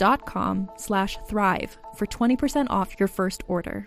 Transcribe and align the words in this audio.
dot 0.00 0.24
com 0.24 0.70
slash 0.76 1.18
thrive 1.28 1.76
for 1.94 2.06
20% 2.06 2.66
off 2.70 2.98
your 2.98 3.06
first 3.06 3.42
order. 3.48 3.86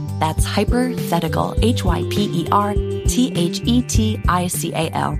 That's 0.21 0.45
Hypothetical, 0.45 1.55
H 1.63 1.83
Y 1.83 2.03
P 2.11 2.43
E 2.43 2.47
R 2.51 2.75
T 2.75 3.33
H 3.35 3.59
E 3.65 3.81
T 3.81 4.21
I 4.27 4.45
C 4.45 4.71
A 4.71 4.87
L. 4.91 5.17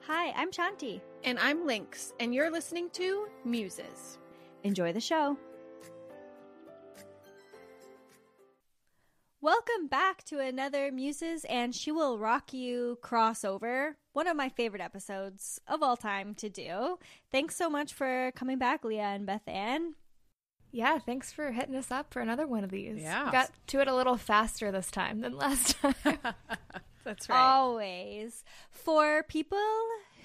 Hi, 0.00 0.32
I'm 0.36 0.52
Shanti. 0.52 1.00
And 1.24 1.38
I'm 1.38 1.66
Lynx, 1.66 2.12
and 2.20 2.34
you're 2.34 2.50
listening 2.50 2.90
to 2.90 3.28
Muses. 3.46 4.18
Enjoy 4.64 4.92
the 4.92 5.00
show. 5.00 5.38
Welcome 9.40 9.86
back 9.88 10.24
to 10.24 10.38
another 10.40 10.92
Muses 10.92 11.46
and 11.48 11.74
She 11.74 11.90
Will 11.90 12.18
Rock 12.18 12.52
You 12.52 12.98
crossover. 13.02 13.94
One 14.12 14.26
of 14.26 14.36
my 14.36 14.50
favorite 14.50 14.82
episodes 14.82 15.58
of 15.66 15.82
all 15.82 15.96
time 15.96 16.34
to 16.34 16.50
do. 16.50 16.98
Thanks 17.32 17.56
so 17.56 17.70
much 17.70 17.94
for 17.94 18.30
coming 18.36 18.58
back, 18.58 18.84
Leah 18.84 19.04
and 19.04 19.24
Beth 19.24 19.48
Ann. 19.48 19.94
Yeah, 20.72 20.98
thanks 20.98 21.32
for 21.32 21.52
hitting 21.52 21.74
us 21.74 21.90
up 21.90 22.12
for 22.12 22.20
another 22.20 22.46
one 22.46 22.64
of 22.64 22.70
these. 22.70 23.00
Yeah. 23.00 23.30
Got 23.32 23.50
to 23.68 23.80
it 23.80 23.88
a 23.88 23.94
little 23.94 24.16
faster 24.16 24.70
this 24.70 24.90
time 24.90 25.20
than 25.20 25.36
last 25.36 25.76
time. 25.80 25.94
That's 27.04 27.28
right. 27.28 27.38
Always. 27.38 28.44
For 28.70 29.22
people 29.22 29.58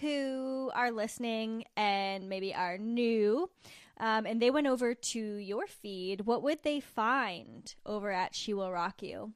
who 0.01 0.71
are 0.73 0.91
listening 0.91 1.65
and 1.77 2.27
maybe 2.27 2.53
are 2.55 2.77
new, 2.77 3.49
um, 3.99 4.25
and 4.25 4.41
they 4.41 4.49
went 4.49 4.67
over 4.67 4.95
to 4.95 5.19
your 5.19 5.67
feed, 5.67 6.21
what 6.21 6.41
would 6.43 6.63
they 6.63 6.79
find 6.79 7.73
over 7.85 8.11
at 8.11 8.33
She 8.35 8.53
Will 8.53 8.71
Rock 8.71 9.03
You? 9.03 9.33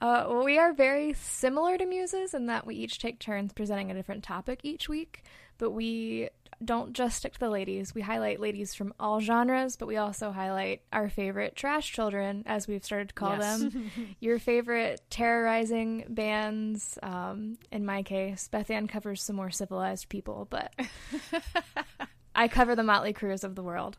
Uh, 0.00 0.26
well, 0.28 0.44
we 0.44 0.58
are 0.58 0.72
very 0.72 1.12
similar 1.12 1.76
to 1.78 1.84
Muses 1.84 2.34
in 2.34 2.46
that 2.46 2.66
we 2.66 2.74
each 2.74 2.98
take 2.98 3.18
turns 3.20 3.52
presenting 3.52 3.90
a 3.90 3.94
different 3.94 4.24
topic 4.24 4.60
each 4.62 4.88
week, 4.88 5.22
but 5.58 5.70
we 5.70 6.30
don't 6.62 6.92
just 6.92 7.16
stick 7.16 7.32
to 7.34 7.40
the 7.40 7.48
ladies. 7.48 7.94
We 7.94 8.02
highlight 8.02 8.38
ladies 8.40 8.74
from 8.74 8.92
all 9.00 9.20
genres, 9.20 9.76
but 9.76 9.88
we 9.88 9.96
also 9.96 10.30
highlight 10.30 10.82
our 10.92 11.08
favorite 11.08 11.56
trash 11.56 11.90
children, 11.92 12.42
as 12.46 12.68
we've 12.68 12.84
started 12.84 13.08
to 13.08 13.14
call 13.14 13.38
Yes. 13.38 13.58
them. 13.60 13.90
Your 14.20 14.38
favorite 14.38 15.00
terrorizing 15.10 16.04
bands. 16.08 16.98
Um, 17.02 17.56
in 17.72 17.86
my 17.86 18.02
case, 18.02 18.48
Beth 18.48 18.70
Ann 18.70 18.88
covers 18.88 19.22
some 19.22 19.36
more 19.36 19.50
civilized 19.50 20.08
people, 20.10 20.46
but 20.50 20.74
I 22.34 22.48
cover 22.48 22.74
the 22.76 22.82
Motley 22.82 23.12
Crues 23.12 23.44
of 23.44 23.54
the 23.54 23.62
world. 23.62 23.98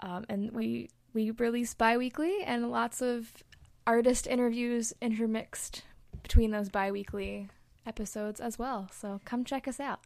Um, 0.00 0.24
and 0.28 0.52
we 0.52 0.88
we 1.12 1.30
release 1.32 1.74
bi-weekly 1.74 2.42
and 2.44 2.70
lots 2.70 3.02
of 3.02 3.30
artist 3.86 4.26
interviews 4.26 4.92
intermixed 5.02 5.82
between 6.22 6.50
those 6.50 6.68
bi-weekly 6.68 7.48
episodes 7.84 8.40
as 8.40 8.58
well. 8.58 8.88
So 8.92 9.20
come 9.24 9.44
check 9.44 9.66
us 9.68 9.80
out. 9.80 10.00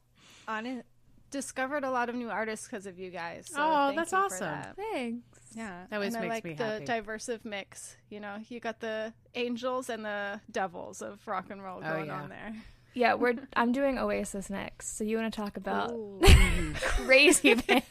On 0.49 0.66
it. 0.66 0.87
Discovered 1.34 1.83
a 1.83 1.91
lot 1.91 2.09
of 2.09 2.15
new 2.15 2.31
artists 2.31 2.69
because 2.69 2.87
of 2.87 2.97
you 2.97 3.11
guys. 3.11 3.49
So 3.50 3.56
Oh, 3.59 3.87
thank 3.89 3.97
that's 3.99 4.12
you 4.12 4.19
for 4.19 4.25
awesome. 4.27 4.47
that. 4.47 4.77
Thanks. 4.77 5.27
Yeah, 5.56 5.84
That 5.91 5.97
always 5.97 6.15
and 6.15 6.25
I 6.25 6.28
makes 6.28 6.34
like 6.37 6.45
me 6.45 6.55
the 6.55 6.65
happy. 6.65 6.84
diversive 6.84 7.45
mix. 7.45 7.97
You 8.09 8.21
know, 8.21 8.37
you 8.49 8.61
got 8.61 8.78
the 8.78 9.12
angels 9.34 9.91
and 9.91 10.05
the 10.05 10.41
devils 10.50 11.03
of 11.03 11.27
rock 11.27 11.47
and 11.50 11.61
roll 11.62 11.81
Oh, 11.84 11.93
going 11.93 12.06
yeah. 12.06 12.22
on 12.22 12.28
there. 12.28 12.55
Yeah, 12.95 13.15
we're 13.15 13.34
I'm 13.56 13.72
doing 13.72 13.99
Oasis 13.99 14.49
next. 14.49 14.97
So 14.97 15.03
you 15.03 15.17
want 15.19 15.34
to 15.34 15.41
talk 15.41 15.56
about 15.56 15.93
crazy 16.81 17.55
bands? 17.55 17.84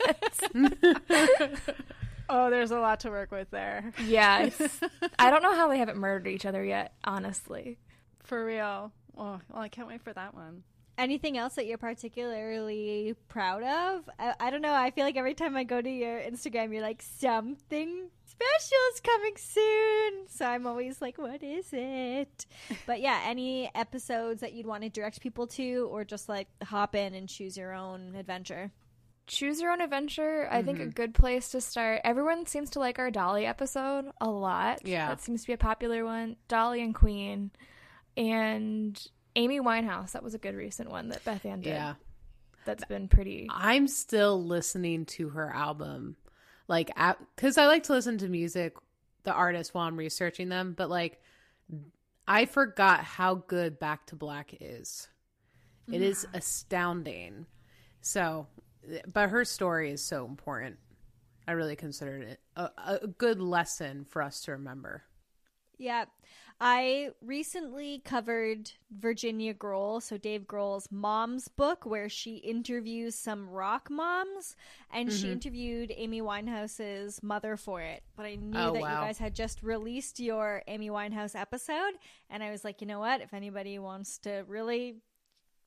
oh, 2.29 2.49
there's 2.49 2.71
a 2.71 2.79
lot 2.79 3.01
to 3.01 3.09
work 3.09 3.31
with 3.31 3.49
there. 3.51 3.91
yeah, 4.05 4.43
it's, 4.43 4.79
I 5.19 5.29
don't 5.29 5.43
know 5.43 5.53
how 5.55 5.67
they 5.67 5.77
haven't 5.79 5.97
murdered 5.97 6.27
each 6.27 6.45
other 6.45 6.63
yet. 6.63 6.93
Honestly, 7.03 7.77
For 8.23 8.45
real. 8.45 8.91
Oh, 9.17 9.39
well, 9.49 9.61
I 9.61 9.67
can't 9.69 9.87
wait 9.87 10.01
for 10.01 10.13
that 10.13 10.33
one. 10.33 10.63
Anything 10.97 11.37
else 11.37 11.55
that 11.55 11.65
you're 11.65 11.77
particularly 11.79 13.15
proud 13.27 13.63
of? 13.63 14.09
I, 14.19 14.33
I 14.39 14.49
don't 14.51 14.61
know. 14.61 14.73
I 14.73 14.91
feel 14.91 15.03
like 15.05 15.17
every 15.17 15.33
time 15.33 15.55
I 15.57 15.63
go 15.63 15.81
to 15.81 15.89
your 15.89 16.19
Instagram, 16.19 16.71
you're 16.71 16.81
like, 16.83 17.01
something 17.01 18.09
special 18.25 18.77
is 18.93 18.99
coming 18.99 19.33
soon. 19.37 20.27
So 20.27 20.45
I'm 20.45 20.67
always 20.67 21.01
like, 21.01 21.17
what 21.17 21.41
is 21.41 21.67
it? 21.71 22.45
but 22.85 23.01
yeah, 23.01 23.21
any 23.25 23.71
episodes 23.73 24.41
that 24.41 24.53
you'd 24.53 24.67
want 24.67 24.83
to 24.83 24.89
direct 24.89 25.19
people 25.21 25.47
to, 25.47 25.87
or 25.91 26.03
just 26.05 26.29
like 26.29 26.47
hop 26.63 26.93
in 26.95 27.13
and 27.15 27.27
choose 27.27 27.57
your 27.57 27.73
own 27.73 28.15
adventure? 28.15 28.71
choose 29.25 29.61
your 29.61 29.71
own 29.71 29.79
adventure. 29.79 30.49
I 30.51 30.61
think 30.63 30.79
a 30.79 30.81
Mm-hmm. 30.81 30.89
good 30.89 31.13
place 31.13 31.47
to 31.51 31.61
start. 31.61 32.01
Everyone 32.03 32.45
seems 32.45 32.69
to 32.71 32.79
like 32.79 32.99
our 32.99 33.09
Dolly 33.09 33.45
episode 33.45 34.11
a 34.19 34.29
lot. 34.29 34.85
Yeah. 34.85 35.07
that 35.07 35.21
seems 35.21 35.41
to 35.43 35.47
be 35.47 35.53
a 35.53 35.57
popular 35.57 36.03
one. 36.03 36.35
Dolly 36.49 36.81
and 36.83 36.93
Queen, 36.93 37.51
and 38.17 39.01
Amy 39.35 39.59
Winehouse. 39.59 40.11
That 40.11 40.23
was 40.23 40.33
a 40.33 40.37
good 40.37 40.55
recent 40.55 40.89
one 40.89 41.09
that 41.09 41.23
Beth 41.23 41.45
Ann 41.45 41.61
did. 41.61 41.71
Yeah. 41.71 41.95
that's 42.65 42.85
been 42.85 43.07
pretty. 43.07 43.47
I'm 43.49 43.87
still 43.87 44.43
listening 44.43 45.05
to 45.07 45.29
her 45.29 45.53
album, 45.53 46.15
like, 46.67 46.91
because 47.35 47.57
I 47.57 47.67
like 47.67 47.83
to 47.83 47.93
listen 47.93 48.17
to 48.19 48.27
music, 48.27 48.75
the 49.23 49.33
artist 49.33 49.73
while 49.73 49.87
I'm 49.87 49.97
researching 49.97 50.49
them. 50.49 50.73
But 50.77 50.89
like, 50.89 51.21
I 52.27 52.45
forgot 52.45 53.01
how 53.03 53.35
good 53.35 53.79
Back 53.79 54.07
to 54.07 54.15
Black 54.15 54.55
is. 54.61 55.07
It 55.91 56.01
is 56.01 56.25
astounding. 56.33 57.45
So, 58.01 58.47
but 59.11 59.29
her 59.29 59.45
story 59.45 59.91
is 59.91 60.03
so 60.03 60.25
important. 60.25 60.77
I 61.47 61.53
really 61.53 61.75
considered 61.75 62.23
it 62.23 62.39
a, 62.55 62.69
a 62.77 63.07
good 63.07 63.41
lesson 63.41 64.05
for 64.09 64.21
us 64.21 64.41
to 64.43 64.51
remember. 64.51 65.03
Yeah. 65.77 66.05
I 66.65 67.09
recently 67.21 67.99
covered 68.05 68.71
Virginia 68.89 69.53
Grohl, 69.53 70.01
so 70.01 70.17
Dave 70.17 70.43
Grohl's 70.47 70.87
mom's 70.89 71.49
book, 71.49 71.85
where 71.85 72.07
she 72.07 72.35
interviews 72.37 73.15
some 73.15 73.49
rock 73.49 73.89
moms, 73.89 74.55
and 74.89 75.11
she 75.11 75.23
Mm-hmm. 75.23 75.31
interviewed 75.33 75.93
Amy 75.93 76.21
Winehouse's 76.21 77.21
mother 77.21 77.57
for 77.57 77.81
it. 77.81 78.01
But 78.15 78.27
I 78.27 78.35
knew 78.35 78.57
Oh, 78.57 78.71
that 78.71 78.81
wow. 78.81 79.01
you 79.01 79.07
guys 79.07 79.17
had 79.17 79.35
just 79.35 79.61
released 79.61 80.21
your 80.21 80.63
Amy 80.67 80.89
Winehouse 80.89 81.35
episode, 81.37 81.95
and 82.29 82.41
I 82.41 82.49
was 82.49 82.63
like, 82.63 82.79
you 82.79 82.87
know 82.87 82.99
what? 82.99 83.19
If 83.19 83.33
anybody 83.33 83.77
wants 83.77 84.17
to 84.19 84.45
really 84.47 84.95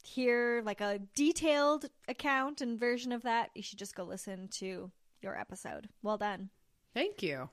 hear 0.03 0.63
like 0.65 0.81
a 0.81 1.01
detailed 1.15 1.91
account 2.09 2.63
and 2.63 2.81
version 2.81 3.13
of 3.13 3.21
that, 3.25 3.51
you 3.55 3.63
should 3.63 3.79
just 3.79 3.95
go 3.95 4.05
listen 4.05 4.49
to 4.49 4.91
your 5.21 5.39
episode. 5.39 5.91
Well 6.03 6.17
done. 6.17 6.49
Thank 6.95 7.23
you. 7.23 7.51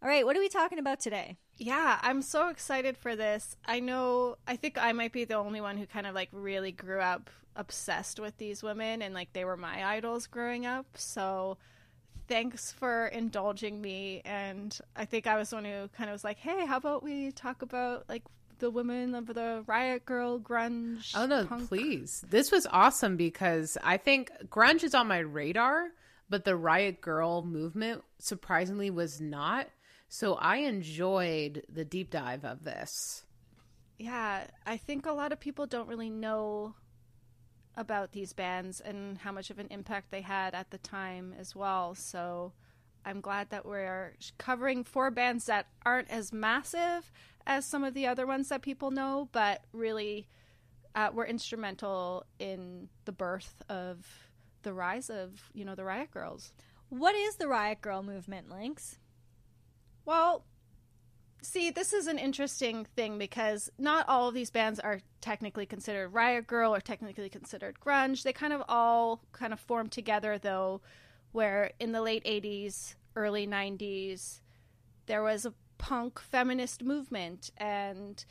All 0.00 0.08
right, 0.08 0.24
what 0.24 0.36
are 0.36 0.40
we 0.40 0.48
talking 0.48 0.78
about 0.78 1.00
today? 1.00 1.36
Yeah, 1.56 1.98
I'm 2.02 2.22
so 2.22 2.50
excited 2.50 2.96
for 2.96 3.16
this. 3.16 3.56
I 3.66 3.80
know, 3.80 4.36
I 4.46 4.54
think 4.54 4.78
I 4.78 4.92
might 4.92 5.12
be 5.12 5.24
the 5.24 5.34
only 5.34 5.60
one 5.60 5.76
who 5.76 5.86
kind 5.86 6.06
of 6.06 6.14
like 6.14 6.28
really 6.30 6.70
grew 6.70 7.00
up 7.00 7.30
obsessed 7.56 8.20
with 8.20 8.36
these 8.38 8.62
women 8.62 9.02
and 9.02 9.12
like 9.12 9.32
they 9.32 9.44
were 9.44 9.56
my 9.56 9.84
idols 9.84 10.28
growing 10.28 10.66
up. 10.66 10.86
So 10.94 11.58
thanks 12.28 12.70
for 12.70 13.06
indulging 13.08 13.80
me. 13.80 14.22
And 14.24 14.78
I 14.94 15.04
think 15.04 15.26
I 15.26 15.36
was 15.36 15.50
the 15.50 15.56
one 15.56 15.64
who 15.64 15.88
kind 15.88 16.08
of 16.08 16.14
was 16.14 16.22
like, 16.22 16.38
hey, 16.38 16.64
how 16.64 16.76
about 16.76 17.02
we 17.02 17.32
talk 17.32 17.62
about 17.62 18.04
like 18.08 18.22
the 18.60 18.70
women 18.70 19.16
of 19.16 19.26
the 19.26 19.64
Riot 19.66 20.06
Grrrl 20.06 20.40
grunge? 20.40 21.12
Oh 21.16 21.26
no, 21.26 21.44
punk 21.44 21.68
please. 21.68 22.24
This 22.30 22.52
was 22.52 22.68
awesome 22.70 23.16
because 23.16 23.76
I 23.82 23.96
think 23.96 24.30
grunge 24.48 24.84
is 24.84 24.94
on 24.94 25.08
my 25.08 25.18
radar, 25.18 25.88
but 26.30 26.44
the 26.44 26.54
Riot 26.54 27.00
Grrrl 27.00 27.44
movement 27.44 28.04
surprisingly 28.20 28.90
was 28.90 29.20
not. 29.20 29.66
So 30.08 30.34
I 30.34 30.58
enjoyed 30.58 31.64
the 31.68 31.84
deep 31.84 32.10
dive 32.10 32.44
of 32.44 32.64
this. 32.64 33.24
Yeah, 33.98 34.46
I 34.64 34.76
think 34.76 35.06
a 35.06 35.12
lot 35.12 35.32
of 35.32 35.40
people 35.40 35.66
don't 35.66 35.88
really 35.88 36.10
know 36.10 36.74
about 37.76 38.12
these 38.12 38.32
bands 38.32 38.80
and 38.80 39.18
how 39.18 39.32
much 39.32 39.50
of 39.50 39.58
an 39.58 39.68
impact 39.70 40.10
they 40.10 40.20
had 40.20 40.54
at 40.54 40.70
the 40.70 40.78
time 40.78 41.34
as 41.38 41.54
well. 41.54 41.94
So 41.94 42.52
I'm 43.04 43.20
glad 43.20 43.50
that 43.50 43.66
we're 43.66 44.14
covering 44.38 44.82
four 44.82 45.10
bands 45.10 45.46
that 45.46 45.66
aren't 45.84 46.10
as 46.10 46.32
massive 46.32 47.12
as 47.46 47.64
some 47.64 47.84
of 47.84 47.94
the 47.94 48.06
other 48.06 48.26
ones 48.26 48.48
that 48.48 48.62
people 48.62 48.90
know, 48.90 49.28
but 49.32 49.62
really 49.72 50.28
uh, 50.94 51.10
were 51.12 51.26
instrumental 51.26 52.24
in 52.38 52.88
the 53.04 53.12
birth 53.12 53.62
of 53.68 54.06
the 54.62 54.72
rise 54.72 55.10
of, 55.10 55.50
you 55.54 55.64
know, 55.64 55.74
the 55.74 55.84
Riot 55.84 56.10
Grrrls. 56.14 56.52
What 56.88 57.14
is 57.14 57.36
the 57.36 57.48
Riot 57.48 57.80
Grrrl 57.80 58.04
movement, 58.04 58.50
Links? 58.50 58.98
Well, 60.08 60.42
see, 61.42 61.70
this 61.70 61.92
is 61.92 62.06
an 62.06 62.16
interesting 62.18 62.86
thing 62.96 63.18
because 63.18 63.70
not 63.76 64.08
all 64.08 64.26
of 64.26 64.32
these 64.32 64.50
bands 64.50 64.80
are 64.80 65.00
technically 65.20 65.66
considered 65.66 66.14
Riot 66.14 66.46
Grrrl 66.46 66.74
or 66.74 66.80
technically 66.80 67.28
considered 67.28 67.78
grunge. 67.78 68.22
They 68.22 68.32
kind 68.32 68.54
of 68.54 68.62
all 68.70 69.20
kind 69.32 69.52
of 69.52 69.60
form 69.60 69.90
together, 69.90 70.38
though, 70.38 70.80
where 71.32 71.72
in 71.78 71.92
the 71.92 72.00
late 72.00 72.24
80s, 72.24 72.94
early 73.16 73.46
90s, 73.46 74.40
there 75.04 75.22
was 75.22 75.44
a 75.44 75.52
punk 75.76 76.20
feminist 76.20 76.82
movement 76.82 77.50
and 77.58 78.24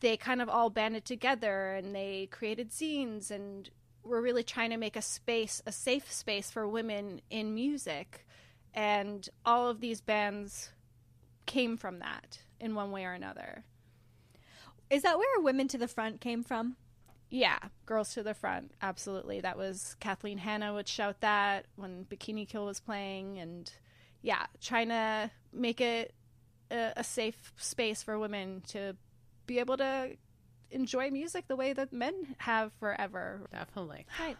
they 0.00 0.16
kind 0.16 0.40
of 0.40 0.48
all 0.48 0.70
banded 0.70 1.04
together 1.04 1.74
and 1.74 1.94
they 1.94 2.26
created 2.30 2.70
zines 2.70 3.30
and 3.30 3.68
were 4.02 4.22
really 4.22 4.44
trying 4.44 4.70
to 4.70 4.78
make 4.78 4.96
a 4.96 5.02
space, 5.02 5.60
a 5.66 5.72
safe 5.72 6.10
space 6.10 6.50
for 6.50 6.66
women 6.66 7.20
in 7.28 7.52
music. 7.52 8.26
And 8.72 9.28
all 9.44 9.68
of 9.68 9.80
these 9.80 10.00
bands 10.00 10.70
came 11.46 11.76
from 11.76 11.98
that 12.00 12.40
in 12.60 12.74
one 12.74 12.90
way 12.90 13.04
or 13.04 13.12
another. 13.12 13.64
Is 14.90 15.02
that 15.02 15.18
where 15.18 15.40
Women 15.40 15.68
to 15.68 15.78
the 15.78 15.88
Front 15.88 16.20
came 16.20 16.42
from? 16.42 16.76
Yeah, 17.30 17.58
girls 17.86 18.12
to 18.12 18.22
the 18.22 18.34
front, 18.34 18.72
absolutely. 18.82 19.40
That 19.40 19.56
was 19.56 19.96
Kathleen 20.00 20.36
Hanna 20.36 20.74
would 20.74 20.86
shout 20.86 21.22
that 21.22 21.64
when 21.76 22.04
Bikini 22.04 22.46
Kill 22.46 22.66
was 22.66 22.78
playing, 22.78 23.38
and 23.38 23.72
yeah, 24.20 24.44
trying 24.60 24.90
to 24.90 25.30
make 25.50 25.80
it 25.80 26.12
a, 26.70 26.92
a 26.98 27.02
safe 27.02 27.54
space 27.56 28.02
for 28.02 28.18
women 28.18 28.62
to 28.68 28.94
be 29.46 29.60
able 29.60 29.78
to 29.78 30.10
enjoy 30.70 31.10
music 31.10 31.48
the 31.48 31.56
way 31.56 31.72
that 31.72 31.90
men 31.90 32.34
have 32.36 32.70
forever. 32.74 33.46
Definitely. 33.50 34.04
Right. 34.20 34.36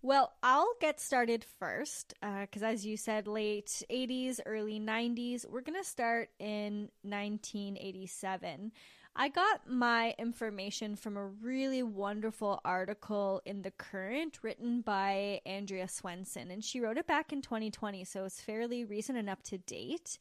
Well, 0.00 0.32
I'll 0.42 0.74
get 0.80 1.00
started 1.00 1.44
first 1.58 2.14
uh, 2.22 2.42
because, 2.42 2.62
as 2.62 2.86
you 2.86 2.96
said, 2.96 3.26
late 3.26 3.82
80s, 3.90 4.38
early 4.46 4.78
90s. 4.78 5.44
We're 5.48 5.60
going 5.60 5.78
to 5.78 5.88
start 5.88 6.30
in 6.38 6.88
1987. 7.02 8.72
I 9.16 9.28
got 9.28 9.68
my 9.68 10.14
information 10.16 10.94
from 10.94 11.16
a 11.16 11.26
really 11.26 11.82
wonderful 11.82 12.60
article 12.64 13.42
in 13.44 13.62
The 13.62 13.72
Current 13.72 14.38
written 14.42 14.80
by 14.82 15.40
Andrea 15.44 15.86
Swensson, 15.86 16.52
and 16.52 16.62
she 16.62 16.78
wrote 16.80 16.98
it 16.98 17.08
back 17.08 17.32
in 17.32 17.42
2020, 17.42 18.04
so 18.04 18.24
it's 18.24 18.40
fairly 18.40 18.84
recent 18.84 19.18
and 19.18 19.28
up 19.28 19.42
to 19.44 19.58
date. 19.58 20.18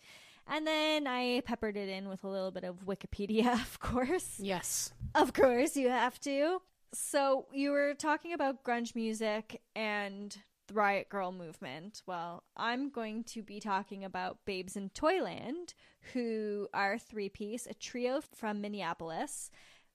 And 0.47 0.65
then 0.65 1.05
I 1.05 1.41
peppered 1.45 1.77
it 1.77 1.89
in 1.89 2.09
with 2.09 2.23
a 2.23 2.27
little 2.27 2.49
bit 2.49 2.63
of 2.63 2.87
Wikipedia, 2.87 3.53
of 3.61 3.79
course. 3.79 4.39
Yes. 4.39 4.91
Of 5.13 5.33
course, 5.33 5.77
you 5.77 5.89
have 5.89 6.19
to. 6.21 6.61
So, 6.93 7.47
you 7.51 7.71
were 7.71 7.93
talking 7.93 8.33
about 8.33 8.63
grunge 8.63 8.95
music 8.95 9.61
and 9.75 10.35
the 10.67 10.73
Riot 10.73 11.07
Grrrl 11.09 11.35
movement. 11.35 12.01
Well, 12.05 12.43
I'm 12.55 12.89
going 12.89 13.23
to 13.25 13.41
be 13.41 13.59
talking 13.59 14.03
about 14.03 14.45
Babes 14.45 14.75
in 14.75 14.89
Toyland, 14.89 15.73
who 16.13 16.67
are 16.73 16.97
three 16.97 17.29
piece, 17.29 17.67
a 17.67 17.73
trio 17.73 18.21
from 18.35 18.61
Minneapolis, 18.61 19.49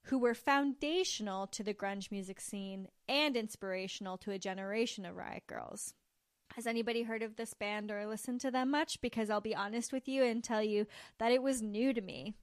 who 0.04 0.18
were 0.18 0.34
foundational 0.34 1.46
to 1.48 1.62
the 1.62 1.74
grunge 1.74 2.10
music 2.10 2.40
scene 2.40 2.88
and 3.08 3.36
inspirational 3.36 4.18
to 4.18 4.32
a 4.32 4.38
generation 4.38 5.04
of 5.06 5.16
Riot 5.16 5.44
Grrrls. 5.48 5.94
Has 6.54 6.66
anybody 6.66 7.02
heard 7.02 7.22
of 7.22 7.36
this 7.36 7.54
band 7.54 7.90
or 7.90 8.06
listened 8.06 8.40
to 8.42 8.50
them 8.50 8.70
much? 8.70 9.00
Because 9.00 9.30
I'll 9.30 9.40
be 9.40 9.54
honest 9.54 9.92
with 9.92 10.08
you 10.08 10.24
and 10.24 10.44
tell 10.44 10.62
you 10.62 10.86
that 11.18 11.32
it 11.32 11.42
was 11.42 11.62
new 11.62 11.94
to 11.94 12.00
me. 12.00 12.34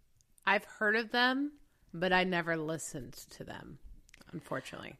I've 0.46 0.63
heard 0.63 0.96
of 0.96 1.12
them, 1.12 1.51
but 1.94 2.12
I 2.12 2.24
never 2.24 2.57
listened 2.57 3.13
to 3.31 3.44
them, 3.44 3.78
unfortunately. 4.31 4.95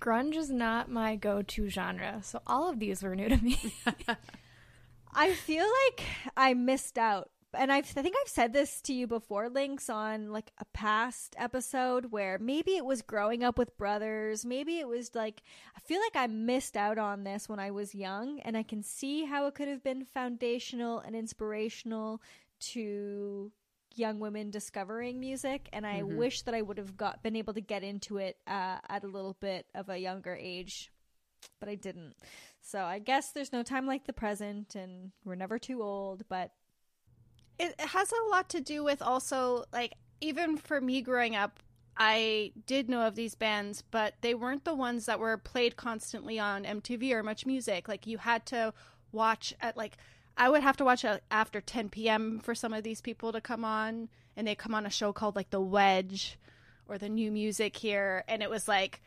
Grunge 0.00 0.36
is 0.36 0.50
not 0.50 0.90
my 0.90 1.16
go 1.16 1.42
to 1.42 1.68
genre, 1.68 2.20
so 2.22 2.40
all 2.46 2.68
of 2.68 2.78
these 2.78 3.02
were 3.02 3.16
new 3.16 3.28
to 3.28 3.36
me. 3.36 3.58
I 5.14 5.32
feel 5.32 5.64
like 5.64 6.04
I 6.36 6.54
missed 6.54 6.98
out. 6.98 7.30
And 7.54 7.72
I've, 7.72 7.90
I 7.96 8.02
think 8.02 8.16
I've 8.20 8.28
said 8.28 8.52
this 8.52 8.82
to 8.82 8.92
you 8.92 9.06
before, 9.06 9.48
Links, 9.48 9.88
on 9.88 10.30
like 10.30 10.50
a 10.58 10.66
past 10.66 11.34
episode 11.38 12.12
where 12.12 12.38
maybe 12.38 12.72
it 12.72 12.84
was 12.84 13.00
growing 13.00 13.42
up 13.42 13.56
with 13.56 13.78
brothers. 13.78 14.44
Maybe 14.44 14.78
it 14.78 14.86
was 14.86 15.14
like, 15.14 15.42
I 15.74 15.80
feel 15.80 16.00
like 16.00 16.22
I 16.22 16.26
missed 16.26 16.76
out 16.76 16.98
on 16.98 17.24
this 17.24 17.48
when 17.48 17.58
I 17.58 17.70
was 17.70 17.94
young. 17.94 18.40
And 18.40 18.58
I 18.58 18.62
can 18.62 18.82
see 18.82 19.24
how 19.24 19.46
it 19.46 19.54
could 19.54 19.68
have 19.68 19.82
been 19.82 20.04
foundational 20.04 20.98
and 20.98 21.16
inspirational 21.16 22.20
to 22.58 23.50
young 23.98 24.18
women 24.18 24.50
discovering 24.50 25.20
music. 25.20 25.68
And 25.72 25.86
I 25.86 26.02
wish 26.02 26.42
that 26.42 26.54
I 26.54 26.62
would 26.62 26.78
have 26.78 26.96
got 26.96 27.22
been 27.22 27.36
able 27.36 27.54
to 27.54 27.60
get 27.60 27.82
into 27.82 28.18
it 28.18 28.36
uh, 28.46 28.78
at 28.88 29.04
a 29.04 29.08
little 29.08 29.36
bit 29.40 29.66
of 29.74 29.88
a 29.88 29.98
younger 29.98 30.34
age 30.34 30.90
but 31.60 31.68
I 31.68 31.74
didn't. 31.74 32.14
So 32.60 32.82
I 32.82 32.98
guess 32.98 33.30
there's 33.30 33.52
no 33.52 33.62
time 33.62 33.86
like 33.86 34.06
the 34.06 34.12
present, 34.12 34.74
and 34.74 35.12
we're 35.24 35.36
never 35.36 35.58
too 35.58 35.82
old. 35.82 36.24
But 36.28 36.50
it 37.58 37.74
it 37.78 37.88
has 37.88 38.12
a 38.12 38.30
lot 38.30 38.48
to 38.50 38.60
do 38.60 38.82
with 38.84 39.02
also 39.02 39.64
like 39.72 39.94
even 40.20 40.56
for 40.56 40.80
me 40.80 41.00
growing 41.00 41.36
up 41.36 41.62
i 41.96 42.52
did 42.66 42.88
know 42.88 43.06
of 43.06 43.14
these 43.14 43.34
bands 43.34 43.82
but 43.90 44.14
they 44.20 44.34
weren't 44.34 44.64
the 44.64 44.74
ones 44.74 45.06
that 45.06 45.18
were 45.18 45.36
played 45.38 45.76
constantly 45.76 46.38
on 46.38 46.64
mtv 46.64 47.10
or 47.12 47.22
much 47.22 47.46
music 47.46 47.88
like 47.88 48.06
you 48.06 48.18
had 48.18 48.44
to 48.44 48.72
watch 49.12 49.54
at 49.60 49.76
like 49.76 49.96
i 50.36 50.48
would 50.48 50.62
have 50.62 50.76
to 50.76 50.84
watch 50.84 51.04
a, 51.04 51.20
after 51.30 51.60
10 51.60 51.88
p.m 51.88 52.40
for 52.40 52.54
some 52.54 52.72
of 52.72 52.82
these 52.82 53.00
people 53.00 53.32
to 53.32 53.40
come 53.40 53.64
on 53.64 54.08
and 54.36 54.46
they 54.46 54.54
come 54.54 54.74
on 54.74 54.86
a 54.86 54.90
show 54.90 55.12
called 55.12 55.36
like 55.36 55.50
the 55.50 55.60
wedge 55.60 56.38
or 56.88 56.98
the 56.98 57.08
new 57.08 57.30
music 57.30 57.76
here 57.76 58.24
and 58.28 58.42
it 58.42 58.50
was 58.50 58.68
like 58.68 59.00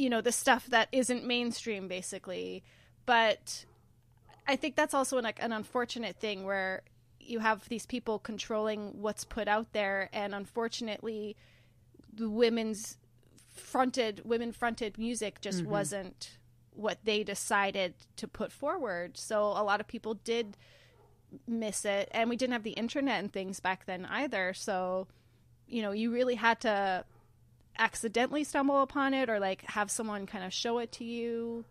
you 0.00 0.08
know 0.08 0.22
the 0.22 0.32
stuff 0.32 0.66
that 0.68 0.88
isn't 0.92 1.26
mainstream 1.26 1.86
basically. 1.86 2.64
But 3.04 3.66
I 4.48 4.56
think 4.56 4.74
that's 4.74 4.94
also 4.94 5.20
like 5.20 5.42
an 5.42 5.52
unfortunate 5.52 6.16
thing 6.16 6.44
where 6.44 6.82
you 7.20 7.38
have 7.40 7.68
these 7.68 7.86
people 7.86 8.18
controlling 8.18 9.00
what's 9.00 9.24
put 9.24 9.46
out 9.46 9.72
there, 9.72 10.08
and 10.12 10.34
unfortunately, 10.34 11.36
the 12.12 12.30
women's 12.30 12.96
fronted 13.54 14.22
women 14.24 14.52
fronted 14.52 14.96
music 14.96 15.40
just 15.40 15.62
mm-hmm. 15.62 15.70
wasn't 15.72 16.38
what 16.72 16.98
they 17.04 17.22
decided 17.24 17.94
to 18.16 18.28
put 18.28 18.52
forward. 18.52 19.16
So 19.16 19.42
a 19.42 19.62
lot 19.64 19.80
of 19.80 19.86
people 19.86 20.14
did 20.14 20.56
miss 21.46 21.84
it, 21.84 22.08
and 22.12 22.28
we 22.30 22.36
didn't 22.36 22.52
have 22.54 22.62
the 22.64 22.70
internet 22.72 23.20
and 23.20 23.32
things 23.32 23.60
back 23.60 23.86
then 23.86 24.06
either. 24.06 24.52
So 24.54 25.06
you 25.66 25.82
know, 25.82 25.92
you 25.92 26.10
really 26.12 26.34
had 26.34 26.60
to 26.62 27.04
accidentally 27.78 28.44
stumble 28.44 28.82
upon 28.82 29.14
it 29.14 29.30
or 29.30 29.38
like 29.38 29.62
have 29.62 29.90
someone 29.90 30.26
kind 30.26 30.44
of 30.44 30.52
show 30.52 30.78
it 30.78 30.90
to 30.92 31.04
you 31.04 31.64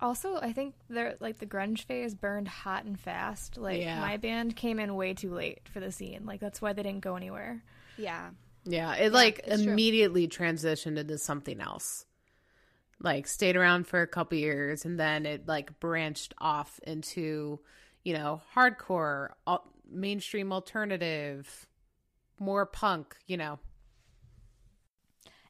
Also, 0.00 0.36
I 0.36 0.52
think 0.52 0.74
the 0.90 1.16
like 1.20 1.38
the 1.38 1.46
grunge 1.46 1.84
phase 1.84 2.14
burned 2.14 2.48
hot 2.48 2.84
and 2.84 2.98
fast. 2.98 3.56
Like 3.58 3.80
Yeah. 3.80 4.00
my 4.00 4.16
band 4.18 4.56
came 4.56 4.78
in 4.78 4.94
way 4.94 5.14
too 5.14 5.32
late 5.34 5.68
for 5.72 5.80
the 5.80 5.92
scene. 5.92 6.24
Like 6.26 6.40
that's 6.40 6.60
why 6.60 6.72
they 6.74 6.82
didn't 6.82 7.00
go 7.00 7.16
anywhere. 7.16 7.62
Yeah. 7.96 8.30
Yeah, 8.64 8.94
it 8.96 9.12
like 9.12 9.40
it's 9.44 9.62
true. 9.62 9.72
immediately 9.72 10.28
transitioned 10.28 10.98
into 10.98 11.16
something 11.18 11.60
else. 11.60 12.04
Like 13.06 13.28
stayed 13.28 13.54
around 13.54 13.86
for 13.86 14.02
a 14.02 14.06
couple 14.08 14.36
years 14.36 14.84
and 14.84 14.98
then 14.98 15.26
it 15.26 15.46
like 15.46 15.78
branched 15.78 16.34
off 16.38 16.80
into, 16.84 17.60
you 18.02 18.14
know, 18.14 18.42
hardcore, 18.52 19.28
al- 19.46 19.70
mainstream 19.88 20.52
alternative, 20.52 21.68
more 22.40 22.66
punk, 22.66 23.14
you 23.28 23.36
know. 23.36 23.60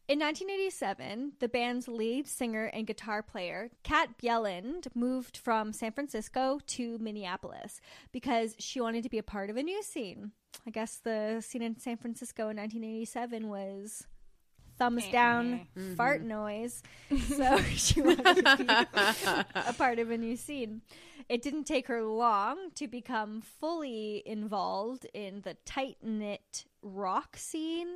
In 0.07 0.19
1987, 0.19 1.33
the 1.41 1.49
band's 1.49 1.89
lead 1.89 2.29
singer 2.29 2.67
and 2.67 2.87
guitar 2.87 3.23
player, 3.23 3.71
Kat 3.83 4.11
Bjelland, 4.23 4.87
moved 4.95 5.39
from 5.39 5.73
San 5.73 5.93
Francisco 5.93 6.61
to 6.67 6.99
Minneapolis 6.99 7.81
because 8.13 8.55
she 8.59 8.83
wanted 8.83 9.03
to 9.05 9.09
be 9.09 9.17
a 9.17 9.23
part 9.23 9.49
of 9.49 9.57
a 9.57 9.63
new 9.63 9.83
scene. 9.83 10.33
I 10.67 10.71
guess 10.71 10.99
the 10.99 11.41
scene 11.41 11.63
in 11.63 11.79
San 11.79 11.97
Francisco 11.97 12.51
in 12.51 12.59
1987 12.59 13.49
was 13.49 14.07
thumbs 14.79 15.07
down 15.09 15.67
fart 15.97 16.21
mm-hmm. 16.21 16.29
noise. 16.29 16.83
So 17.29 17.59
she 17.77 18.03
wanted 18.03 18.45
to 18.45 18.57
be 18.57 18.67
a 19.55 19.73
part 19.73 19.99
of 19.99 20.11
a 20.11 20.19
new 20.19 20.37
scene. 20.37 20.83
It 21.29 21.41
didn't 21.43 21.65
take 21.65 21.87
her 21.87 22.03
long 22.03 22.71
to 22.75 22.89
become 22.89 23.43
fully 23.43 24.23
involved 24.27 25.07
in 25.15 25.43
the 25.43 25.57
tight 25.65 25.99
knit 26.03 26.65
rock 26.83 27.37
scene, 27.37 27.89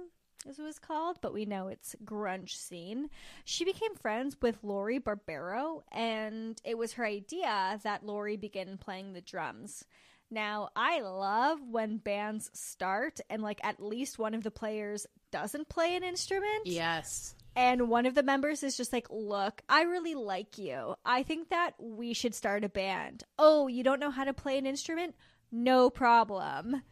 as 0.49 0.59
it 0.59 0.63
was 0.63 0.79
called, 0.79 1.19
but 1.21 1.33
we 1.33 1.45
know 1.45 1.69
it's 1.69 1.97
grunge 2.05 2.57
scene. 2.57 3.11
She 3.45 3.65
became 3.65 3.95
friends 3.97 4.37
with 4.41 4.63
Lori 4.63 5.01
Barbero, 5.01 5.83
and 5.93 6.61
it 6.65 6.79
was 6.79 6.95
her 6.95 7.05
idea 7.05 7.79
that 7.83 8.07
Lori 8.07 8.37
begin 8.37 8.79
playing 8.79 9.13
the 9.13 9.21
drums. 9.21 9.85
Now, 10.31 10.69
I 10.77 11.01
love 11.01 11.59
when 11.69 11.97
bands 11.99 12.51
start 12.55 13.21
and 13.29 13.43
like 13.43 13.61
at 13.65 13.83
least 13.83 14.19
one 14.19 14.35
of 14.35 14.43
the 14.45 14.51
players 14.51 15.07
doesn't 15.33 15.69
play 15.69 15.97
an 15.97 16.05
instrument 16.05 16.67
Yes. 16.67 17.35
and 17.57 17.89
one 17.89 18.07
of 18.07 18.15
the 18.15 18.23
members 18.23 18.63
is 18.63 18.77
just 18.77 18.93
like, 18.93 19.09
"Look, 19.11 19.63
I 19.69 19.83
really 19.83 20.15
like 20.15 20.57
you. 20.59 20.95
I 21.05 21.23
think 21.25 21.49
that 21.51 21.73
we 21.81 22.15
should 22.15 22.35
start 22.35 22.65
a 22.65 22.69
band." 22.69 23.25
Oh, 23.39 23.67
you 23.67 23.83
don't 23.83 23.99
know 24.01 24.11
how 24.11 24.25
to 24.25 24.33
play 24.33 24.57
an 24.59 24.67
instrument? 24.67 25.15
No 25.51 25.91
problem. 25.91 26.83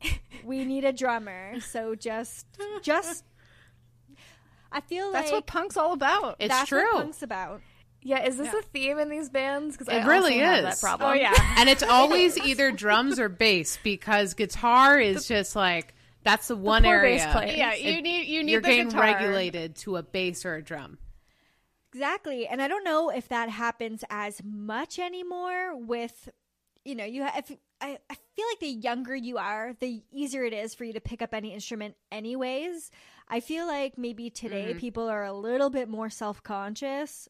we 0.44 0.64
need 0.64 0.84
a 0.84 0.92
drummer. 0.92 1.60
So 1.60 1.94
just 1.94 2.46
just 2.82 3.24
I 4.72 4.80
feel 4.80 5.12
That's 5.12 5.26
like 5.26 5.32
what 5.32 5.46
punk's 5.46 5.76
all 5.76 5.92
about. 5.92 6.36
It's 6.38 6.52
that's 6.52 6.68
true. 6.68 6.82
what 6.94 7.02
punk's 7.04 7.22
about. 7.22 7.60
Yeah, 8.06 8.24
is 8.24 8.36
this 8.36 8.54
a 8.54 8.62
theme 8.62 8.98
in 8.98 9.08
these 9.08 9.28
bands? 9.28 9.76
Because 9.76 9.92
It 9.92 10.04
I 10.04 10.06
really 10.06 10.34
also 10.34 10.44
have 10.44 10.62
that 10.62 10.72
is. 10.74 10.80
problem. 10.80 11.10
oh 11.10 11.14
yeah. 11.14 11.34
And 11.56 11.68
it's 11.68 11.82
always 11.82 12.38
either 12.38 12.70
drums 12.70 13.18
or 13.18 13.28
bass 13.28 13.78
because 13.82 14.34
guitar 14.34 15.00
is 15.00 15.26
just 15.26 15.56
like 15.56 15.92
that's 16.22 16.48
the 16.48 16.56
one 16.56 16.84
poor 16.84 16.94
area. 16.94 17.18
bass 17.18 17.32
player. 17.32 17.56
yeah, 17.56 17.74
you 17.74 18.00
need 18.02 18.28
you 18.28 18.44
need 18.44 18.52
You're 18.52 18.60
the 18.60 18.68
getting 18.68 18.88
guitar. 18.88 19.02
regulated 19.02 19.74
to 19.76 19.96
a 19.96 20.04
bass 20.04 20.44
or 20.44 20.54
a 20.54 20.62
drum. 20.62 20.98
Exactly. 21.92 22.46
And 22.46 22.62
I 22.62 22.68
don't 22.68 22.84
know 22.84 23.10
if 23.10 23.28
that 23.28 23.48
happens 23.48 24.04
as 24.08 24.40
much 24.44 25.00
anymore 25.00 25.76
with 25.76 26.28
you 26.84 26.94
know, 26.94 27.04
you 27.04 27.24
have 27.24 27.50
I, 27.80 27.98
I 28.08 28.14
feel 28.36 28.46
like 28.52 28.60
the 28.60 28.68
younger 28.68 29.16
you 29.16 29.36
are, 29.38 29.74
the 29.80 30.02
easier 30.12 30.44
it 30.44 30.52
is 30.52 30.74
for 30.74 30.84
you 30.84 30.92
to 30.92 31.00
pick 31.00 31.22
up 31.22 31.34
any 31.34 31.52
instrument 31.52 31.96
anyways. 32.12 32.92
I 33.28 33.40
feel 33.40 33.66
like 33.66 33.98
maybe 33.98 34.30
today 34.30 34.68
mm-hmm. 34.70 34.78
people 34.78 35.08
are 35.08 35.24
a 35.24 35.32
little 35.32 35.70
bit 35.70 35.88
more 35.88 36.08
self-conscious. 36.08 37.28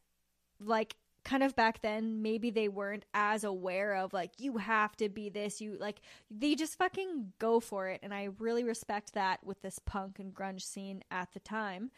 Like 0.60 0.96
kind 1.26 1.42
of 1.42 1.56
back 1.56 1.82
then 1.82 2.22
maybe 2.22 2.50
they 2.50 2.68
weren't 2.68 3.04
as 3.12 3.42
aware 3.42 3.96
of 3.96 4.12
like 4.12 4.30
you 4.38 4.58
have 4.58 4.94
to 4.94 5.08
be 5.08 5.28
this 5.28 5.60
you 5.60 5.76
like 5.80 6.00
they 6.30 6.54
just 6.54 6.78
fucking 6.78 7.32
go 7.40 7.58
for 7.58 7.88
it. 7.88 7.98
And 8.04 8.14
I 8.14 8.28
really 8.38 8.62
respect 8.62 9.14
that 9.14 9.44
with 9.44 9.60
this 9.60 9.80
punk 9.80 10.20
and 10.20 10.32
grunge 10.32 10.62
scene 10.62 11.02
at 11.10 11.32
the 11.32 11.40
time. 11.40 11.90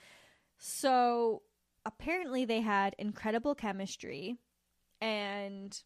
So 0.57 1.43
apparently 1.85 2.47
they 2.47 2.63
had 2.63 2.97
incredible 2.99 3.55
chemistry. 3.55 4.39
And 5.03 5.79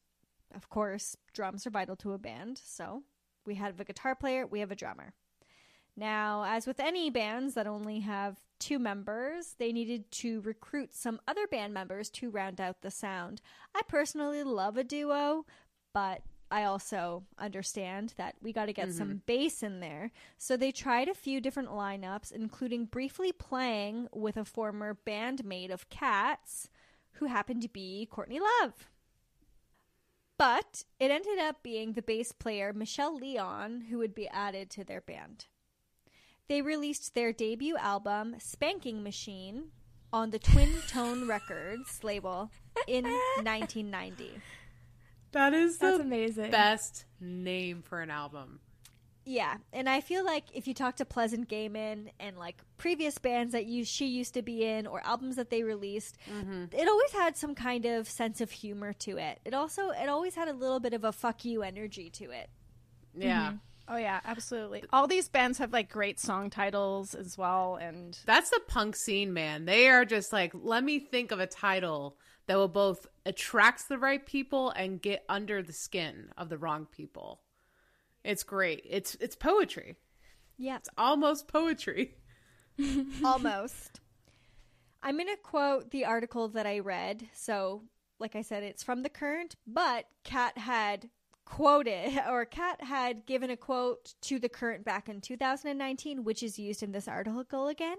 of 0.55 0.69
course 0.69 1.17
drums 1.35 1.67
are 1.67 1.71
vital 1.71 1.97
to 1.97 2.13
a 2.13 2.19
band. 2.19 2.61
So 2.65 3.03
we 3.45 3.57
have 3.57 3.81
a 3.81 3.85
guitar 3.85 4.15
player 4.15 4.47
we 4.47 4.61
have 4.61 4.71
a 4.71 4.77
drummer. 4.77 5.15
Now 5.97 6.45
as 6.47 6.65
with 6.65 6.79
any 6.79 7.11
bands 7.11 7.55
that 7.55 7.67
only 7.67 8.01
have 8.01 8.39
two 8.63 8.79
members 8.79 9.57
they 9.59 9.73
needed 9.73 10.11
to 10.13 10.41
recruit 10.43 10.95
some 10.95 11.21
other 11.27 11.47
band 11.49 11.75
members 11.75 12.09
to 12.09 12.31
round 12.31 12.61
out 12.61 12.81
the 12.83 12.91
sound 12.91 13.41
i 13.75 13.83
personally 13.89 14.45
love 14.45 14.77
a 14.77 14.85
duo 14.85 15.45
but 15.93 16.23
I 16.53 16.65
also 16.65 17.25
understand 17.39 18.13
that 18.19 18.35
we 18.43 18.53
got 18.53 18.67
to 18.67 18.75
get 18.75 18.93
some 18.93 19.09
mm-hmm. 19.09 19.17
bass 19.25 19.63
in 19.63 19.81
there. 19.81 20.13
So 20.37 20.55
they 20.55 20.71
tried 20.71 21.09
a 21.09 21.15
few 21.15 21.41
different 21.41 21.71
lineups, 21.71 22.31
including 22.31 22.85
briefly 22.85 23.33
playing 23.33 24.09
with 24.13 24.37
a 24.37 24.45
former 24.45 24.99
bandmate 25.07 25.73
of 25.73 25.89
Kat's, 25.89 26.69
who 27.13 27.25
happened 27.25 27.63
to 27.63 27.71
be 27.71 28.07
Courtney 28.11 28.39
Love. 28.39 28.91
But 30.39 30.85
it 31.01 31.11
ended 31.11 31.39
up 31.39 31.63
being 31.63 31.95
the 31.95 32.03
bass 32.03 32.33
player 32.33 32.75
Michelle 32.75 33.17
Leon 33.17 33.87
who 33.89 33.97
would 33.97 34.15
be 34.15 34.29
added 34.29 34.69
to 34.71 34.85
their 34.85 35.01
band. 35.01 35.47
They 36.49 36.63
released 36.63 37.15
their 37.15 37.33
debut 37.33 37.77
album, 37.77 38.37
Spanking 38.39 39.03
Machine, 39.03 39.71
on 40.13 40.31
the 40.31 40.39
Twin 40.39 40.71
Tone 40.89 41.27
Records 41.29 42.03
label 42.05 42.51
in 42.87 43.05
1990. 43.05 44.33
That 45.33 45.55
is 45.55 45.79
That's 45.79 45.99
the 45.99 46.05
amazing. 46.05 46.51
best 46.51 47.07
name 47.21 47.83
for 47.83 48.01
an 48.01 48.11
album. 48.11 48.61
Yeah, 49.25 49.59
and 49.73 49.89
I 49.89 50.01
feel 50.01 50.25
like 50.25 50.45
if 50.53 50.67
you 50.67 50.75
talk 50.75 50.97
to 50.97 51.05
Pleasant 51.05 51.49
Gaiman 51.49 52.09
and 52.19 52.37
like 52.37 52.57
previous 52.77 53.19
bands 53.19 53.53
that 53.53 53.67
you 53.67 53.85
she 53.85 54.07
used 54.07 54.35
to 54.35 54.43
be 54.43 54.65
in 54.65 54.87
or 54.87 55.01
albums 55.07 55.37
that 55.37 55.49
they 55.49 55.63
released, 55.63 56.19
mm-hmm. 56.29 56.65
it 56.73 56.89
always 56.89 57.13
had 57.13 57.37
some 57.37 57.55
kind 57.55 57.87
of 57.87 58.09
sense 58.09 58.41
of 58.41 58.51
humor 58.51 58.93
to 58.95 59.19
it. 59.19 59.39
It 59.45 59.55
also 59.55 59.91
it 59.91 60.09
always 60.09 60.35
had 60.35 60.49
a 60.49 60.53
little 60.53 60.81
bit 60.81 60.93
of 60.93 61.05
a 61.05 61.13
fuck 61.13 61.45
you 61.45 61.63
energy 61.63 62.11
to 62.11 62.31
it. 62.31 62.51
Yeah. 63.15 63.47
Mm-hmm. 63.47 63.57
Oh 63.89 63.97
yeah, 63.97 64.21
absolutely. 64.25 64.85
All 64.93 65.07
these 65.07 65.29
bands 65.29 65.59
have 65.59 65.73
like 65.73 65.91
great 65.91 66.21
song 66.21 66.51
titles 66.51 67.15
as 67.15 67.37
well, 67.37 67.77
and 67.77 68.19
That's 68.25 68.51
the 68.51 68.61
punk 68.69 68.97
scene, 68.97 69.33
man. 69.33 69.65
They 69.65 69.89
are 69.89 70.05
just 70.05 70.33
like, 70.33 70.53
let 70.55 70.85
me 70.85 70.99
think 70.99 71.31
of 71.33 71.41
a 71.41 71.47
title 71.47 72.17
that 72.47 72.57
will 72.57 72.69
both 72.69 73.07
attracts 73.27 73.85
the 73.85 73.99
right 73.99 74.25
people 74.25 74.71
and 74.71 75.01
get 75.03 75.25
under 75.29 75.63
the 75.63 75.73
skin 75.73 76.31
of 76.37 76.49
the 76.49 76.59
wrong 76.59 76.87
people. 76.91 77.41
It's 78.25 78.43
great. 78.43 78.87
It's 78.89 79.17
it's 79.17 79.37
poetry. 79.37 79.97
Yeah, 80.59 80.77
It's 80.77 80.89
almost 80.97 81.49
poetry. 81.49 82.15
almost. 83.25 84.01
I'm 85.03 85.17
going 85.17 85.27
to 85.29 85.37
quote 85.43 85.91
the 85.91 86.05
article 86.05 86.49
that 86.51 86.67
I 86.67 86.79
read. 86.79 87.29
So, 87.35 87.83
like 88.21 88.37
I 88.37 88.43
said, 88.43 88.63
it's 88.63 88.85
from 88.85 89.03
the 89.03 89.09
current, 89.09 89.57
but 89.67 90.05
Kat 90.23 90.57
had 90.59 91.11
quoted 91.45 92.21
or 92.29 92.45
Kat 92.45 92.83
had 92.83 93.27
given 93.27 93.51
a 93.51 93.57
quote 93.57 94.15
to 94.23 94.39
the 94.39 94.49
current 94.49 94.85
back 94.85 95.09
in 95.09 95.21
2019, 95.21 96.25
which 96.25 96.43
is 96.43 96.59
used 96.59 96.83
in 96.83 96.93
this 96.93 97.09
article 97.09 97.69
again. 97.69 97.99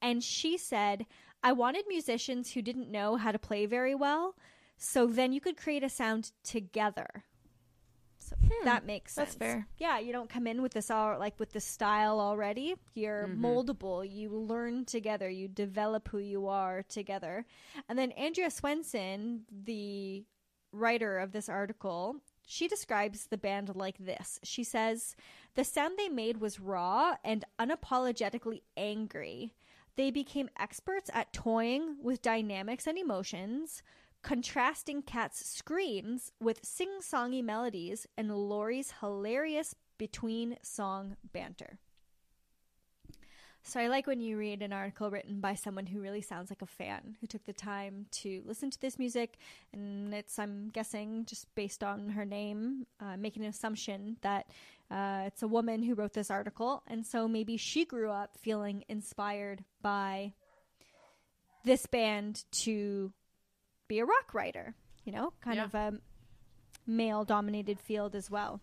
And 0.00 0.22
she 0.22 0.58
said, 0.58 1.06
I 1.42 1.52
wanted 1.52 1.84
musicians 1.88 2.52
who 2.52 2.62
didn't 2.62 2.90
know 2.90 3.16
how 3.16 3.32
to 3.32 3.38
play 3.38 3.66
very 3.66 3.94
well, 3.94 4.34
so 4.76 5.06
then 5.06 5.32
you 5.32 5.40
could 5.40 5.56
create 5.56 5.84
a 5.84 5.88
sound 5.88 6.32
together. 6.44 7.24
So 8.18 8.36
hmm, 8.36 8.64
that 8.64 8.84
makes 8.84 9.14
sense. 9.14 9.28
that's 9.28 9.38
fair. 9.38 9.66
Yeah, 9.78 9.98
you 9.98 10.12
don't 10.12 10.28
come 10.28 10.46
in 10.46 10.60
with 10.60 10.72
this 10.72 10.90
all 10.90 11.18
like 11.18 11.38
with 11.38 11.52
the 11.52 11.60
style 11.60 12.20
already. 12.20 12.74
You're 12.94 13.26
mm-hmm. 13.26 13.44
moldable. 13.44 14.10
You 14.10 14.30
learn 14.30 14.84
together. 14.84 15.30
You 15.30 15.48
develop 15.48 16.08
who 16.08 16.18
you 16.18 16.48
are 16.48 16.82
together. 16.82 17.46
And 17.88 17.98
then 17.98 18.10
Andrea 18.12 18.50
Swensson, 18.50 19.40
the 19.64 20.24
writer 20.72 21.18
of 21.18 21.32
this 21.32 21.48
article, 21.48 22.16
she 22.48 22.66
describes 22.66 23.26
the 23.26 23.38
band 23.38 23.76
like 23.76 23.98
this. 23.98 24.40
She 24.42 24.64
says, 24.64 25.14
"The 25.54 25.64
sound 25.64 25.98
they 25.98 26.08
made 26.08 26.38
was 26.38 26.58
raw 26.58 27.16
and 27.22 27.44
unapologetically 27.58 28.62
angry. 28.76 29.54
They 29.96 30.10
became 30.10 30.48
experts 30.58 31.10
at 31.12 31.32
toying 31.32 32.02
with 32.02 32.22
dynamics 32.22 32.86
and 32.86 32.98
emotions." 32.98 33.82
contrasting 34.22 35.00
Kat's 35.00 35.46
screams 35.46 36.32
with 36.40 36.64
sing 36.64 36.98
songy 37.00 37.42
melodies 37.42 38.06
and 38.16 38.36
Lori's 38.36 38.94
hilarious 39.00 39.76
between 39.96 40.58
song 40.60 41.16
banter. 41.22 41.78
So 43.68 43.78
I 43.78 43.88
like 43.88 44.06
when 44.06 44.20
you 44.22 44.38
read 44.38 44.62
an 44.62 44.72
article 44.72 45.10
written 45.10 45.40
by 45.40 45.54
someone 45.54 45.84
who 45.84 46.00
really 46.00 46.22
sounds 46.22 46.50
like 46.50 46.62
a 46.62 46.66
fan, 46.66 47.18
who 47.20 47.26
took 47.26 47.44
the 47.44 47.52
time 47.52 48.06
to 48.12 48.42
listen 48.46 48.70
to 48.70 48.80
this 48.80 48.98
music, 48.98 49.36
and 49.74 50.14
it's 50.14 50.38
I'm 50.38 50.70
guessing 50.70 51.26
just 51.26 51.54
based 51.54 51.84
on 51.84 52.08
her 52.10 52.24
name, 52.24 52.86
uh, 52.98 53.18
making 53.18 53.42
an 53.42 53.50
assumption 53.50 54.16
that 54.22 54.46
uh, 54.90 55.24
it's 55.26 55.42
a 55.42 55.48
woman 55.48 55.82
who 55.82 55.94
wrote 55.94 56.14
this 56.14 56.30
article, 56.30 56.82
and 56.86 57.04
so 57.04 57.28
maybe 57.28 57.58
she 57.58 57.84
grew 57.84 58.10
up 58.10 58.38
feeling 58.38 58.84
inspired 58.88 59.62
by 59.82 60.32
this 61.64 61.84
band 61.84 62.44
to 62.62 63.12
be 63.86 63.98
a 63.98 64.04
rock 64.06 64.32
writer. 64.32 64.74
you 65.04 65.12
know, 65.12 65.32
kind 65.40 65.56
Yeah. 65.56 65.64
of 65.64 65.74
a 65.74 65.94
male 66.86 67.24
dominated 67.24 67.80
field 67.80 68.14
as 68.14 68.30
well. 68.30 68.60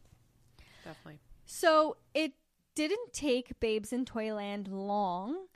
Definitely. 0.84 1.18
So 1.48 1.98
it 2.14 2.34
didn't 2.76 3.14
take 3.14 3.60
Babes 3.60 3.94
in 3.94 4.06
Toyland 4.06 4.68
long 4.68 5.48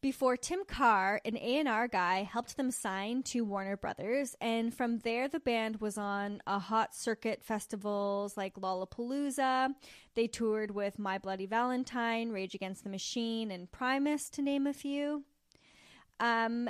before 0.00 0.36
Tim 0.36 0.64
Carr, 0.64 1.20
an 1.24 1.36
A&R 1.36 1.88
guy, 1.88 2.22
helped 2.22 2.56
them 2.56 2.70
sign 2.70 3.24
to 3.24 3.40
Warner 3.40 3.76
Brothers, 3.76 4.36
and 4.40 4.72
from 4.72 5.00
there 5.00 5.26
the 5.26 5.40
band 5.40 5.80
was 5.80 5.98
on 5.98 6.40
a 6.46 6.60
hot 6.60 6.94
circuit 6.94 7.42
festivals 7.42 8.36
like 8.36 8.54
Lollapalooza. 8.54 9.70
They 10.14 10.28
toured 10.28 10.70
with 10.70 11.00
My 11.00 11.18
Bloody 11.18 11.46
Valentine, 11.46 12.30
Rage 12.30 12.54
Against 12.54 12.84
the 12.84 12.90
Machine, 12.90 13.50
and 13.50 13.70
Primus 13.72 14.30
to 14.30 14.42
name 14.42 14.68
a 14.68 14.72
few. 14.72 15.24
Um 16.20 16.68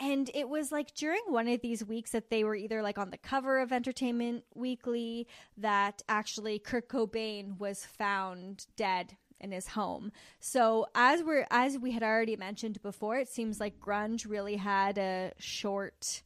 and 0.00 0.30
it 0.32 0.48
was 0.48 0.70
like 0.70 0.94
during 0.94 1.22
one 1.26 1.48
of 1.48 1.60
these 1.60 1.84
weeks 1.84 2.12
that 2.12 2.30
they 2.30 2.44
were 2.44 2.54
either 2.54 2.82
like 2.82 2.98
on 2.98 3.10
the 3.10 3.18
cover 3.18 3.58
of 3.58 3.72
Entertainment 3.72 4.44
Weekly 4.54 5.26
that 5.56 6.02
actually 6.08 6.58
Kurt 6.60 6.88
Cobain 6.88 7.58
was 7.58 7.84
found 7.84 8.66
dead 8.76 9.16
in 9.40 9.52
his 9.52 9.68
home. 9.68 10.12
So 10.40 10.86
as 10.94 11.22
we're 11.22 11.46
as 11.50 11.78
we 11.78 11.92
had 11.92 12.02
already 12.02 12.36
mentioned 12.36 12.82
before, 12.82 13.16
it 13.18 13.28
seems 13.28 13.60
like 13.60 13.80
grunge 13.80 14.28
really 14.28 14.56
had 14.56 14.98
a 14.98 15.32
short 15.38 16.22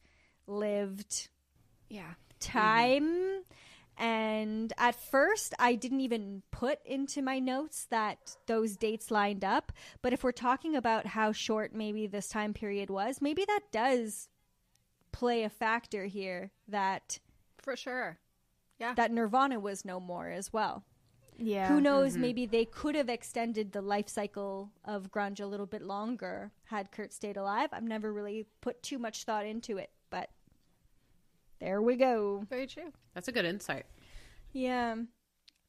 lived 0.47 1.29
Yeah. 1.89 2.15
time. 2.41 3.05
Mm-hmm. 3.05 3.41
And 3.99 4.73
at 4.79 4.95
first, 4.95 5.55
I 5.59 5.75
didn't 5.75 6.01
even 6.01 6.43
put 6.51 6.79
into 6.87 7.21
my 7.23 7.39
notes 7.39 7.87
that 7.91 8.37
those 8.47 8.77
dates 8.77 9.11
lined 9.11 9.45
up. 9.45 9.71
But 10.01 10.13
if 10.15 10.25
we're 10.25 10.33
talking 10.33 10.75
about 10.75 11.07
how 11.07 11.33
short 11.33 11.75
maybe 11.75 12.07
this 12.07 12.29
time 12.29 12.55
period 12.55 12.89
was, 12.89 13.21
maybe 13.21 13.45
that 13.45 13.61
does 13.71 14.29
play 15.13 15.45
a 15.45 15.51
factor 15.51 16.07
here 16.07 16.51
that 16.69 17.21
For 17.59 17.77
sure. 17.77 18.19
Yeah. 18.81 18.95
That 18.95 19.13
Nirvana 19.13 19.61
was 19.61 19.85
no 19.85 20.01
more 20.01 20.29
as 20.31 20.53
well. 20.53 20.85
Yeah. 21.43 21.69
Who 21.69 21.81
knows? 21.81 22.17
Maybe 22.17 22.47
they 22.47 22.65
could 22.65 22.95
have 22.95 23.09
extended 23.09 23.73
the 23.73 23.83
life 23.83 24.09
cycle 24.09 24.71
of 24.85 25.11
grunge 25.11 25.41
a 25.41 25.47
little 25.47 25.67
bit 25.67 25.83
longer 25.83 26.53
had 26.65 26.91
Kurt 26.93 27.13
stayed 27.13 27.37
alive. 27.37 27.69
I've 27.73 27.83
never 27.83 28.13
really 28.13 28.47
put 28.61 28.83
too 28.83 28.99
much 28.99 29.25
thought 29.25 29.45
into 29.47 29.77
it, 29.79 29.91
but 30.11 30.31
there 31.61 31.81
we 31.81 31.97
go. 31.97 32.45
Very 32.49 32.67
true. 32.67 32.93
That's 33.15 33.29
a 33.29 33.33
good 33.33 33.45
insight. 33.45 33.87
Yeah. 34.53 34.97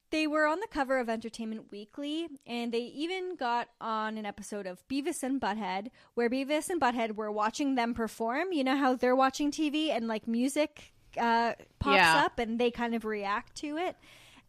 They 0.09 0.27
were 0.27 0.45
on 0.45 0.59
the 0.59 0.67
cover 0.67 0.99
of 0.99 1.09
Entertainment 1.09 1.71
Weekly, 1.71 2.27
and 2.45 2.71
they 2.71 2.81
even 2.81 3.35
got 3.35 3.69
on 3.81 4.17
an 4.17 4.27
episode 4.27 4.67
of 4.67 4.87
Beavis 4.87 5.23
and 5.23 5.41
Butthead, 5.41 5.87
where 6.13 6.29
Beavis 6.29 6.69
and 6.69 6.79
Butthead 6.79 7.15
were 7.15 7.31
watching 7.31 7.73
them 7.75 7.95
perform. 7.95 8.51
You 8.53 8.63
know 8.63 8.77
how 8.77 8.95
they're 8.95 9.15
watching 9.15 9.49
TV 9.49 9.89
and 9.89 10.07
like 10.07 10.27
music 10.27 10.93
uh, 11.17 11.53
pops 11.79 11.95
Yeah. 11.95 12.23
up 12.25 12.37
and 12.37 12.59
they 12.59 12.69
kind 12.69 12.93
of 12.93 13.05
react 13.05 13.55
to 13.57 13.77
it. 13.77 13.95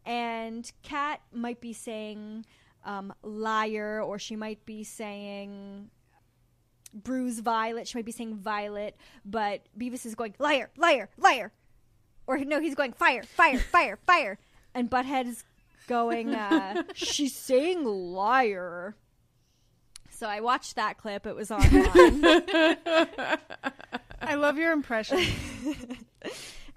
And 0.05 0.71
Kat 0.83 1.21
might 1.33 1.59
be 1.59 1.73
saying 1.73 2.45
um, 2.85 3.13
liar, 3.23 4.01
or 4.01 4.19
she 4.19 4.35
might 4.35 4.65
be 4.65 4.83
saying 4.83 5.89
bruise 6.93 7.39
violet. 7.39 7.87
She 7.87 7.97
might 7.97 8.05
be 8.05 8.11
saying 8.11 8.37
violet, 8.37 8.95
but 9.25 9.61
Beavis 9.77 10.05
is 10.05 10.15
going 10.15 10.35
liar, 10.39 10.69
liar, 10.77 11.09
liar. 11.17 11.51
Or 12.27 12.37
no, 12.37 12.59
he's 12.59 12.75
going 12.75 12.93
fire, 12.93 13.23
fire, 13.23 13.59
fire, 13.71 13.97
fire. 14.07 14.39
And 14.73 14.89
Butthead 14.89 15.27
is 15.27 15.43
going, 15.87 16.33
uh, 16.33 16.83
she's 16.93 17.35
saying 17.35 17.83
liar. 17.83 18.95
So 20.09 20.27
I 20.27 20.39
watched 20.39 20.75
that 20.75 20.97
clip. 20.97 21.25
It 21.25 21.35
was 21.35 21.51
online. 21.51 22.23
I 24.21 24.35
love 24.35 24.57
your 24.57 24.71
impression. 24.71 25.23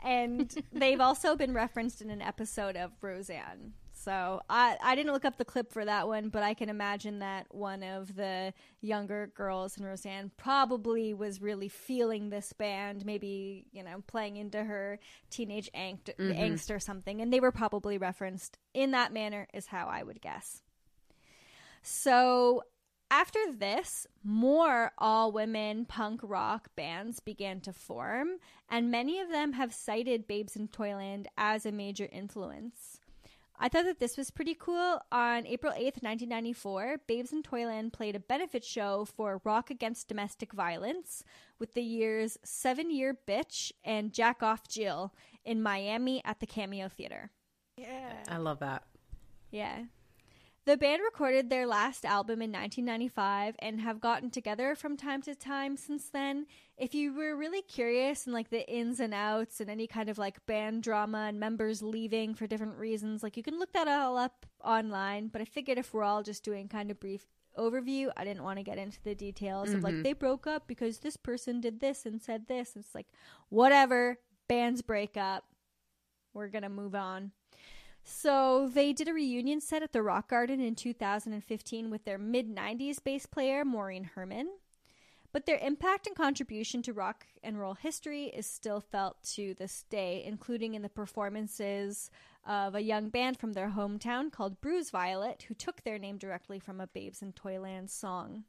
And 0.02 0.62
they've 0.72 1.00
also 1.00 1.36
been 1.36 1.54
referenced 1.54 2.00
in 2.02 2.10
an 2.10 2.22
episode 2.22 2.76
of 2.76 2.92
Roseanne. 3.00 3.72
So 3.92 4.40
I, 4.48 4.76
I 4.82 4.94
didn't 4.94 5.12
look 5.12 5.24
up 5.24 5.38
the 5.38 5.44
clip 5.44 5.72
for 5.72 5.84
that 5.84 6.06
one, 6.06 6.28
but 6.28 6.42
I 6.42 6.54
can 6.54 6.68
imagine 6.68 7.18
that 7.18 7.46
one 7.50 7.82
of 7.82 8.14
the 8.14 8.54
younger 8.80 9.32
girls 9.34 9.76
in 9.76 9.84
Roseanne 9.84 10.30
probably 10.36 11.12
was 11.12 11.42
really 11.42 11.68
feeling 11.68 12.30
this 12.30 12.52
band, 12.52 13.04
maybe 13.04 13.66
you 13.72 13.82
know 13.82 14.02
playing 14.06 14.36
into 14.36 14.62
her 14.62 15.00
teenage 15.30 15.68
angst, 15.74 16.14
mm-hmm. 16.16 16.30
angst 16.30 16.74
or 16.74 16.78
something, 16.78 17.20
and 17.20 17.32
they 17.32 17.40
were 17.40 17.52
probably 17.52 17.98
referenced 17.98 18.56
in 18.72 18.92
that 18.92 19.12
manner, 19.12 19.48
is 19.52 19.66
how 19.66 19.88
I 19.88 20.04
would 20.04 20.20
guess. 20.20 20.62
So 21.82 22.62
after 23.10 23.38
this, 23.52 24.06
more 24.22 24.92
all 24.98 25.32
women 25.32 25.84
punk 25.84 26.20
rock 26.22 26.68
bands 26.76 27.20
began 27.20 27.60
to 27.62 27.72
form, 27.72 28.38
and 28.70 28.90
many 28.90 29.20
of 29.20 29.30
them 29.30 29.54
have 29.54 29.72
cited 29.72 30.26
Babes 30.26 30.56
in 30.56 30.68
Toyland 30.68 31.28
as 31.36 31.64
a 31.64 31.72
major 31.72 32.08
influence. 32.12 33.00
I 33.60 33.68
thought 33.68 33.86
that 33.86 33.98
this 33.98 34.16
was 34.16 34.30
pretty 34.30 34.54
cool. 34.54 35.00
On 35.10 35.44
April 35.46 35.72
8th, 35.72 36.02
1994, 36.02 36.98
Babes 37.08 37.32
in 37.32 37.42
Toyland 37.42 37.92
played 37.92 38.14
a 38.14 38.20
benefit 38.20 38.64
show 38.64 39.04
for 39.04 39.40
Rock 39.42 39.68
Against 39.70 40.06
Domestic 40.06 40.52
Violence 40.52 41.24
with 41.58 41.74
the 41.74 41.82
year's 41.82 42.38
Seven 42.44 42.90
Year 42.90 43.18
Bitch 43.26 43.72
and 43.84 44.12
Jack 44.12 44.44
Off 44.44 44.68
Jill 44.68 45.12
in 45.44 45.60
Miami 45.60 46.22
at 46.24 46.38
the 46.38 46.46
Cameo 46.46 46.88
Theater. 46.88 47.30
yeah. 47.76 48.12
I 48.28 48.36
love 48.36 48.60
that. 48.60 48.84
Yeah. 49.50 49.84
The 50.68 50.76
band 50.76 51.00
recorded 51.02 51.48
their 51.48 51.66
last 51.66 52.04
album 52.04 52.42
in 52.42 52.52
1995 52.52 53.56
and 53.58 53.80
have 53.80 54.02
gotten 54.02 54.30
together 54.30 54.74
from 54.74 54.98
time 54.98 55.22
to 55.22 55.34
time 55.34 55.78
since 55.78 56.10
then. 56.10 56.44
If 56.76 56.94
you 56.94 57.14
were 57.14 57.34
really 57.34 57.62
curious 57.62 58.26
and 58.26 58.34
like 58.34 58.50
the 58.50 58.70
ins 58.70 59.00
and 59.00 59.14
outs 59.14 59.62
and 59.62 59.70
any 59.70 59.86
kind 59.86 60.10
of 60.10 60.18
like 60.18 60.44
band 60.44 60.82
drama 60.82 61.24
and 61.26 61.40
members 61.40 61.80
leaving 61.80 62.34
for 62.34 62.46
different 62.46 62.76
reasons, 62.76 63.22
like 63.22 63.38
you 63.38 63.42
can 63.42 63.58
look 63.58 63.72
that 63.72 63.88
all 63.88 64.18
up 64.18 64.44
online. 64.62 65.28
But 65.28 65.40
I 65.40 65.46
figured 65.46 65.78
if 65.78 65.94
we're 65.94 66.02
all 66.02 66.22
just 66.22 66.44
doing 66.44 66.68
kind 66.68 66.90
of 66.90 67.00
brief 67.00 67.26
overview, 67.58 68.10
I 68.14 68.24
didn't 68.24 68.44
want 68.44 68.58
to 68.58 68.62
get 68.62 68.76
into 68.76 69.02
the 69.02 69.14
details 69.14 69.72
of 69.72 69.82
like 69.82 69.94
mm-hmm. 69.94 70.02
they 70.02 70.12
broke 70.12 70.46
up 70.46 70.68
because 70.68 70.98
this 70.98 71.16
person 71.16 71.62
did 71.62 71.80
this 71.80 72.04
and 72.04 72.20
said 72.20 72.46
this. 72.46 72.76
It's 72.76 72.94
like 72.94 73.06
whatever, 73.48 74.18
bands 74.50 74.82
break 74.82 75.16
up. 75.16 75.44
We're 76.34 76.48
going 76.48 76.60
to 76.60 76.68
move 76.68 76.94
on. 76.94 77.32
So 78.10 78.70
they 78.72 78.94
did 78.94 79.06
a 79.08 79.12
reunion 79.12 79.60
set 79.60 79.82
at 79.82 79.92
the 79.92 80.02
Rock 80.02 80.30
Garden 80.30 80.60
in 80.60 80.74
2015 80.74 81.90
with 81.90 82.04
their 82.06 82.16
mid 82.16 82.48
90s 82.48 83.04
bass 83.04 83.26
player 83.26 83.66
Maureen 83.66 84.04
Herman. 84.04 84.48
But 85.30 85.44
their 85.44 85.58
impact 85.58 86.06
and 86.06 86.16
contribution 86.16 86.80
to 86.82 86.94
rock 86.94 87.26
and 87.44 87.60
roll 87.60 87.74
history 87.74 88.24
is 88.24 88.46
still 88.46 88.80
felt 88.80 89.22
to 89.34 89.52
this 89.58 89.84
day, 89.90 90.24
including 90.24 90.72
in 90.72 90.80
the 90.80 90.88
performances 90.88 92.10
of 92.46 92.74
a 92.74 92.82
young 92.82 93.10
band 93.10 93.38
from 93.38 93.52
their 93.52 93.68
hometown 93.68 94.32
called 94.32 94.62
Bruise 94.62 94.88
Violet, 94.88 95.44
who 95.46 95.54
took 95.54 95.82
their 95.82 95.98
name 95.98 96.16
directly 96.16 96.58
from 96.58 96.80
a 96.80 96.86
Babes 96.86 97.20
in 97.20 97.34
Toyland 97.34 97.90
song. 97.90 98.44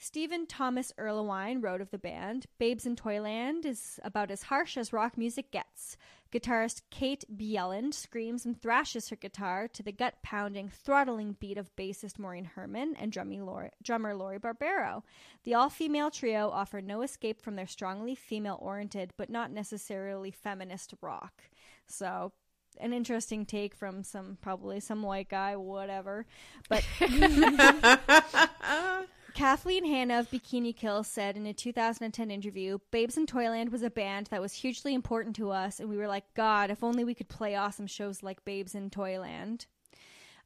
Stephen 0.00 0.46
Thomas 0.46 0.92
Erlewine 0.96 1.60
wrote 1.60 1.80
of 1.80 1.90
the 1.90 1.98
band 1.98 2.46
Babes 2.58 2.86
in 2.86 2.94
Toyland 2.94 3.66
is 3.66 3.98
about 4.04 4.30
as 4.30 4.44
harsh 4.44 4.76
as 4.76 4.92
rock 4.92 5.18
music 5.18 5.50
gets. 5.50 5.96
Guitarist 6.30 6.82
Kate 6.90 7.24
Bjelland 7.36 7.94
screams 7.94 8.46
and 8.46 8.60
thrashes 8.60 9.08
her 9.08 9.16
guitar 9.16 9.66
to 9.66 9.82
the 9.82 9.90
gut 9.90 10.14
pounding, 10.22 10.68
throttling 10.68 11.36
beat 11.40 11.58
of 11.58 11.74
bassist 11.74 12.16
Maureen 12.16 12.44
Herman 12.44 12.94
and 12.94 13.16
Lori, 13.44 13.70
drummer 13.82 14.14
Lori 14.14 14.38
Barbero. 14.38 15.02
The 15.42 15.54
all 15.54 15.68
female 15.68 16.12
trio 16.12 16.48
offer 16.48 16.80
no 16.80 17.02
escape 17.02 17.42
from 17.42 17.56
their 17.56 17.66
strongly 17.66 18.14
female 18.14 18.60
oriented 18.62 19.14
but 19.16 19.30
not 19.30 19.50
necessarily 19.50 20.30
feminist 20.30 20.94
rock. 21.00 21.42
So, 21.88 22.30
an 22.78 22.92
interesting 22.92 23.44
take 23.44 23.74
from 23.74 24.04
some 24.04 24.38
probably 24.40 24.78
some 24.78 25.02
white 25.02 25.28
guy, 25.28 25.56
whatever. 25.56 26.24
But 26.68 26.84
Kathleen 29.38 29.84
Hanna 29.84 30.18
of 30.18 30.30
Bikini 30.32 30.74
Kill 30.74 31.04
said 31.04 31.36
in 31.36 31.46
a 31.46 31.52
2010 31.52 32.28
interview, 32.28 32.78
Babes 32.90 33.16
in 33.16 33.24
Toyland 33.24 33.70
was 33.70 33.84
a 33.84 33.88
band 33.88 34.26
that 34.32 34.40
was 34.40 34.52
hugely 34.52 34.94
important 34.94 35.36
to 35.36 35.52
us, 35.52 35.78
and 35.78 35.88
we 35.88 35.96
were 35.96 36.08
like, 36.08 36.24
God, 36.34 36.72
if 36.72 36.82
only 36.82 37.04
we 37.04 37.14
could 37.14 37.28
play 37.28 37.54
awesome 37.54 37.86
shows 37.86 38.24
like 38.24 38.44
Babes 38.44 38.74
in 38.74 38.90
Toyland. 38.90 39.66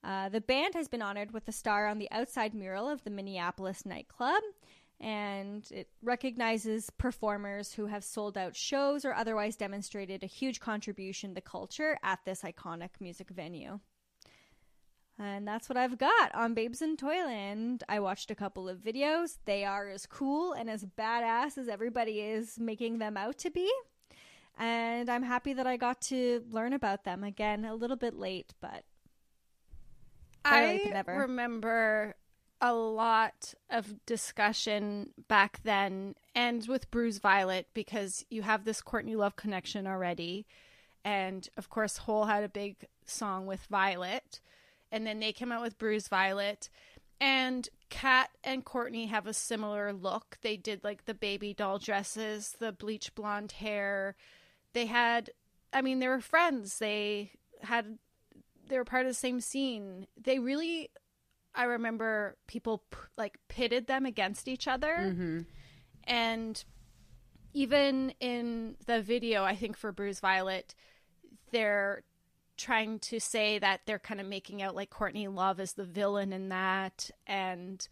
Uh, 0.04 0.28
the 0.28 0.42
band 0.42 0.74
has 0.74 0.88
been 0.88 1.00
honored 1.00 1.32
with 1.32 1.48
a 1.48 1.52
star 1.52 1.86
on 1.86 1.98
the 1.98 2.10
outside 2.10 2.52
mural 2.52 2.86
of 2.86 3.02
the 3.02 3.08
Minneapolis 3.08 3.86
nightclub, 3.86 4.42
and 5.00 5.66
it 5.70 5.88
recognizes 6.02 6.90
performers 6.90 7.72
who 7.72 7.86
have 7.86 8.04
sold 8.04 8.36
out 8.36 8.54
shows 8.54 9.06
or 9.06 9.14
otherwise 9.14 9.56
demonstrated 9.56 10.22
a 10.22 10.26
huge 10.26 10.60
contribution 10.60 11.34
to 11.34 11.40
culture 11.40 11.96
at 12.02 12.18
this 12.26 12.42
iconic 12.42 12.90
music 13.00 13.30
venue. 13.30 13.80
And 15.22 15.46
that's 15.46 15.68
what 15.68 15.76
I've 15.76 15.98
got 15.98 16.34
on 16.34 16.52
Babes 16.52 16.82
in 16.82 16.96
Toyland. 16.96 17.84
I 17.88 18.00
watched 18.00 18.32
a 18.32 18.34
couple 18.34 18.68
of 18.68 18.78
videos. 18.78 19.38
They 19.44 19.64
are 19.64 19.88
as 19.88 20.04
cool 20.04 20.52
and 20.52 20.68
as 20.68 20.84
badass 20.84 21.56
as 21.56 21.68
everybody 21.68 22.20
is 22.20 22.58
making 22.58 22.98
them 22.98 23.16
out 23.16 23.38
to 23.38 23.50
be. 23.50 23.70
And 24.58 25.08
I'm 25.08 25.22
happy 25.22 25.52
that 25.52 25.66
I 25.66 25.76
got 25.76 26.00
to 26.02 26.42
learn 26.50 26.72
about 26.72 27.04
them 27.04 27.22
again 27.22 27.64
a 27.64 27.76
little 27.76 27.96
bit 27.96 28.14
late, 28.14 28.52
but 28.60 28.82
I 30.44 30.90
never. 30.92 31.18
remember 31.18 32.16
a 32.60 32.74
lot 32.74 33.54
of 33.70 34.04
discussion 34.06 35.10
back 35.28 35.60
then 35.62 36.16
and 36.34 36.66
with 36.66 36.90
Bruise 36.90 37.18
Violet 37.18 37.68
because 37.74 38.24
you 38.28 38.42
have 38.42 38.64
this 38.64 38.82
Courtney 38.82 39.14
Love 39.14 39.36
connection 39.36 39.86
already. 39.86 40.46
And 41.04 41.48
of 41.56 41.70
course, 41.70 41.98
Hole 41.98 42.24
had 42.24 42.42
a 42.42 42.48
big 42.48 42.86
song 43.06 43.46
with 43.46 43.66
Violet. 43.70 44.40
And 44.92 45.04
then 45.04 45.18
they 45.18 45.32
came 45.32 45.50
out 45.50 45.62
with 45.62 45.78
Bruise 45.78 46.06
Violet. 46.06 46.68
And 47.20 47.68
Kat 47.90 48.30
and 48.44 48.64
Courtney 48.64 49.06
have 49.06 49.26
a 49.26 49.34
similar 49.34 49.92
look. 49.92 50.38
They 50.42 50.56
did 50.56 50.84
like 50.84 51.06
the 51.06 51.14
baby 51.14 51.54
doll 51.54 51.78
dresses, 51.78 52.56
the 52.60 52.70
bleach 52.70 53.12
blonde 53.16 53.52
hair. 53.52 54.14
They 54.72 54.86
had, 54.86 55.30
I 55.72 55.82
mean, 55.82 55.98
they 55.98 56.08
were 56.08 56.20
friends. 56.20 56.78
They 56.78 57.32
had, 57.62 57.98
they 58.68 58.76
were 58.76 58.84
part 58.84 59.06
of 59.06 59.10
the 59.10 59.14
same 59.14 59.40
scene. 59.40 60.06
They 60.22 60.38
really 60.38 60.90
I 61.54 61.64
remember 61.64 62.36
people 62.46 62.84
p- 62.90 62.98
like 63.16 63.38
pitted 63.48 63.86
them 63.86 64.06
against 64.06 64.48
each 64.48 64.66
other. 64.66 64.96
Mm-hmm. 65.00 65.40
And 66.04 66.64
even 67.52 68.14
in 68.20 68.76
the 68.86 69.02
video, 69.02 69.44
I 69.44 69.54
think 69.54 69.76
for 69.76 69.92
Bruise 69.92 70.20
Violet, 70.20 70.74
they're 71.50 72.02
trying 72.62 72.98
to 73.00 73.18
say 73.20 73.58
that 73.58 73.80
they're 73.86 73.98
kind 73.98 74.20
of 74.20 74.26
making 74.26 74.62
out 74.62 74.74
like 74.74 74.90
Courtney 74.90 75.28
Love 75.28 75.60
is 75.60 75.72
the 75.74 75.84
villain 75.84 76.32
in 76.32 76.48
that. 76.50 77.10
And 77.26 77.86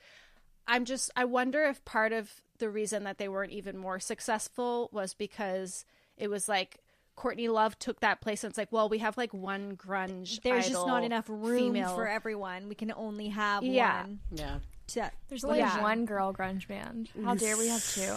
I'm 0.67 0.85
just, 0.85 1.11
I 1.17 1.25
wonder 1.25 1.63
if 1.65 1.85
part 1.85 2.13
of 2.13 2.31
the 2.59 2.71
reason 2.71 3.05
that 3.05 3.19
they 3.19 3.29
weren't 3.29 3.53
even 3.53 3.77
more 3.77 3.99
successful 3.99 4.89
was 4.93 5.15
because 5.15 5.85
it 6.17 6.29
was 6.29 6.49
like 6.49 6.79
Courtney 7.17 7.49
Love 7.49 7.79
took 7.79 8.01
that 8.01 8.21
place, 8.23 8.45
and 8.45 8.51
it's 8.51 8.57
like, 8.57 8.73
well, 8.73 8.89
we 8.89 8.99
have 8.99 9.17
like 9.19 9.35
one 9.35 9.77
grunge. 9.77 10.41
There's 10.43 10.67
idol, 10.67 10.75
just 10.83 10.87
not 10.87 11.05
enough 11.05 11.27
room 11.29 11.75
female. 11.75 11.95
for 11.95 12.09
everyone. 12.09 12.69
We 12.69 12.75
can 12.75 12.93
only 12.97 13.29
have 13.29 13.63
Yeah. 13.63 14.03
one. 14.03 14.21
Yeah. 14.33 14.59
To, 14.89 15.11
There's 15.29 15.45
only 15.45 15.59
Yeah. 15.59 15.83
one 15.83 16.05
girl 16.07 16.33
grunge 16.33 16.67
band. 16.67 17.11
How 17.25 17.35
dare 17.35 17.57
we 17.59 17.69
have 17.69 17.85
two? 17.85 18.17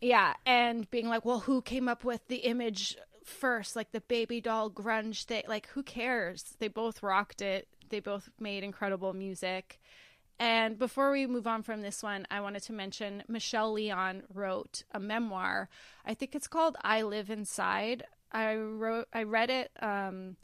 Yeah, 0.00 0.34
and 0.46 0.88
being 0.90 1.08
like, 1.08 1.24
well, 1.24 1.40
who 1.40 1.60
came 1.60 1.88
up 1.88 2.02
with 2.04 2.26
the 2.28 2.36
image 2.36 2.96
first? 3.28 3.76
Like 3.76 3.92
the 3.92 4.00
baby 4.00 4.40
doll 4.40 4.70
grunge 4.70 5.24
thing. 5.24 5.44
Like, 5.48 5.68
who 5.68 5.82
cares? 5.82 6.56
They 6.58 6.68
both 6.68 7.02
rocked 7.02 7.42
it. 7.42 7.68
They 7.88 8.00
both 8.00 8.30
made 8.38 8.64
incredible 8.64 9.12
music. 9.12 9.80
And 10.40 10.78
before 10.78 11.10
we 11.10 11.26
move 11.26 11.46
on 11.46 11.62
from 11.62 11.82
this 11.82 12.02
one, 12.02 12.26
I 12.30 12.40
wanted 12.40 12.62
to 12.64 12.72
mention 12.72 13.24
Michelle 13.26 13.72
Leon 13.72 14.22
wrote 14.32 14.84
a 14.92 15.00
memoir. 15.00 15.68
I 16.04 16.14
think 16.14 16.34
it's 16.34 16.46
called 16.46 16.76
I 16.82 17.02
Live 17.02 17.28
Inside. 17.28 18.04
I 18.30 18.56
wrote 18.56 19.08
I 19.12 19.22
read 19.22 19.50
it 19.50 19.70
um 19.80 20.36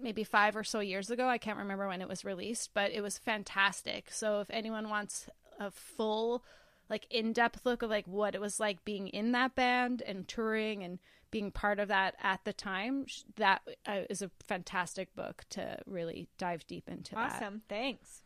maybe 0.00 0.22
5 0.22 0.56
or 0.56 0.64
so 0.64 0.80
years 0.80 1.10
ago. 1.10 1.28
I 1.28 1.38
can't 1.38 1.58
remember 1.58 1.88
when 1.88 2.00
it 2.00 2.08
was 2.08 2.24
released, 2.24 2.70
but 2.72 2.92
it 2.92 3.00
was 3.00 3.18
fantastic. 3.18 4.10
So 4.12 4.40
if 4.40 4.48
anyone 4.48 4.88
wants 4.88 5.28
a 5.58 5.70
full 5.70 6.44
like 6.88 7.06
in-depth 7.10 7.66
look 7.66 7.82
of 7.82 7.90
like 7.90 8.06
what 8.06 8.34
it 8.34 8.40
was 8.40 8.58
like 8.60 8.84
being 8.84 9.08
in 9.08 9.32
that 9.32 9.54
band 9.54 10.02
and 10.06 10.26
touring 10.26 10.82
and 10.82 10.98
being 11.30 11.50
part 11.50 11.78
of 11.78 11.88
that 11.88 12.14
at 12.22 12.44
the 12.44 12.52
time, 12.52 13.04
sh- 13.06 13.22
that 13.36 13.62
uh, 13.86 14.00
is 14.08 14.22
a 14.22 14.30
fantastic 14.46 15.14
book 15.14 15.44
to 15.50 15.78
really 15.86 16.28
dive 16.38 16.66
deep 16.66 16.88
into 16.88 17.14
that. 17.14 17.34
awesome. 17.34 17.62
Thanks. 17.68 18.22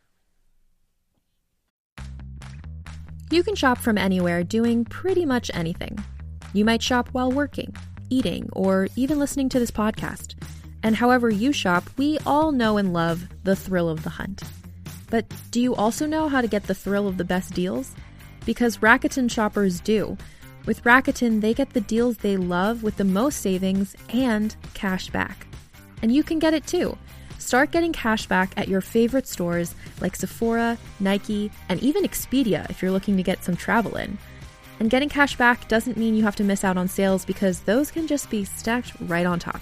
You 3.31 3.43
can 3.43 3.55
shop 3.55 3.79
from 3.79 3.97
anywhere 3.97 4.43
doing 4.43 4.85
pretty 4.85 5.25
much 5.25 5.49
anything. 5.53 5.97
You 6.53 6.65
might 6.65 6.83
shop 6.83 7.09
while 7.13 7.31
working, 7.31 7.75
eating, 8.09 8.47
or 8.53 8.87
even 8.95 9.17
listening 9.17 9.49
to 9.49 9.59
this 9.59 9.71
podcast. 9.71 10.35
And 10.83 10.95
however 10.95 11.29
you 11.29 11.51
shop, 11.51 11.89
we 11.97 12.19
all 12.25 12.51
know 12.51 12.77
and 12.77 12.93
love 12.93 13.27
the 13.43 13.55
thrill 13.55 13.89
of 13.89 14.03
the 14.03 14.11
hunt. 14.11 14.43
But 15.09 15.25
do 15.51 15.61
you 15.61 15.73
also 15.75 16.05
know 16.05 16.27
how 16.27 16.41
to 16.41 16.47
get 16.47 16.63
the 16.63 16.75
thrill 16.75 17.07
of 17.07 17.17
the 17.17 17.23
best 17.23 17.53
deals? 17.53 17.95
Because 18.45 18.77
Rakuten 18.77 19.31
shoppers 19.31 19.79
do. 19.79 20.17
With 20.65 20.83
Rakuten, 20.83 21.41
they 21.41 21.53
get 21.53 21.71
the 21.71 21.81
deals 21.81 22.17
they 22.17 22.37
love 22.37 22.83
with 22.83 22.95
the 22.95 23.03
most 23.03 23.41
savings 23.41 23.95
and 24.09 24.55
cash 24.73 25.09
back. 25.09 25.45
And 26.01 26.11
you 26.13 26.23
can 26.23 26.39
get 26.39 26.53
it 26.53 26.65
too. 26.65 26.97
Start 27.37 27.71
getting 27.71 27.91
cash 27.91 28.25
back 28.27 28.53
at 28.55 28.69
your 28.69 28.79
favorite 28.79 29.27
stores 29.27 29.75
like 29.99 30.15
Sephora, 30.15 30.77
Nike, 31.01 31.51
and 31.67 31.83
even 31.83 32.03
Expedia 32.03 32.69
if 32.69 32.81
you're 32.81 32.91
looking 32.91 33.17
to 33.17 33.23
get 33.23 33.43
some 33.43 33.57
travel 33.57 33.97
in. 33.97 34.17
And 34.79 34.89
getting 34.89 35.09
cash 35.09 35.35
back 35.35 35.67
doesn't 35.67 35.97
mean 35.97 36.15
you 36.15 36.23
have 36.23 36.37
to 36.37 36.43
miss 36.43 36.63
out 36.63 36.77
on 36.77 36.87
sales 36.87 37.25
because 37.25 37.59
those 37.61 37.91
can 37.91 38.07
just 38.07 38.29
be 38.29 38.45
stacked 38.45 38.93
right 39.01 39.25
on 39.25 39.39
top. 39.39 39.61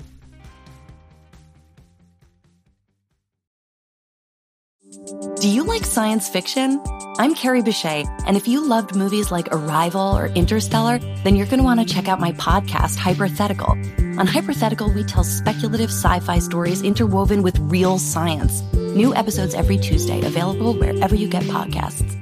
Do 5.03 5.49
you 5.49 5.63
like 5.63 5.83
science 5.83 6.29
fiction? 6.29 6.79
I'm 7.17 7.33
Carrie 7.33 7.63
Bechet, 7.63 8.05
and 8.27 8.37
if 8.37 8.47
you 8.47 8.63
loved 8.63 8.95
movies 8.95 9.31
like 9.31 9.47
Arrival 9.51 10.15
or 10.15 10.27
Interstellar, 10.27 10.99
then 11.23 11.35
you're 11.35 11.47
going 11.47 11.57
to 11.57 11.63
want 11.63 11.79
to 11.79 11.91
check 11.91 12.07
out 12.07 12.19
my 12.19 12.33
podcast, 12.33 12.97
Hypothetical. 12.97 13.71
On 14.19 14.27
Hypothetical, 14.27 14.93
we 14.93 15.03
tell 15.03 15.23
speculative 15.23 15.89
sci 15.89 16.19
fi 16.19 16.37
stories 16.37 16.83
interwoven 16.83 17.41
with 17.41 17.57
real 17.61 17.97
science. 17.97 18.61
New 18.73 19.15
episodes 19.15 19.55
every 19.55 19.77
Tuesday, 19.77 20.23
available 20.23 20.75
wherever 20.75 21.15
you 21.15 21.27
get 21.27 21.43
podcasts. 21.45 22.15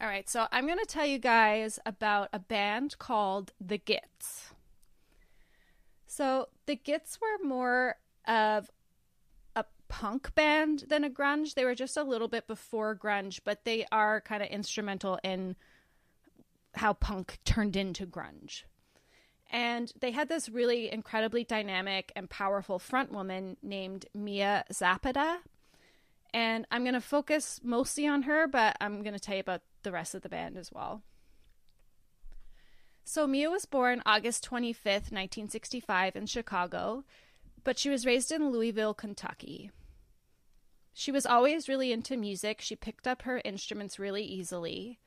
All 0.00 0.06
right, 0.06 0.30
so 0.30 0.46
I'm 0.52 0.66
going 0.66 0.78
to 0.78 0.86
tell 0.86 1.06
you 1.06 1.18
guys 1.18 1.80
about 1.84 2.28
a 2.32 2.38
band 2.38 2.96
called 3.00 3.52
The 3.60 3.78
Gits. 3.78 4.52
So, 6.06 6.48
The 6.66 6.76
Gits 6.76 7.18
were 7.20 7.44
more 7.44 7.96
of 8.26 8.70
a 9.54 9.64
punk 9.88 10.34
band 10.34 10.84
than 10.88 11.04
a 11.04 11.10
grunge. 11.10 11.54
They 11.54 11.64
were 11.64 11.74
just 11.74 11.96
a 11.96 12.02
little 12.02 12.28
bit 12.28 12.46
before 12.46 12.96
grunge, 12.96 13.40
but 13.44 13.64
they 13.64 13.86
are 13.92 14.20
kind 14.20 14.42
of 14.42 14.48
instrumental 14.48 15.18
in 15.22 15.56
how 16.74 16.94
punk 16.94 17.38
turned 17.44 17.76
into 17.76 18.06
grunge. 18.06 18.62
And 19.50 19.92
they 20.00 20.12
had 20.12 20.28
this 20.28 20.48
really 20.48 20.90
incredibly 20.90 21.44
dynamic 21.44 22.10
and 22.16 22.28
powerful 22.30 22.78
front 22.78 23.12
woman 23.12 23.58
named 23.62 24.06
Mia 24.14 24.64
Zapata. 24.72 25.40
And 26.32 26.66
I'm 26.70 26.84
going 26.84 26.94
to 26.94 27.02
focus 27.02 27.60
mostly 27.62 28.06
on 28.06 28.22
her, 28.22 28.46
but 28.46 28.76
I'm 28.80 29.02
going 29.02 29.12
to 29.12 29.20
tell 29.20 29.34
you 29.34 29.42
about 29.42 29.60
the 29.82 29.92
rest 29.92 30.14
of 30.14 30.22
the 30.22 30.30
band 30.30 30.56
as 30.56 30.72
well. 30.72 31.02
So, 33.04 33.26
Mia 33.26 33.50
was 33.50 33.66
born 33.66 34.00
August 34.06 34.48
25th, 34.48 35.10
1965, 35.10 36.16
in 36.16 36.26
Chicago, 36.26 37.04
but 37.64 37.78
she 37.78 37.90
was 37.90 38.06
raised 38.06 38.32
in 38.32 38.50
Louisville, 38.50 38.94
Kentucky. 38.94 39.70
She 40.92 41.10
was 41.10 41.24
always 41.24 41.68
really 41.68 41.92
into 41.92 42.16
music. 42.16 42.60
She 42.60 42.76
picked 42.76 43.06
up 43.06 43.22
her 43.22 43.40
instruments 43.44 43.98
really 43.98 44.24
easily. 44.24 44.98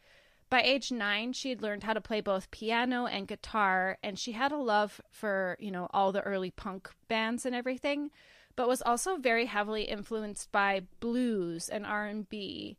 By 0.49 0.61
age 0.61 0.91
nine, 0.91 1.33
she 1.33 1.49
had 1.49 1.61
learned 1.61 1.83
how 1.83 1.93
to 1.93 2.01
play 2.01 2.21
both 2.21 2.51
piano 2.51 3.05
and 3.07 3.27
guitar, 3.27 3.97
and 4.03 4.17
she 4.17 4.33
had 4.33 4.51
a 4.51 4.57
love 4.57 5.01
for, 5.09 5.57
you 5.59 5.71
know, 5.71 5.87
all 5.91 6.11
the 6.11 6.21
early 6.21 6.51
punk 6.51 6.89
bands 7.07 7.45
and 7.45 7.55
everything, 7.55 8.11
but 8.55 8.67
was 8.67 8.81
also 8.81 9.17
very 9.17 9.45
heavily 9.45 9.83
influenced 9.83 10.51
by 10.51 10.83
blues 10.99 11.67
and 11.67 11.85
R&B. 11.85 12.77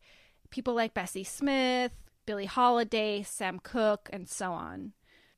People 0.51 0.75
like 0.75 0.95
Bessie 0.95 1.25
Smith, 1.25 1.93
Billie 2.25 2.47
Holiday, 2.47 3.23
Sam 3.23 3.59
Cooke, 3.59 4.09
and 4.13 4.29
so 4.29 4.53
on. 4.53 4.93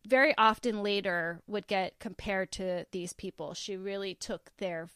Very 0.06 0.34
often 0.38 0.82
later 0.82 1.42
would 1.46 1.66
get 1.66 1.98
compared 1.98 2.50
to 2.52 2.86
these 2.92 3.12
people. 3.12 3.54
She 3.54 3.76
really 3.76 4.14
took 4.14 4.50
their 4.58 4.88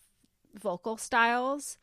vocal 0.55 0.97
styles 0.97 1.79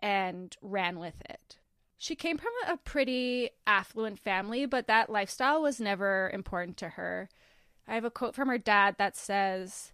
and 0.00 0.56
ran 0.60 0.98
with 0.98 1.20
it. 1.28 1.56
She 1.96 2.16
came 2.16 2.36
from 2.36 2.52
a 2.66 2.76
pretty 2.76 3.50
affluent 3.66 4.18
family, 4.18 4.66
but 4.66 4.86
that 4.86 5.10
lifestyle 5.10 5.62
was 5.62 5.80
never 5.80 6.30
important 6.34 6.76
to 6.78 6.90
her. 6.90 7.28
I 7.86 7.94
have 7.94 8.04
a 8.04 8.10
quote 8.10 8.34
from 8.34 8.48
her 8.48 8.58
dad 8.58 8.96
that 8.98 9.16
says 9.16 9.92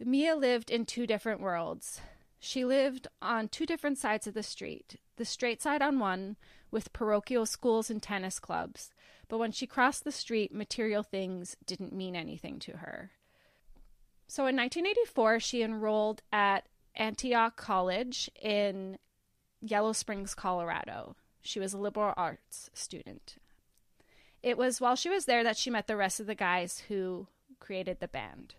Mia 0.00 0.34
lived 0.34 0.70
in 0.70 0.86
two 0.86 1.06
different 1.06 1.40
worlds. 1.40 2.00
She 2.40 2.64
lived 2.64 3.06
on 3.20 3.48
two 3.48 3.66
different 3.66 3.98
sides 3.98 4.26
of 4.26 4.34
the 4.34 4.42
street 4.42 4.96
the 5.16 5.24
straight 5.24 5.62
side 5.62 5.82
on 5.82 5.98
one, 5.98 6.36
with 6.70 6.92
parochial 6.92 7.46
schools 7.46 7.90
and 7.90 8.02
tennis 8.02 8.40
clubs, 8.40 8.90
but 9.32 9.38
when 9.38 9.50
she 9.50 9.66
crossed 9.66 10.04
the 10.04 10.12
street, 10.12 10.52
material 10.52 11.02
things 11.02 11.56
didn't 11.64 11.94
mean 11.94 12.14
anything 12.14 12.58
to 12.58 12.76
her. 12.76 13.12
So 14.28 14.42
in 14.42 14.56
1984, 14.56 15.40
she 15.40 15.62
enrolled 15.62 16.20
at 16.30 16.68
Antioch 16.94 17.56
College 17.56 18.30
in 18.42 18.98
Yellow 19.62 19.94
Springs, 19.94 20.34
Colorado. 20.34 21.16
She 21.40 21.58
was 21.58 21.72
a 21.72 21.78
liberal 21.78 22.12
arts 22.14 22.68
student. 22.74 23.36
it 24.42 24.58
was 24.58 24.82
while 24.82 24.96
she 24.96 25.08
was 25.08 25.24
there 25.24 25.42
that 25.44 25.56
she 25.56 25.70
met 25.70 25.86
the 25.86 25.96
rest 25.96 26.20
of 26.20 26.26
the 26.26 26.34
guys 26.34 26.82
who 26.88 27.26
created 27.58 28.00
the 28.00 28.08
band. 28.08 28.56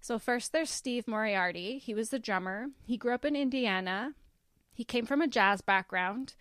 So, 0.00 0.20
first 0.20 0.52
there's 0.52 0.70
Steve 0.70 1.08
Moriarty. 1.08 1.78
He 1.78 1.92
was 1.92 2.10
the 2.10 2.20
drummer. 2.20 2.68
He 2.86 2.96
grew 2.96 3.14
up 3.14 3.24
in 3.24 3.34
Indiana. 3.34 4.14
He 4.72 4.84
came 4.84 5.06
from 5.06 5.20
a 5.20 5.26
jazz 5.26 5.60
background, 5.60 6.34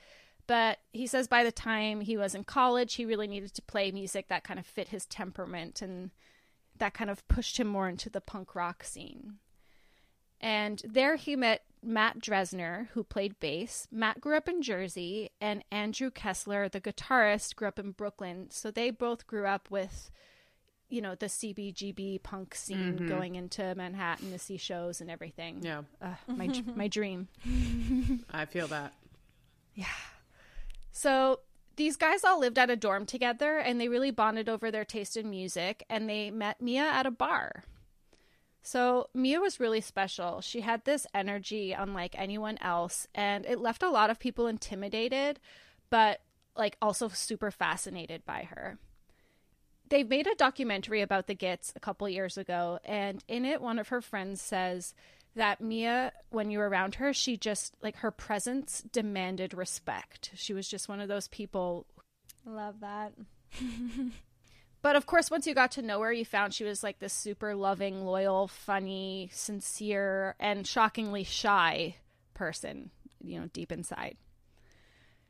but 0.48 0.80
he 0.92 1.08
says 1.08 1.28
by 1.28 1.44
the 1.44 1.52
time 1.52 2.02
he 2.02 2.18
was 2.18 2.36
in 2.36 2.44
college, 2.44 2.96
he 2.96 3.06
really 3.06 3.28
needed 3.28 3.54
to 3.54 3.62
play 3.62 3.92
music 3.92 4.28
that 4.28 4.44
kind 4.44 4.60
of 4.60 4.66
fit 4.66 4.90
his 4.90 5.06
temperament 5.06 5.82
and 5.82 6.12
that 6.78 6.94
kind 6.94 7.10
of 7.10 7.28
pushed 7.28 7.58
him 7.58 7.68
more 7.68 7.88
into 7.88 8.10
the 8.10 8.22
punk 8.22 8.56
rock 8.56 8.84
scene. 8.84 9.36
And 10.42 10.82
there 10.84 11.16
he 11.16 11.36
met 11.38 11.64
Matt 11.82 12.20
Dresdner, 12.20 12.88
who 12.90 13.04
played 13.04 13.40
bass. 13.40 13.88
Matt 13.92 14.20
grew 14.20 14.36
up 14.36 14.50
in 14.50 14.62
Jersey, 14.62 15.30
and 15.40 15.64
Andrew 15.72 16.12
Kessler, 16.12 16.68
the 16.68 16.82
guitarist, 16.82 17.56
grew 17.56 17.68
up 17.70 17.80
in 17.80 17.92
Brooklyn. 17.92 18.48
So 18.52 18.70
they 18.72 18.90
both 18.90 19.26
grew 19.28 19.46
up 19.46 19.72
with, 19.72 20.12
you 20.90 21.02
know, 21.02 21.16
the 21.16 21.28
CBGB 21.30 22.20
punk 22.24 22.56
scene 22.56 23.00
Mhm. 23.00 23.08
going 23.08 23.36
into 23.36 23.74
Manhattan 23.76 24.32
to 24.32 24.40
see 24.40 24.58
shows 24.58 25.00
and 25.00 25.10
everything. 25.10 25.62
Yeah, 25.64 25.84
Ugh, 26.02 26.18
my 26.28 26.48
my 26.76 26.88
dream. 26.90 27.30
I 28.32 28.44
feel 28.46 28.68
that. 28.68 28.94
So 30.94 31.40
these 31.76 31.98
guys 31.98 32.24
all 32.24 32.40
lived 32.40 32.60
at 32.60 32.70
a 32.70 32.76
dorm 32.76 33.06
together 33.06 33.58
and 33.58 33.82
they 33.82 33.90
really 33.90 34.12
bonded 34.12 34.48
over 34.48 34.70
their 34.72 34.86
taste 34.86 35.18
in 35.18 35.30
music 35.30 35.84
and 35.90 36.08
they 36.08 36.30
met 36.32 36.62
Mia 36.62 36.84
at 36.84 37.08
a 37.08 37.12
bar. 37.12 37.64
So 38.62 39.10
Mia 39.14 39.42
was 39.42 39.60
really 39.60 39.82
special. 39.82 40.40
She 40.40 40.62
had 40.62 40.86
this 40.86 41.08
energy 41.14 41.74
unlike 41.74 42.16
anyone 42.18 42.60
else 42.62 43.08
and 43.14 43.46
it 43.46 43.60
left 43.60 43.82
a 43.82 43.90
lot 43.90 44.12
of 44.12 44.20
people 44.20 44.48
intimidated 44.48 45.40
but 45.90 46.22
like 46.56 46.78
also 46.80 47.08
super 47.10 47.50
fascinated 47.50 48.24
by 48.24 48.44
her. 48.44 48.78
They 49.90 50.04
made 50.04 50.28
a 50.28 50.36
documentary 50.36 51.02
about 51.02 51.26
the 51.26 51.36
Gits 51.36 51.74
a 51.76 51.80
couple 51.80 52.08
years 52.08 52.38
ago 52.38 52.80
and 52.86 53.24
in 53.28 53.46
it 53.46 53.62
one 53.62 53.80
of 53.80 53.88
her 53.88 54.00
friends 54.00 54.44
says 54.44 54.94
that 55.36 55.62
Mia, 55.62 56.12
when 56.30 56.52
you 56.52 56.60
were 56.60 56.69
around 56.69 56.96
her, 56.96 57.13
she 57.13 57.38
just 57.38 57.76
like 57.82 57.98
her 57.98 58.12
presence 58.12 58.84
demanded 58.91 59.54
respect. 59.54 60.32
She 60.36 60.54
was 60.54 60.67
just 60.67 60.89
one 60.89 61.00
of 61.00 61.08
those 61.08 61.28
people. 61.28 61.86
Love 62.46 62.80
that. 62.82 63.13
But 64.84 64.98
of 64.98 65.06
course, 65.06 65.32
once 65.32 65.48
you 65.48 65.56
got 65.56 65.72
to 65.72 65.82
know 65.82 66.02
her, 66.02 66.12
you 66.12 66.26
found 66.26 66.54
she 66.54 66.65
was 66.65 66.84
like 66.84 67.00
this 67.00 67.13
super 67.13 67.56
loving, 67.56 68.06
loyal, 68.06 68.50
funny, 68.50 69.30
sincere, 69.32 70.36
and 70.41 70.67
shockingly 70.67 71.24
shy 71.24 71.96
person, 72.34 72.91
you 73.24 73.39
know, 73.39 73.48
deep 73.54 73.72
inside. 73.72 74.17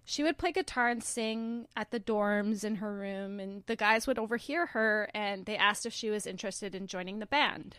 She 0.03 0.23
would 0.23 0.39
play 0.39 0.51
guitar 0.51 0.89
and 0.89 1.03
sing 1.03 1.67
at 1.77 1.91
the 1.91 1.99
dorms 1.99 2.63
in 2.63 2.77
her 2.77 2.91
room, 2.91 3.39
and 3.39 3.63
the 3.67 3.75
guys 3.75 4.07
would 4.07 4.17
overhear 4.17 4.65
her 4.65 5.07
and 5.13 5.45
they 5.45 5.55
asked 5.55 5.85
if 5.85 5.93
she 5.93 6.09
was 6.09 6.25
interested 6.25 6.73
in 6.73 6.87
joining 6.87 7.19
the 7.19 7.27
band. 7.27 7.77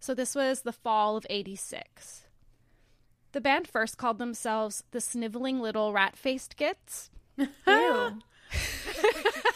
So 0.00 0.14
this 0.14 0.34
was 0.34 0.62
the 0.62 0.72
fall 0.72 1.16
of 1.16 1.26
86. 1.28 2.22
The 3.32 3.40
band 3.40 3.66
first 3.68 3.98
called 3.98 4.18
themselves 4.18 4.84
the 4.92 5.00
Sniveling 5.00 5.60
Little 5.60 5.92
Rat 5.92 6.16
Faced 6.16 6.56
Gits. 6.56 7.10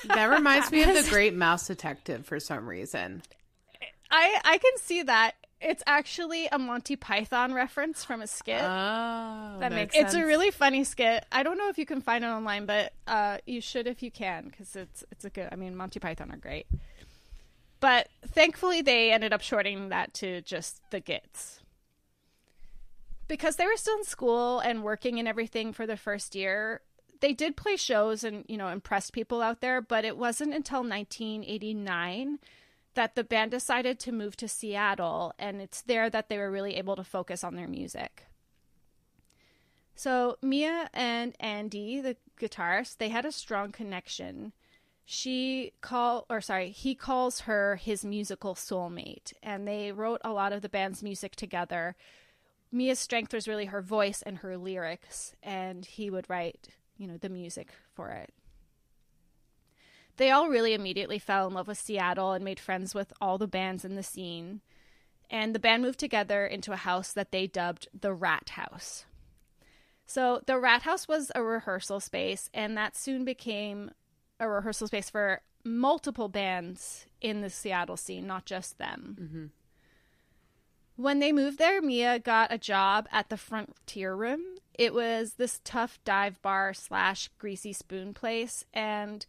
That 0.04 0.26
reminds 0.26 0.72
me 0.72 0.82
of 0.82 0.88
the 0.94 1.08
Great 1.08 1.34
Mouse 1.34 1.66
Detective 1.66 2.26
for 2.26 2.40
some 2.40 2.68
reason. 2.68 3.22
I, 4.10 4.40
I 4.44 4.58
can 4.58 4.72
see 4.78 5.02
that. 5.04 5.32
It's 5.60 5.82
actually 5.86 6.48
a 6.50 6.58
Monty 6.58 6.96
Python 6.96 7.52
reference 7.52 8.02
from 8.02 8.22
a 8.22 8.26
skit. 8.26 8.62
Oh, 8.62 9.56
That 9.60 9.72
makes 9.72 9.94
sense. 9.94 10.06
it's 10.06 10.14
a 10.14 10.26
really 10.26 10.50
funny 10.50 10.84
skit. 10.84 11.24
I 11.30 11.42
don't 11.42 11.58
know 11.58 11.68
if 11.68 11.76
you 11.76 11.84
can 11.84 12.00
find 12.00 12.24
it 12.24 12.28
online, 12.28 12.64
but 12.64 12.92
uh, 13.06 13.38
you 13.46 13.60
should 13.60 13.86
if 13.86 14.02
you 14.02 14.10
can 14.10 14.46
because 14.48 14.74
it's 14.74 15.04
it's 15.12 15.24
a 15.26 15.30
good. 15.30 15.48
I 15.52 15.56
mean, 15.56 15.76
Monty 15.76 16.00
Python 16.00 16.30
are 16.32 16.38
great. 16.38 16.66
But 17.80 18.08
thankfully, 18.26 18.82
they 18.82 19.10
ended 19.10 19.32
up 19.32 19.40
shorting 19.40 19.88
that 19.88 20.14
to 20.14 20.42
just 20.42 20.82
the 20.90 21.00
Gits. 21.00 21.60
Because 23.26 23.56
they 23.56 23.66
were 23.66 23.76
still 23.76 23.96
in 23.98 24.04
school 24.04 24.60
and 24.60 24.82
working 24.82 25.18
and 25.18 25.26
everything 25.26 25.72
for 25.72 25.86
the 25.86 25.96
first 25.96 26.34
year, 26.34 26.82
they 27.20 27.32
did 27.32 27.56
play 27.56 27.76
shows 27.76 28.24
and, 28.24 28.44
you 28.48 28.56
know, 28.56 28.68
impressed 28.68 29.12
people 29.12 29.40
out 29.40 29.60
there, 29.60 29.80
but 29.80 30.04
it 30.04 30.16
wasn't 30.16 30.54
until 30.54 30.80
1989 30.80 32.38
that 32.94 33.14
the 33.14 33.24
band 33.24 33.52
decided 33.52 34.00
to 34.00 34.12
move 34.12 34.36
to 34.36 34.48
Seattle, 34.48 35.32
and 35.38 35.60
it's 35.62 35.80
there 35.82 36.10
that 36.10 36.28
they 36.28 36.38
were 36.38 36.50
really 36.50 36.74
able 36.74 36.96
to 36.96 37.04
focus 37.04 37.44
on 37.44 37.54
their 37.54 37.68
music. 37.68 38.24
So 39.94 40.38
Mia 40.42 40.88
and 40.92 41.36
Andy, 41.38 42.00
the 42.00 42.16
guitarist, 42.40 42.96
they 42.96 43.10
had 43.10 43.24
a 43.24 43.32
strong 43.32 43.70
connection. 43.70 44.52
She 45.12 45.72
call 45.80 46.24
or 46.30 46.40
sorry, 46.40 46.70
he 46.70 46.94
calls 46.94 47.40
her 47.40 47.74
his 47.74 48.04
musical 48.04 48.54
soulmate, 48.54 49.32
and 49.42 49.66
they 49.66 49.90
wrote 49.90 50.20
a 50.22 50.30
lot 50.30 50.52
of 50.52 50.62
the 50.62 50.68
band's 50.68 51.02
music 51.02 51.34
together. 51.34 51.96
Mia's 52.70 53.00
strength 53.00 53.34
was 53.34 53.48
really 53.48 53.64
her 53.64 53.82
voice 53.82 54.22
and 54.22 54.38
her 54.38 54.56
lyrics, 54.56 55.34
and 55.42 55.84
he 55.84 56.10
would 56.10 56.30
write, 56.30 56.68
you 56.96 57.08
know, 57.08 57.16
the 57.16 57.28
music 57.28 57.70
for 57.92 58.10
it. 58.10 58.32
They 60.16 60.30
all 60.30 60.48
really 60.48 60.74
immediately 60.74 61.18
fell 61.18 61.48
in 61.48 61.54
love 61.54 61.66
with 61.66 61.80
Seattle 61.80 62.30
and 62.30 62.44
made 62.44 62.60
friends 62.60 62.94
with 62.94 63.12
all 63.20 63.36
the 63.36 63.48
bands 63.48 63.84
in 63.84 63.96
the 63.96 64.04
scene. 64.04 64.60
And 65.28 65.56
the 65.56 65.58
band 65.58 65.82
moved 65.82 65.98
together 65.98 66.46
into 66.46 66.70
a 66.70 66.76
house 66.76 67.12
that 67.14 67.32
they 67.32 67.48
dubbed 67.48 67.88
the 67.92 68.14
Rat 68.14 68.50
House. 68.50 69.06
So 70.06 70.40
the 70.46 70.60
Rat 70.60 70.82
House 70.82 71.08
was 71.08 71.32
a 71.34 71.42
rehearsal 71.42 71.98
space, 71.98 72.48
and 72.54 72.76
that 72.76 72.96
soon 72.96 73.24
became 73.24 73.90
a 74.40 74.48
rehearsal 74.48 74.88
space 74.88 75.10
for 75.10 75.42
multiple 75.64 76.28
bands 76.28 77.06
in 77.20 77.42
the 77.42 77.50
Seattle 77.50 77.96
scene, 77.96 78.26
not 78.26 78.46
just 78.46 78.78
them. 78.78 79.16
Mm-hmm. 79.20 79.44
When 80.96 81.18
they 81.18 81.32
moved 81.32 81.58
there, 81.58 81.80
Mia 81.80 82.18
got 82.18 82.52
a 82.52 82.58
job 82.58 83.08
at 83.12 83.28
the 83.28 83.36
Frontier 83.36 84.14
Room. 84.14 84.40
It 84.74 84.92
was 84.92 85.34
this 85.34 85.60
tough 85.64 85.98
dive 86.04 86.40
bar 86.42 86.74
slash 86.74 87.28
greasy 87.38 87.72
spoon 87.72 88.12
place, 88.12 88.64
and 88.72 89.24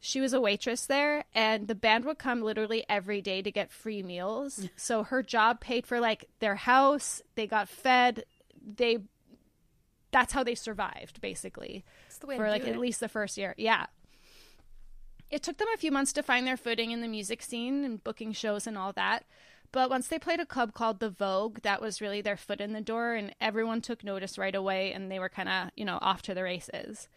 she 0.00 0.20
was 0.20 0.32
a 0.32 0.40
waitress 0.40 0.86
there. 0.86 1.24
And 1.34 1.68
the 1.68 1.74
band 1.74 2.04
would 2.04 2.18
come 2.18 2.42
literally 2.42 2.84
every 2.88 3.22
day 3.22 3.42
to 3.42 3.50
get 3.50 3.70
free 3.70 4.02
meals. 4.02 4.68
so 4.76 5.02
her 5.02 5.22
job 5.22 5.60
paid 5.60 5.86
for 5.86 6.00
like 6.00 6.28
their 6.40 6.56
house. 6.56 7.22
They 7.36 7.46
got 7.46 7.68
fed. 7.68 8.24
They 8.60 8.98
that's 10.10 10.32
how 10.32 10.42
they 10.42 10.54
survived 10.54 11.20
basically 11.20 11.84
the 12.20 12.26
way 12.26 12.36
for 12.36 12.48
like 12.48 12.66
at 12.66 12.78
least 12.78 13.00
the 13.00 13.08
first 13.08 13.36
year. 13.38 13.54
Yeah. 13.56 13.86
It 15.30 15.42
took 15.42 15.58
them 15.58 15.68
a 15.74 15.78
few 15.78 15.90
months 15.90 16.12
to 16.14 16.22
find 16.22 16.46
their 16.46 16.56
footing 16.56 16.90
in 16.90 17.00
the 17.00 17.08
music 17.08 17.42
scene 17.42 17.84
and 17.84 18.02
booking 18.02 18.32
shows 18.32 18.66
and 18.66 18.78
all 18.78 18.92
that. 18.94 19.24
But 19.70 19.90
once 19.90 20.08
they 20.08 20.18
played 20.18 20.40
a 20.40 20.46
club 20.46 20.72
called 20.72 20.98
The 20.98 21.10
Vogue, 21.10 21.60
that 21.60 21.82
was 21.82 22.00
really 22.00 22.22
their 22.22 22.38
foot 22.38 22.60
in 22.60 22.72
the 22.72 22.80
door, 22.80 23.14
and 23.14 23.34
everyone 23.38 23.82
took 23.82 24.02
notice 24.02 24.38
right 24.38 24.54
away, 24.54 24.92
and 24.92 25.10
they 25.10 25.18
were 25.18 25.28
kind 25.28 25.48
of, 25.48 25.70
you 25.76 25.84
know, 25.84 25.98
off 26.00 26.22
to 26.22 26.34
the 26.34 26.42
races. 26.42 27.08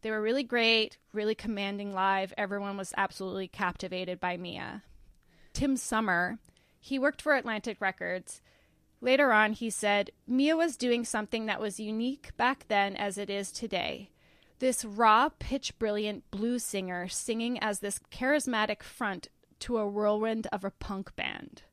They 0.00 0.10
were 0.10 0.22
really 0.22 0.42
great, 0.42 0.96
really 1.12 1.34
commanding 1.34 1.92
live. 1.92 2.32
Everyone 2.38 2.78
was 2.78 2.94
absolutely 2.96 3.46
captivated 3.46 4.18
by 4.18 4.38
Mia. 4.38 4.82
Tim 5.52 5.76
Sommer, 5.76 6.38
he 6.80 6.98
worked 6.98 7.20
for 7.20 7.34
Atlantic 7.34 7.80
Records. 7.80 8.40
Later 9.02 9.30
on, 9.30 9.52
he 9.52 9.68
said, 9.68 10.10
Mia 10.26 10.56
was 10.56 10.78
doing 10.78 11.04
something 11.04 11.44
that 11.46 11.60
was 11.60 11.78
unique 11.78 12.30
back 12.38 12.64
then 12.68 12.96
as 12.96 13.18
it 13.18 13.28
is 13.28 13.52
today. 13.52 14.08
This 14.62 14.84
raw, 14.84 15.28
pitch 15.40 15.76
brilliant 15.80 16.30
blues 16.30 16.62
singer 16.62 17.08
singing 17.08 17.58
as 17.58 17.80
this 17.80 17.98
charismatic 18.12 18.84
front 18.84 19.26
to 19.58 19.76
a 19.76 19.88
whirlwind 19.88 20.46
of 20.52 20.62
a 20.64 20.70
punk 20.70 21.16
band. 21.16 21.64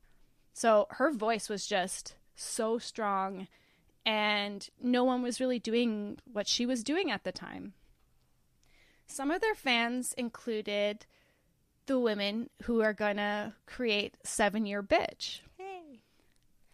So 0.54 0.88
her 0.89 1.12
voice 1.12 1.49
was 1.49 1.67
just 1.67 2.15
so 2.34 2.80
strong, 2.80 3.47
and 4.08 4.67
no 4.82 5.04
one 5.04 5.21
was 5.21 5.39
really 5.39 5.60
doing 5.60 6.17
what 6.34 6.47
she 6.47 6.65
was 6.65 6.84
doing 6.84 7.12
at 7.12 7.23
the 7.23 7.32
time. 7.32 7.73
Some 9.06 9.30
of 9.30 9.41
their 9.41 9.54
fans 9.54 10.13
included 10.13 11.06
the 11.86 11.99
women 11.99 12.49
who 12.63 12.82
are 12.82 12.93
gonna 12.93 13.54
create 13.67 14.17
Seven 14.23 14.65
Year 14.65 14.82
Bitch. 14.82 15.41
Hey. 15.60 16.02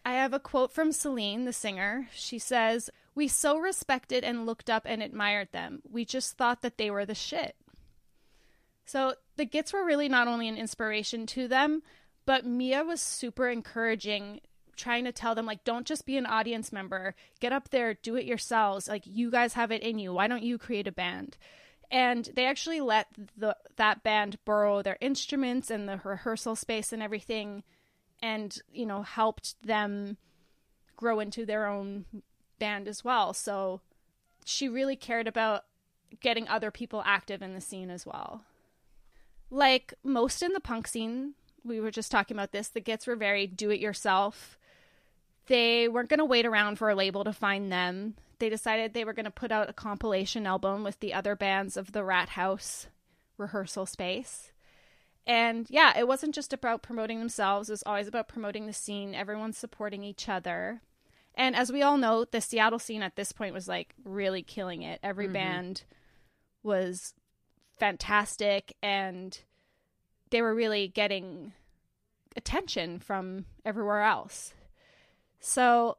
I 0.06 0.14
have 0.14 0.32
a 0.32 0.40
quote 0.40 0.72
from 0.72 0.94
Selene, 0.94 1.44
the 1.44 1.52
singer. 1.52 2.08
She 2.14 2.40
says, 2.40 2.90
We 3.16 3.28
so 3.28 3.58
respected 3.58 4.24
and 4.24 4.46
looked 4.46 4.70
up 4.70 4.84
and 4.86 5.02
admired 5.02 5.50
them. 5.52 5.82
We 5.90 6.06
just 6.06 6.38
thought 6.38 6.62
that 6.62 6.78
they 6.78 6.92
were 6.92 7.06
the 7.06 7.16
shit. 7.16 7.56
So 8.86 9.16
the 9.38 9.46
Gits 9.46 9.74
were 9.74 9.86
really 9.86 10.10
not 10.10 10.28
only 10.28 10.48
an 10.48 10.58
inspiration 10.58 11.26
to 11.28 11.48
them, 11.48 11.82
but 12.26 12.46
Mia 12.46 12.84
was 12.84 13.02
super 13.02 13.50
encouraging, 13.50 14.42
trying 14.76 15.06
to 15.06 15.12
tell 15.12 15.34
them, 15.34 15.46
like, 15.46 15.64
don't 15.64 15.88
just 15.88 16.06
be 16.06 16.18
an 16.18 16.26
audience 16.26 16.72
member. 16.72 17.16
Get 17.40 17.54
up 17.54 17.70
there, 17.70 17.94
do 17.94 18.16
it 18.16 18.26
yourselves. 18.26 18.88
Like, 18.88 19.04
you 19.06 19.32
guys 19.32 19.54
have 19.54 19.72
it 19.72 19.82
in 19.82 19.98
you. 19.98 20.14
Why 20.14 20.28
don't 20.28 20.44
you 20.44 20.58
create 20.58 20.88
a 20.88 20.92
band? 20.92 21.38
And 21.90 22.30
they 22.36 22.46
actually 22.46 22.82
let 22.82 23.08
the 23.38 23.56
that 23.78 24.04
band 24.04 24.38
borrow 24.44 24.82
their 24.82 24.98
instruments 25.02 25.70
and 25.70 25.88
the 25.88 26.02
rehearsal 26.04 26.56
space 26.56 26.92
and 26.92 27.02
everything 27.02 27.64
and 28.22 28.60
you 28.72 28.86
know 28.86 29.04
helped 29.04 29.62
them 29.62 30.18
grow 30.96 31.20
into 31.20 31.46
their 31.46 31.68
own 31.68 32.06
band 32.60 32.88
as 32.88 33.04
well 33.04 33.34
so 33.34 33.82
she 34.44 34.68
really 34.70 34.96
cared 34.96 35.28
about 35.28 35.66
getting 36.22 36.48
other 36.48 36.72
people 36.72 37.04
active 37.06 37.42
in 37.42 37.54
the 37.54 37.62
scene 37.62 37.90
as 37.90 38.06
well 38.06 38.44
like 39.50 39.94
most 40.04 40.42
in 40.42 40.54
the 40.54 40.60
punk 40.60 40.88
scene, 40.88 41.34
we 41.64 41.80
were 41.80 41.92
just 41.92 42.12
talking 42.12 42.36
about 42.36 42.52
this, 42.52 42.68
the 42.68 42.82
Gits 42.82 43.08
were 43.08 43.16
very 43.16 43.48
do 43.48 43.70
it 43.70 43.80
yourself. 43.80 44.58
They 45.48 45.88
weren't 45.88 46.10
going 46.10 46.20
to 46.20 46.26
wait 46.26 46.46
around 46.46 46.78
for 46.78 46.90
a 46.90 46.96
label 46.96 47.24
to 47.24 47.34
find 47.34 47.72
them. 47.72 48.16
They 48.40 48.50
decided 48.50 48.94
they 48.94 49.06
were 49.06 49.14
going 49.14 49.26
to 49.26 49.32
put 49.32 49.52
out 49.52 49.70
a 49.70 49.74
compilation 49.74 50.48
album 50.48 50.84
with 50.84 51.00
the 51.00 51.14
other 51.14 51.36
bands 51.36 51.78
of 51.78 51.92
the 51.92 52.04
Rat 52.04 52.30
House 52.30 52.88
rehearsal 53.38 53.86
space. 53.86 54.52
And 55.28 55.68
yeah, 55.70 55.98
it 55.98 56.08
wasn't 56.08 56.36
just 56.36 56.54
about 56.54 56.84
promoting 56.84 57.20
themselves, 57.20 57.70
it 57.70 57.74
was 57.74 57.84
always 57.84 58.08
about 58.08 58.28
promoting 58.28 58.66
the 58.68 58.74
scene, 58.74 59.16
everyone 59.16 59.54
supporting 59.54 60.04
each 60.04 60.28
other. 60.28 60.82
And 61.36 61.56
as 61.56 61.72
we 61.72 61.82
all 61.82 61.98
know, 61.98 62.26
the 62.26 62.42
Seattle 62.42 62.80
scene 62.80 63.02
at 63.02 63.16
this 63.16 63.32
point 63.32 63.54
was 63.54 63.68
like 63.68 63.94
really 64.04 64.42
killing 64.42 64.82
it. 64.82 65.00
Every 65.04 65.26
mm-hmm. 65.26 65.34
band 65.34 65.84
was 66.64 67.14
fantastic 67.78 68.76
and 68.82 69.38
they 70.30 70.42
were 70.42 70.56
really 70.56 70.88
getting 70.88 71.54
attention 72.36 73.00
from 73.00 73.46
everywhere 73.64 74.02
else. 74.02 74.54
So, 75.40 75.98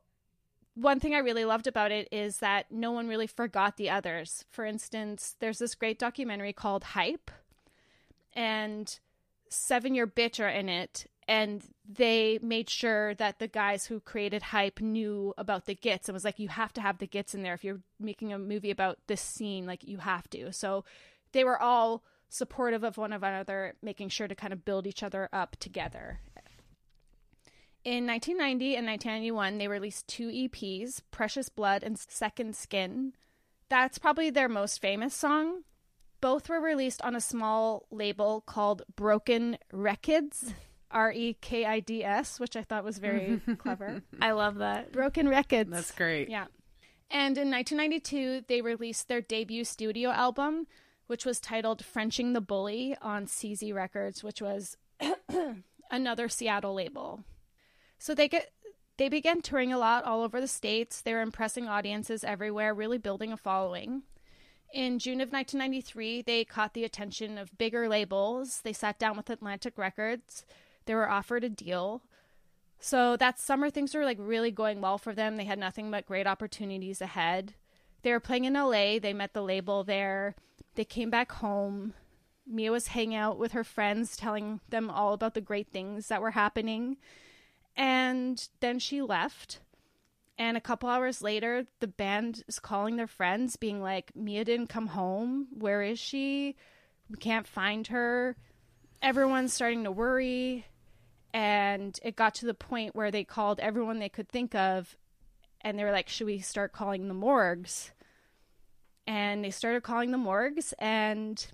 one 0.74 1.00
thing 1.00 1.14
I 1.14 1.18
really 1.18 1.46
loved 1.46 1.66
about 1.66 1.90
it 1.90 2.06
is 2.12 2.38
that 2.38 2.70
no 2.70 2.92
one 2.92 3.08
really 3.08 3.26
forgot 3.26 3.76
the 3.78 3.88
others. 3.88 4.44
For 4.50 4.66
instance, 4.66 5.34
there's 5.40 5.58
this 5.58 5.74
great 5.74 5.98
documentary 5.98 6.52
called 6.52 6.84
Hype, 6.84 7.30
and 8.34 8.98
Seven 9.48 9.94
Year 9.94 10.06
Bitch 10.06 10.38
are 10.44 10.48
in 10.48 10.68
it, 10.68 11.06
and 11.28 11.62
they 11.88 12.38
made 12.40 12.70
sure 12.70 13.14
that 13.14 13.38
the 13.38 13.48
guys 13.48 13.86
who 13.86 14.00
created 14.00 14.42
Hype 14.42 14.80
knew 14.80 15.34
about 15.36 15.66
the 15.66 15.74
Gits 15.74 16.08
and 16.08 16.14
was 16.14 16.24
like, 16.24 16.38
you 16.38 16.48
have 16.48 16.72
to 16.74 16.80
have 16.80 16.98
the 16.98 17.06
Gits 17.06 17.34
in 17.34 17.42
there 17.42 17.54
if 17.54 17.64
you're 17.64 17.80
making 17.98 18.32
a 18.32 18.38
movie 18.38 18.70
about 18.70 18.98
this 19.08 19.20
scene, 19.20 19.66
like 19.66 19.82
you 19.82 19.98
have 19.98 20.30
to. 20.30 20.52
So 20.52 20.84
they 21.32 21.42
were 21.42 21.60
all 21.60 22.04
supportive 22.28 22.84
of 22.84 22.96
one 22.96 23.12
another, 23.12 23.74
making 23.82 24.10
sure 24.10 24.28
to 24.28 24.34
kind 24.34 24.52
of 24.52 24.64
build 24.64 24.86
each 24.86 25.02
other 25.02 25.28
up 25.32 25.56
together. 25.58 26.20
In 27.84 28.06
1990 28.06 28.76
and 28.76 28.86
1991, 28.86 29.58
they 29.58 29.68
released 29.68 30.08
two 30.08 30.28
EPs, 30.28 31.02
Precious 31.10 31.48
Blood 31.48 31.82
and 31.84 31.98
Second 31.98 32.56
Skin. 32.56 33.12
That's 33.68 33.98
probably 33.98 34.30
their 34.30 34.48
most 34.48 34.80
famous 34.80 35.14
song. 35.14 35.62
Both 36.20 36.48
were 36.48 36.60
released 36.60 37.02
on 37.02 37.14
a 37.14 37.20
small 37.20 37.86
label 37.90 38.40
called 38.40 38.82
Broken 38.96 39.58
Rekids, 39.72 40.54
R 40.90 41.12
E 41.12 41.36
K 41.40 41.64
I 41.64 41.80
D 41.80 42.04
S, 42.04 42.38
which 42.40 42.56
I 42.56 42.62
thought 42.62 42.84
was 42.84 42.98
very 42.98 43.40
clever. 43.58 44.02
I 44.20 44.32
love 44.32 44.56
that. 44.56 44.92
Broken 44.92 45.26
Rekids. 45.26 45.70
That's 45.70 45.90
great. 45.90 46.28
Yeah. 46.28 46.46
And 47.10 47.38
in 47.38 47.50
1992, 47.50 48.44
they 48.48 48.60
released 48.60 49.08
their 49.08 49.20
debut 49.20 49.64
studio 49.64 50.10
album, 50.10 50.66
which 51.06 51.24
was 51.24 51.38
titled 51.38 51.84
Frenching 51.84 52.32
the 52.32 52.40
Bully 52.40 52.96
on 53.00 53.26
CZ 53.26 53.72
Records, 53.72 54.24
which 54.24 54.42
was 54.42 54.76
another 55.90 56.28
Seattle 56.28 56.74
label. 56.74 57.22
So 57.98 58.14
they 58.14 58.28
get 58.28 58.50
they 58.96 59.08
began 59.08 59.42
touring 59.42 59.72
a 59.72 59.78
lot 59.78 60.04
all 60.04 60.22
over 60.22 60.40
the 60.40 60.48
states. 60.48 61.02
They 61.02 61.12
were 61.12 61.20
impressing 61.20 61.68
audiences 61.68 62.24
everywhere, 62.24 62.74
really 62.74 62.98
building 62.98 63.32
a 63.32 63.36
following. 63.36 64.02
In 64.72 64.98
June 64.98 65.20
of 65.20 65.32
1993, 65.32 66.22
they 66.22 66.44
caught 66.44 66.74
the 66.74 66.84
attention 66.84 67.38
of 67.38 67.56
bigger 67.56 67.88
labels. 67.88 68.62
They 68.62 68.72
sat 68.72 68.98
down 68.98 69.16
with 69.16 69.30
Atlantic 69.30 69.78
Records. 69.78 70.44
They 70.86 70.94
were 70.94 71.08
offered 71.08 71.44
a 71.44 71.48
deal. 71.48 72.02
So 72.78 73.16
that 73.16 73.38
summer, 73.38 73.70
things 73.70 73.94
were 73.94 74.04
like 74.04 74.18
really 74.20 74.50
going 74.50 74.80
well 74.80 74.98
for 74.98 75.14
them. 75.14 75.36
They 75.36 75.44
had 75.44 75.58
nothing 75.58 75.90
but 75.90 76.06
great 76.06 76.26
opportunities 76.26 77.00
ahead. 77.00 77.54
They 78.02 78.12
were 78.12 78.20
playing 78.20 78.44
in 78.44 78.54
LA. 78.54 78.98
They 78.98 79.12
met 79.12 79.32
the 79.32 79.42
label 79.42 79.82
there. 79.82 80.34
They 80.74 80.84
came 80.84 81.10
back 81.10 81.32
home. 81.32 81.94
Mia 82.46 82.70
was 82.70 82.88
hanging 82.88 83.16
out 83.16 83.38
with 83.38 83.52
her 83.52 83.64
friends, 83.64 84.16
telling 84.16 84.60
them 84.68 84.88
all 84.88 85.12
about 85.12 85.34
the 85.34 85.40
great 85.40 85.68
things 85.72 86.08
that 86.08 86.22
were 86.22 86.30
happening. 86.30 86.98
And 87.76 88.48
then 88.60 88.78
she 88.78 89.02
left. 89.02 89.58
And 90.38 90.56
a 90.56 90.60
couple 90.60 90.88
hours 90.88 91.22
later, 91.22 91.66
the 91.80 91.88
band 91.88 92.44
is 92.46 92.58
calling 92.58 92.96
their 92.96 93.06
friends, 93.06 93.56
being 93.56 93.82
like, 93.82 94.14
Mia 94.14 94.44
didn't 94.44 94.68
come 94.68 94.88
home. 94.88 95.48
Where 95.50 95.82
is 95.82 95.98
she? 95.98 96.56
We 97.10 97.16
can't 97.16 97.46
find 97.46 97.86
her. 97.88 98.36
Everyone's 99.02 99.52
starting 99.52 99.84
to 99.84 99.90
worry. 99.90 100.66
And 101.36 102.00
it 102.02 102.16
got 102.16 102.34
to 102.36 102.46
the 102.46 102.54
point 102.54 102.96
where 102.96 103.10
they 103.10 103.22
called 103.22 103.60
everyone 103.60 103.98
they 103.98 104.08
could 104.08 104.26
think 104.26 104.54
of. 104.54 104.96
And 105.60 105.78
they 105.78 105.84
were 105.84 105.92
like, 105.92 106.08
Should 106.08 106.26
we 106.26 106.38
start 106.38 106.72
calling 106.72 107.08
the 107.08 107.14
morgues? 107.14 107.90
And 109.06 109.44
they 109.44 109.50
started 109.50 109.82
calling 109.82 110.12
the 110.12 110.18
morgues. 110.18 110.72
And 110.78 111.46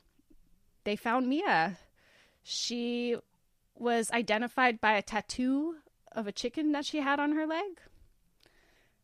they 0.85 0.95
found 0.95 1.29
Mia. 1.29 1.79
She 2.45 3.17
was 3.75 4.09
identified 4.13 4.81
by 4.81 4.93
a 4.93 5.03
tattoo 5.03 5.79
of 6.13 6.29
a 6.29 6.33
chicken 6.33 6.71
that 6.71 6.85
she 6.85 7.01
had 7.01 7.19
on 7.19 7.33
her 7.33 7.45
leg. 7.45 7.81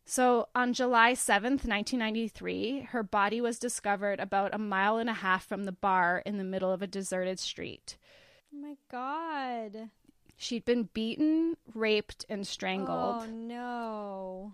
So 0.04 0.46
on 0.54 0.74
July 0.74 1.14
7th, 1.14 1.66
1993, 1.66 2.82
her 2.90 3.02
body 3.02 3.40
was 3.40 3.58
discovered 3.58 4.20
about 4.20 4.54
a 4.54 4.58
mile 4.58 4.98
and 4.98 5.10
a 5.10 5.14
half 5.14 5.44
from 5.44 5.64
the 5.64 5.72
bar 5.72 6.22
in 6.24 6.38
the 6.38 6.44
middle 6.44 6.70
of 6.70 6.82
a 6.82 6.86
deserted 6.86 7.40
street. 7.40 7.96
Oh 8.54 8.58
my 8.60 8.76
god. 8.88 9.90
She'd 10.38 10.64
been 10.64 10.88
beaten, 10.94 11.56
raped, 11.74 12.24
and 12.30 12.46
strangled. 12.46 13.24
Oh 13.24 13.26
no. 13.26 14.52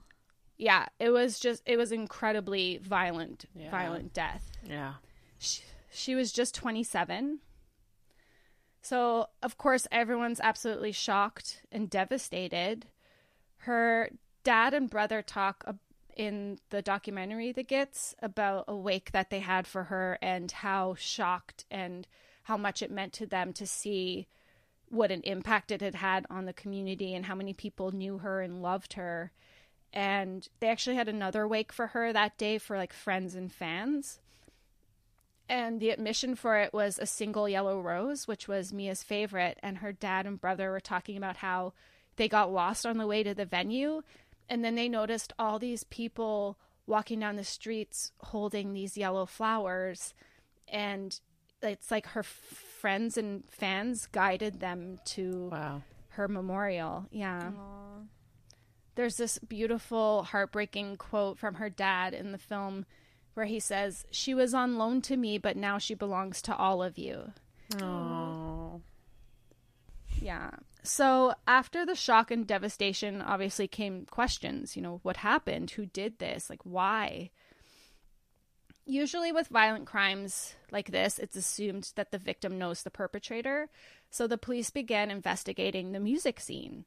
Yeah, 0.56 0.86
it 0.98 1.10
was 1.10 1.38
just 1.38 1.62
it 1.66 1.76
was 1.76 1.92
incredibly 1.92 2.78
violent, 2.78 3.44
yeah. 3.54 3.70
violent 3.70 4.12
death. 4.12 4.50
Yeah. 4.68 4.94
She, 5.38 5.62
she 5.92 6.14
was 6.16 6.32
just 6.32 6.54
27 6.54 7.40
so, 8.84 9.28
of 9.42 9.56
course, 9.56 9.86
everyone's 9.90 10.40
absolutely 10.40 10.92
shocked 10.92 11.62
and 11.72 11.88
devastated. 11.88 12.84
Her 13.56 14.10
dad 14.42 14.74
and 14.74 14.90
brother 14.90 15.22
talk 15.22 15.64
in 16.18 16.58
the 16.68 16.82
documentary 16.82 17.50
The 17.50 17.62
Gits 17.62 18.14
about 18.20 18.66
a 18.68 18.76
wake 18.76 19.12
that 19.12 19.30
they 19.30 19.40
had 19.40 19.66
for 19.66 19.84
her 19.84 20.18
and 20.20 20.52
how 20.52 20.96
shocked 20.98 21.64
and 21.70 22.06
how 22.42 22.58
much 22.58 22.82
it 22.82 22.90
meant 22.90 23.14
to 23.14 23.26
them 23.26 23.54
to 23.54 23.66
see 23.66 24.26
what 24.94 25.10
an 25.10 25.22
impact 25.22 25.70
it 25.70 25.80
had 25.80 25.96
had 25.96 26.26
on 26.30 26.44
the 26.44 26.52
community 26.52 27.14
and 27.14 27.26
how 27.26 27.34
many 27.34 27.52
people 27.52 27.92
knew 27.92 28.18
her 28.18 28.40
and 28.40 28.62
loved 28.62 28.94
her. 28.94 29.32
And 29.92 30.46
they 30.60 30.68
actually 30.68 30.96
had 30.96 31.08
another 31.08 31.46
wake 31.46 31.72
for 31.72 31.88
her 31.88 32.12
that 32.12 32.38
day 32.38 32.58
for 32.58 32.76
like 32.76 32.92
friends 32.92 33.34
and 33.34 33.52
fans 33.52 34.18
and 35.48 35.80
the 35.80 35.90
admission 35.90 36.34
for 36.34 36.58
it 36.58 36.72
was 36.72 36.98
a 36.98 37.06
single 37.06 37.48
yellow 37.48 37.80
rose, 37.80 38.26
which 38.26 38.48
was 38.48 38.72
Mia's 38.72 39.02
favorite. 39.02 39.58
And 39.62 39.78
her 39.78 39.92
dad 39.92 40.26
and 40.26 40.40
brother 40.40 40.70
were 40.70 40.80
talking 40.80 41.16
about 41.16 41.38
how 41.38 41.74
they 42.16 42.28
got 42.28 42.52
lost 42.52 42.86
on 42.86 42.96
the 42.96 43.06
way 43.06 43.22
to 43.22 43.34
the 43.34 43.44
venue. 43.44 44.02
And 44.48 44.64
then 44.64 44.74
they 44.74 44.88
noticed 44.88 45.32
all 45.38 45.58
these 45.58 45.84
people 45.84 46.58
walking 46.86 47.20
down 47.20 47.36
the 47.36 47.44
streets 47.44 48.12
holding 48.20 48.72
these 48.72 48.96
yellow 48.96 49.26
flowers. 49.26 50.14
And 50.68 51.18
it's 51.62 51.90
like 51.90 52.06
her 52.08 52.24
friends 52.84 53.16
and 53.16 53.44
fans 53.48 54.06
guided 54.12 54.60
them 54.60 54.98
to 55.06 55.48
wow. 55.50 55.80
her 56.08 56.28
memorial. 56.28 57.06
Yeah. 57.10 57.40
Aww. 57.44 58.06
There's 58.94 59.16
this 59.16 59.38
beautiful, 59.38 60.24
heartbreaking 60.24 60.96
quote 60.96 61.38
from 61.38 61.54
her 61.54 61.70
dad 61.70 62.12
in 62.12 62.32
the 62.32 62.36
film 62.36 62.84
where 63.32 63.46
he 63.46 63.58
says, 63.58 64.04
She 64.10 64.34
was 64.34 64.52
on 64.52 64.76
loan 64.76 65.00
to 65.00 65.16
me, 65.16 65.38
but 65.38 65.56
now 65.56 65.78
she 65.78 65.94
belongs 65.94 66.42
to 66.42 66.54
all 66.54 66.82
of 66.82 66.98
you. 66.98 67.32
Oh. 67.80 68.82
Yeah. 70.20 70.50
So 70.82 71.32
after 71.46 71.86
the 71.86 71.94
shock 71.94 72.30
and 72.30 72.46
devastation, 72.46 73.22
obviously 73.22 73.66
came 73.66 74.04
questions. 74.04 74.76
You 74.76 74.82
know, 74.82 75.00
what 75.02 75.16
happened? 75.16 75.70
Who 75.70 75.86
did 75.86 76.18
this? 76.18 76.50
Like, 76.50 76.60
why? 76.64 77.30
Usually, 78.86 79.32
with 79.32 79.48
violent 79.48 79.86
crimes 79.86 80.54
like 80.70 80.90
this, 80.90 81.18
it's 81.18 81.36
assumed 81.36 81.92
that 81.96 82.10
the 82.10 82.18
victim 82.18 82.58
knows 82.58 82.82
the 82.82 82.90
perpetrator. 82.90 83.70
So 84.10 84.26
the 84.26 84.38
police 84.38 84.70
began 84.70 85.10
investigating 85.10 85.92
the 85.92 86.00
music 86.00 86.38
scene. 86.38 86.84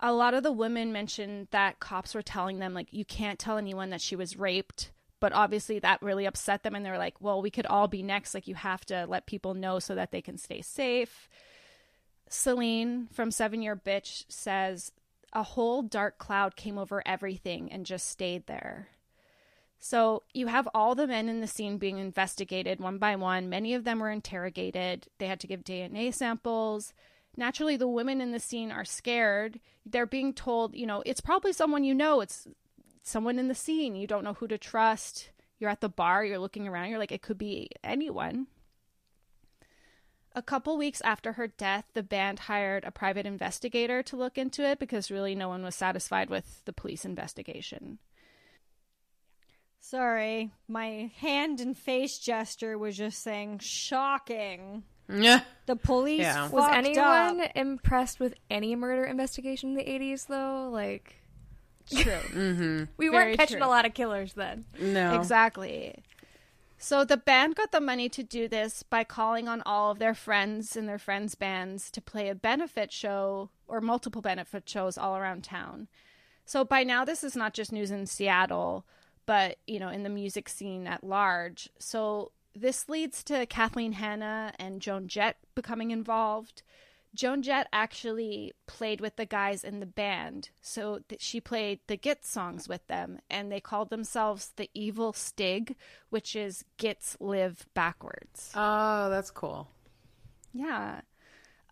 A 0.00 0.12
lot 0.12 0.34
of 0.34 0.42
the 0.42 0.50
women 0.50 0.92
mentioned 0.92 1.46
that 1.52 1.78
cops 1.78 2.14
were 2.14 2.22
telling 2.22 2.58
them, 2.58 2.74
like, 2.74 2.88
you 2.90 3.04
can't 3.04 3.38
tell 3.38 3.56
anyone 3.56 3.90
that 3.90 4.00
she 4.00 4.16
was 4.16 4.36
raped 4.36 4.90
but 5.22 5.32
obviously 5.32 5.78
that 5.78 6.02
really 6.02 6.26
upset 6.26 6.64
them 6.64 6.74
and 6.74 6.84
they're 6.84 6.98
like 6.98 7.14
well 7.20 7.40
we 7.40 7.48
could 7.48 7.64
all 7.66 7.86
be 7.86 8.02
next 8.02 8.34
like 8.34 8.48
you 8.48 8.56
have 8.56 8.84
to 8.84 9.06
let 9.08 9.24
people 9.24 9.54
know 9.54 9.78
so 9.78 9.94
that 9.94 10.10
they 10.10 10.20
can 10.20 10.36
stay 10.36 10.60
safe 10.60 11.28
Selene 12.28 13.08
from 13.12 13.30
seven 13.30 13.62
year 13.62 13.76
bitch 13.76 14.24
says 14.28 14.90
a 15.32 15.44
whole 15.44 15.80
dark 15.80 16.18
cloud 16.18 16.56
came 16.56 16.76
over 16.76 17.02
everything 17.06 17.70
and 17.70 17.86
just 17.86 18.08
stayed 18.08 18.46
there 18.46 18.88
so 19.84 20.22
you 20.32 20.46
have 20.46 20.68
all 20.74 20.94
the 20.94 21.08
men 21.08 21.28
in 21.28 21.40
the 21.40 21.46
scene 21.46 21.76
being 21.76 21.98
investigated 21.98 22.78
one 22.78 22.98
by 22.98 23.16
one 23.16 23.48
many 23.48 23.74
of 23.74 23.84
them 23.84 23.98
were 23.98 24.10
interrogated 24.10 25.08
they 25.18 25.26
had 25.26 25.40
to 25.40 25.46
give 25.46 25.64
dna 25.64 26.14
samples 26.14 26.92
naturally 27.36 27.76
the 27.76 27.88
women 27.88 28.20
in 28.20 28.30
the 28.30 28.38
scene 28.38 28.70
are 28.70 28.84
scared 28.84 29.58
they're 29.84 30.06
being 30.06 30.32
told 30.32 30.74
you 30.74 30.86
know 30.86 31.02
it's 31.04 31.20
probably 31.20 31.52
someone 31.52 31.82
you 31.82 31.94
know 31.94 32.20
it's 32.20 32.46
someone 33.02 33.38
in 33.38 33.48
the 33.48 33.54
scene. 33.54 33.96
You 33.96 34.06
don't 34.06 34.24
know 34.24 34.34
who 34.34 34.48
to 34.48 34.58
trust. 34.58 35.30
You're 35.58 35.70
at 35.70 35.80
the 35.80 35.88
bar, 35.88 36.24
you're 36.24 36.38
looking 36.38 36.66
around, 36.66 36.88
you're 36.88 36.98
like, 36.98 37.12
it 37.12 37.22
could 37.22 37.38
be 37.38 37.70
anyone. 37.84 38.46
A 40.34 40.42
couple 40.42 40.78
weeks 40.78 41.02
after 41.02 41.32
her 41.34 41.46
death, 41.46 41.84
the 41.92 42.02
band 42.02 42.40
hired 42.40 42.84
a 42.84 42.90
private 42.90 43.26
investigator 43.26 44.02
to 44.04 44.16
look 44.16 44.38
into 44.38 44.66
it 44.66 44.78
because 44.78 45.10
really 45.10 45.34
no 45.34 45.48
one 45.48 45.62
was 45.62 45.74
satisfied 45.74 46.30
with 46.30 46.64
the 46.64 46.72
police 46.72 47.04
investigation. 47.04 47.98
Sorry, 49.84 50.52
my 50.68 51.10
hand 51.18 51.60
and 51.60 51.76
face 51.76 52.16
gesture 52.18 52.78
was 52.78 52.96
just 52.96 53.20
saying 53.20 53.58
shocking. 53.58 54.84
Yeah. 55.12 55.40
The 55.66 55.74
police 55.74 56.20
Yeah. 56.20 56.48
Was 56.50 56.70
anyone 56.72 57.40
up. 57.40 57.50
impressed 57.56 58.20
with 58.20 58.34
any 58.48 58.76
murder 58.76 59.04
investigation 59.04 59.70
in 59.70 59.74
the 59.76 59.84
80s, 59.84 60.28
though? 60.28 60.70
Like, 60.72 61.16
True. 61.92 62.00
Mm-hmm. 62.32 62.84
we 62.96 63.08
Very 63.08 63.26
weren't 63.26 63.38
catching 63.38 63.58
true. 63.58 63.66
a 63.66 63.68
lot 63.68 63.84
of 63.84 63.92
killers 63.92 64.34
then. 64.34 64.64
No. 64.80 65.16
Exactly. 65.16 65.96
So 66.78 67.04
the 67.04 67.16
band 67.16 67.56
got 67.56 67.72
the 67.72 67.80
money 67.80 68.08
to 68.10 68.22
do 68.22 68.46
this 68.46 68.84
by 68.84 69.02
calling 69.02 69.48
on 69.48 69.62
all 69.66 69.90
of 69.90 69.98
their 69.98 70.14
friends 70.14 70.76
and 70.76 70.88
their 70.88 70.98
friends' 70.98 71.34
bands 71.34 71.90
to 71.90 72.00
play 72.00 72.28
a 72.28 72.34
benefit 72.36 72.92
show 72.92 73.50
or 73.66 73.80
multiple 73.80 74.22
benefit 74.22 74.68
shows 74.68 74.96
all 74.96 75.16
around 75.16 75.42
town. 75.42 75.88
So 76.46 76.64
by 76.64 76.84
now 76.84 77.04
this 77.04 77.24
is 77.24 77.34
not 77.34 77.52
just 77.52 77.72
news 77.72 77.90
in 77.90 78.06
Seattle, 78.06 78.84
but 79.26 79.58
you 79.66 79.78
know, 79.78 79.88
in 79.88 80.02
the 80.02 80.08
music 80.08 80.48
scene 80.48 80.86
at 80.86 81.04
large. 81.04 81.68
So 81.78 82.32
this 82.54 82.88
leads 82.88 83.22
to 83.24 83.46
Kathleen 83.46 83.92
Hanna 83.92 84.52
and 84.58 84.80
Joan 84.80 85.08
Jett 85.08 85.36
becoming 85.54 85.90
involved. 85.90 86.62
Joan 87.14 87.42
Jett 87.42 87.68
actually 87.72 88.52
played 88.66 89.00
with 89.00 89.16
the 89.16 89.26
guys 89.26 89.64
in 89.64 89.80
the 89.80 89.86
band. 89.86 90.48
So 90.62 91.00
th- 91.08 91.20
she 91.20 91.40
played 91.40 91.80
the 91.86 91.96
Gits 91.96 92.30
songs 92.30 92.68
with 92.68 92.86
them, 92.86 93.18
and 93.28 93.52
they 93.52 93.60
called 93.60 93.90
themselves 93.90 94.52
the 94.56 94.70
Evil 94.72 95.12
Stig, 95.12 95.76
which 96.08 96.34
is 96.34 96.64
Gits 96.78 97.16
live 97.20 97.66
backwards. 97.74 98.50
Oh, 98.54 99.10
that's 99.10 99.30
cool. 99.30 99.68
Yeah. 100.54 101.02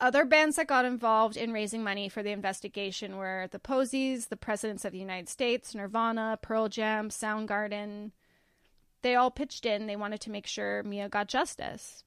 Other 0.01 0.24
bands 0.24 0.57
that 0.57 0.66
got 0.66 0.86
involved 0.86 1.36
in 1.36 1.53
raising 1.53 1.84
money 1.84 2.09
for 2.09 2.22
the 2.22 2.30
investigation 2.30 3.18
were 3.18 3.48
the 3.51 3.59
Posies, 3.59 4.28
the 4.28 4.36
Presidents 4.36 4.86
of 4.86 4.92
the 4.92 4.98
United 4.98 5.28
States, 5.28 5.74
Nirvana, 5.74 6.38
Pearl 6.40 6.68
Jam, 6.68 7.11
Soundgarden. 7.11 8.12
They 9.03 9.14
all 9.14 9.30
pitched 9.30 9.66
in. 9.66 9.86
They 9.86 9.96
wanted 9.96 10.22
to 10.22 10.30
make 10.30 10.46
sure 10.46 10.82
Mia 10.82 11.11
got 11.11 11.28
justice. 11.28 12.03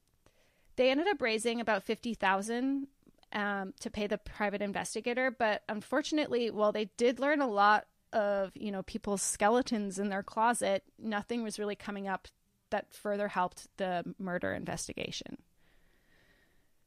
They 0.75 0.89
ended 0.89 1.07
up 1.07 1.21
raising 1.21 1.61
about 1.61 1.83
fifty 1.83 2.15
thousand 2.15 2.87
um, 3.31 3.73
to 3.79 3.91
pay 3.91 4.07
the 4.07 4.17
private 4.17 4.61
investigator, 4.61 5.29
but 5.29 5.61
unfortunately, 5.69 6.49
while 6.49 6.71
they 6.71 6.89
did 6.97 7.19
learn 7.19 7.41
a 7.41 7.47
lot 7.47 7.85
of 8.11 8.51
you 8.55 8.71
know 8.71 8.81
people's 8.83 9.21
skeletons 9.21 9.99
in 9.99 10.09
their 10.09 10.23
closet, 10.23 10.83
nothing 10.97 11.43
was 11.43 11.59
really 11.59 11.75
coming 11.75 12.07
up 12.07 12.27
that 12.71 12.91
further 12.91 13.27
helped 13.27 13.67
the 13.77 14.03
murder 14.17 14.51
investigation. 14.51 15.37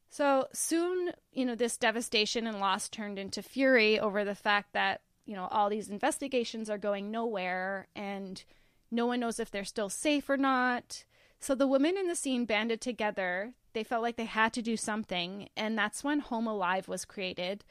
So 0.09 0.47
soon, 0.53 1.13
you 1.33 1.45
know, 1.45 1.55
this 1.55 1.77
devastation 1.77 2.47
and 2.47 2.61
loss 2.61 2.89
turned 2.89 3.19
into 3.19 3.43
fury 3.43 3.99
over 3.99 4.25
the 4.25 4.35
fact 4.35 4.73
that, 4.73 5.03
you 5.25 5.35
know, 5.35 5.49
all 5.51 5.69
these 5.69 5.89
investigations 5.89 6.71
are 6.71 6.79
going 6.79 7.11
nowhere 7.11 7.89
and 7.95 8.43
no 8.91 9.07
one 9.07 9.21
knows 9.21 9.41
if 9.41 9.51
they're 9.51 9.65
still 9.65 9.91
safe 9.91 10.31
or 10.31 10.37
not. 10.37 11.05
So 11.41 11.55
the 11.55 11.67
women 11.67 11.97
in 11.99 12.09
the 12.09 12.15
scene 12.15 12.45
banded 12.45 12.81
together. 12.81 13.53
They 13.73 13.85
felt 13.85 14.03
like 14.03 14.17
they 14.17 14.25
had 14.25 14.55
to 14.55 14.63
do 14.63 14.75
something, 14.75 15.51
and 15.55 15.77
that's 15.77 16.03
when 16.03 16.21
Home 16.21 16.47
Alive 16.47 16.89
was 16.89 17.05
created, 17.05 17.63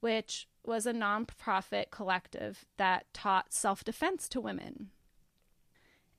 which 0.00 0.46
was 0.62 0.84
a 0.84 0.92
nonprofit 0.92 1.90
collective 1.90 2.66
that 2.76 3.06
taught 3.14 3.54
self-defense 3.54 4.28
to 4.28 4.42
women 4.42 4.90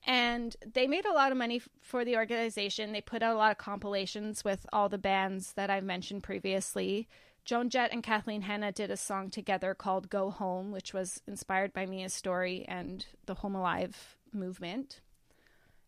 and 0.05 0.55
they 0.73 0.87
made 0.87 1.05
a 1.05 1.13
lot 1.13 1.31
of 1.31 1.37
money 1.37 1.57
f- 1.57 1.67
for 1.81 2.05
the 2.05 2.15
organization. 2.15 2.91
They 2.91 3.01
put 3.01 3.23
out 3.23 3.35
a 3.35 3.37
lot 3.37 3.51
of 3.51 3.57
compilations 3.57 4.43
with 4.43 4.65
all 4.71 4.87
the 4.87 4.99
bands 4.99 5.53
that 5.53 5.71
I've 5.71 5.83
mentioned 5.83 6.23
previously. 6.23 7.07
Joan 7.43 7.69
Jett 7.69 7.91
and 7.91 8.03
Kathleen 8.03 8.43
Hanna 8.43 8.71
did 8.71 8.91
a 8.91 8.97
song 8.97 9.29
together 9.29 9.73
called 9.73 10.09
Go 10.09 10.29
Home, 10.29 10.71
which 10.71 10.93
was 10.93 11.21
inspired 11.27 11.73
by 11.73 11.85
Mia's 11.85 12.13
story 12.13 12.65
and 12.67 13.05
the 13.25 13.35
Home 13.35 13.55
Alive 13.55 14.15
movement. 14.31 15.01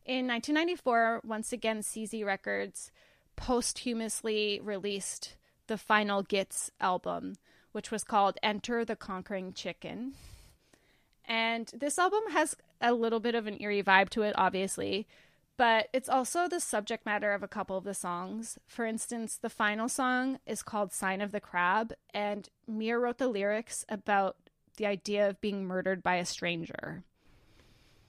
In 0.04 0.28
1994, 0.28 1.22
once 1.24 1.52
again, 1.52 1.82
CZ 1.82 2.26
Records 2.26 2.92
posthumously 3.36 4.60
released 4.64 5.36
the 5.68 5.78
final 5.78 6.24
Gits 6.24 6.72
album, 6.80 7.36
which 7.72 7.92
was 7.92 8.04
called 8.04 8.38
Enter 8.42 8.84
the 8.84 8.96
Conquering 8.96 9.54
Chicken. 9.54 10.14
And 11.26 11.70
this 11.74 12.00
album 12.00 12.24
has 12.32 12.56
a 12.82 12.94
little 12.94 13.20
bit 13.20 13.36
of 13.36 13.48
an 13.48 13.62
eerie 13.62 13.84
vibe 13.84 14.10
to 14.10 14.22
it, 14.24 14.34
obviously, 14.38 15.08
but 15.58 15.88
it's 15.92 16.10
also 16.10 16.48
the 16.48 16.60
subject 16.60 17.06
matter 17.06 17.34
of 17.34 17.42
a 17.42 17.48
couple 17.48 17.78
of 17.78 17.84
the 17.84 17.94
songs. 17.94 18.60
For 18.68 18.86
instance, 18.86 19.38
the 19.38 19.50
final 19.50 19.90
song 19.90 20.40
is 20.46 20.62
called 20.62 20.94
Sign 20.94 21.20
of 21.20 21.32
the 21.32 21.40
Crab, 21.40 21.94
and 22.14 22.48
Mia 22.68 22.98
wrote 22.98 23.18
the 23.18 23.28
lyrics 23.28 23.84
about 23.90 24.38
the 24.78 24.86
idea 24.86 25.28
of 25.28 25.42
being 25.42 25.66
murdered 25.66 26.04
by 26.04 26.16
a 26.16 26.26
stranger. 26.26 27.04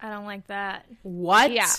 I 0.01 0.11
don't 0.11 0.27
like 0.27 0.47
that. 0.49 0.87
What? 1.03 1.51
Yeah. 1.51 1.73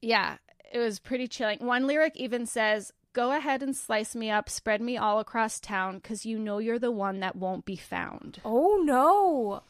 Yeah, 0.00 0.36
it 0.72 0.78
was 0.78 0.98
pretty 1.00 1.26
chilling. 1.26 1.58
One 1.58 1.86
lyric 1.86 2.16
even 2.16 2.46
says, 2.46 2.92
Go 3.14 3.30
ahead 3.30 3.62
and 3.62 3.76
slice 3.76 4.16
me 4.16 4.28
up, 4.28 4.48
spread 4.48 4.80
me 4.80 4.96
all 4.96 5.20
across 5.20 5.60
town, 5.60 5.96
because 5.96 6.26
you 6.26 6.38
know 6.38 6.58
you're 6.58 6.80
the 6.80 6.90
one 6.90 7.20
that 7.20 7.36
won't 7.36 7.64
be 7.64 7.76
found. 7.76 8.40
Oh 8.44 8.80
no. 8.84 9.62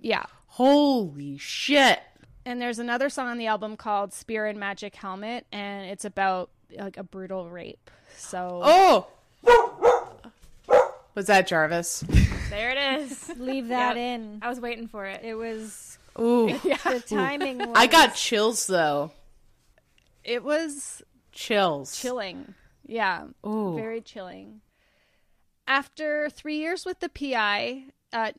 Yeah. 0.00 0.26
Holy 0.56 1.38
shit. 1.38 2.00
And 2.44 2.60
there's 2.60 2.78
another 2.78 3.08
song 3.08 3.28
on 3.28 3.38
the 3.38 3.46
album 3.46 3.76
called 3.76 4.12
Spear 4.12 4.46
and 4.46 4.60
Magic 4.60 4.94
Helmet, 4.94 5.46
and 5.50 5.86
it's 5.88 6.04
about 6.04 6.50
like 6.78 6.96
a 6.98 7.02
brutal 7.02 7.48
rape. 7.48 7.90
So 8.18 8.60
Oh. 8.62 9.06
Was 11.14 11.26
that 11.26 11.46
Jarvis? 11.46 12.04
There 12.50 12.70
it 12.70 13.00
is. 13.02 13.28
Leave 13.38 13.68
that 13.68 13.96
Yep. 13.96 14.04
in. 14.20 14.38
I 14.42 14.48
was 14.48 14.60
waiting 14.60 14.88
for 14.88 15.06
it. 15.06 15.22
It 15.24 15.34
was 15.34 15.96
Ooh. 16.20 16.48
the 16.62 17.02
timing. 17.06 17.58
Was, 17.58 17.68
I 17.74 17.86
got 17.86 18.14
chills 18.14 18.66
though. 18.66 19.10
it 20.24 20.42
was 20.44 21.02
Chills. 21.32 21.98
chilling. 21.98 22.54
Yeah, 22.86 23.24
Ooh. 23.46 23.74
very 23.74 24.00
chilling. 24.02 24.60
After 25.66 26.28
three 26.28 26.56
years 26.58 26.84
with 26.84 27.00
the 27.00 27.08
PI, 27.08 27.84
uh, 28.12 28.32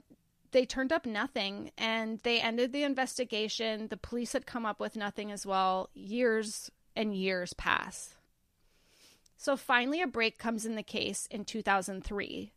they 0.53 0.65
turned 0.65 0.93
up 0.93 1.05
nothing 1.05 1.71
and 1.77 2.19
they 2.19 2.39
ended 2.39 2.71
the 2.71 2.83
investigation. 2.83 3.89
The 3.89 3.97
police 3.97 4.33
had 4.33 4.45
come 4.45 4.65
up 4.65 4.79
with 4.79 4.95
nothing 4.95 5.31
as 5.31 5.45
well. 5.45 5.89
Years 5.93 6.71
and 6.95 7.15
years 7.15 7.53
pass. 7.53 8.15
So 9.35 9.57
finally, 9.57 10.01
a 10.01 10.07
break 10.07 10.37
comes 10.37 10.65
in 10.65 10.75
the 10.75 10.83
case 10.83 11.27
in 11.29 11.43
2003. 11.43 12.53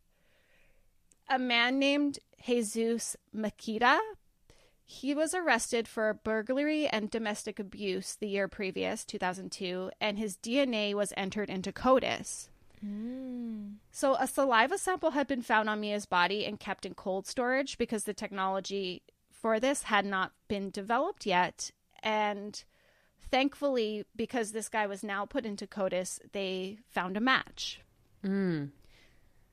A 1.29 1.39
man 1.39 1.77
named 1.77 2.19
Jesus 2.45 3.17
Mezquia 3.35 3.99
he 4.89 5.13
was 5.13 5.33
arrested 5.33 5.85
for 5.85 6.13
burglary 6.13 6.87
and 6.87 7.11
domestic 7.11 7.59
abuse 7.59 8.15
the 8.15 8.29
year 8.29 8.47
previous, 8.47 9.03
2002, 9.03 9.91
and 9.99 10.17
his 10.17 10.37
DNA 10.37 10.93
was 10.93 11.11
entered 11.17 11.49
into 11.49 11.73
CODIS. 11.73 12.47
Mm. 12.87 13.75
So, 13.91 14.15
a 14.15 14.27
saliva 14.27 14.77
sample 14.77 15.11
had 15.11 15.27
been 15.27 15.41
found 15.41 15.69
on 15.69 15.81
Mia's 15.81 16.05
body 16.05 16.45
and 16.45 16.59
kept 16.59 16.85
in 16.85 16.93
cold 16.93 17.27
storage 17.27 17.77
because 17.77 18.03
the 18.03 18.13
technology 18.13 19.01
for 19.31 19.59
this 19.59 19.83
had 19.83 20.05
not 20.05 20.31
been 20.47 20.69
developed 20.69 21.25
yet. 21.25 21.71
And 22.01 22.63
thankfully, 23.31 24.05
because 24.15 24.51
this 24.51 24.69
guy 24.69 24.87
was 24.87 25.03
now 25.03 25.25
put 25.25 25.45
into 25.45 25.67
CODIS, 25.67 26.19
they 26.31 26.79
found 26.89 27.17
a 27.17 27.21
match. 27.21 27.81
Mm. 28.23 28.69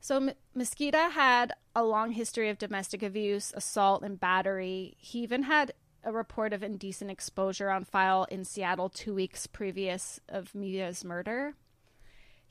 So 0.00 0.16
M- 0.16 0.32
Mezquia 0.54 1.10
had 1.10 1.52
a 1.74 1.82
long 1.82 2.12
history 2.12 2.50
of 2.50 2.58
domestic 2.58 3.02
abuse, 3.02 3.52
assault, 3.56 4.02
and 4.02 4.20
battery. 4.20 4.94
He 4.98 5.20
even 5.20 5.44
had 5.44 5.72
a 6.04 6.12
report 6.12 6.52
of 6.52 6.62
indecent 6.62 7.10
exposure 7.10 7.70
on 7.70 7.84
file 7.84 8.24
in 8.30 8.44
Seattle 8.44 8.90
two 8.90 9.14
weeks 9.14 9.46
previous 9.46 10.20
of 10.28 10.54
Mia's 10.54 11.04
murder. 11.04 11.54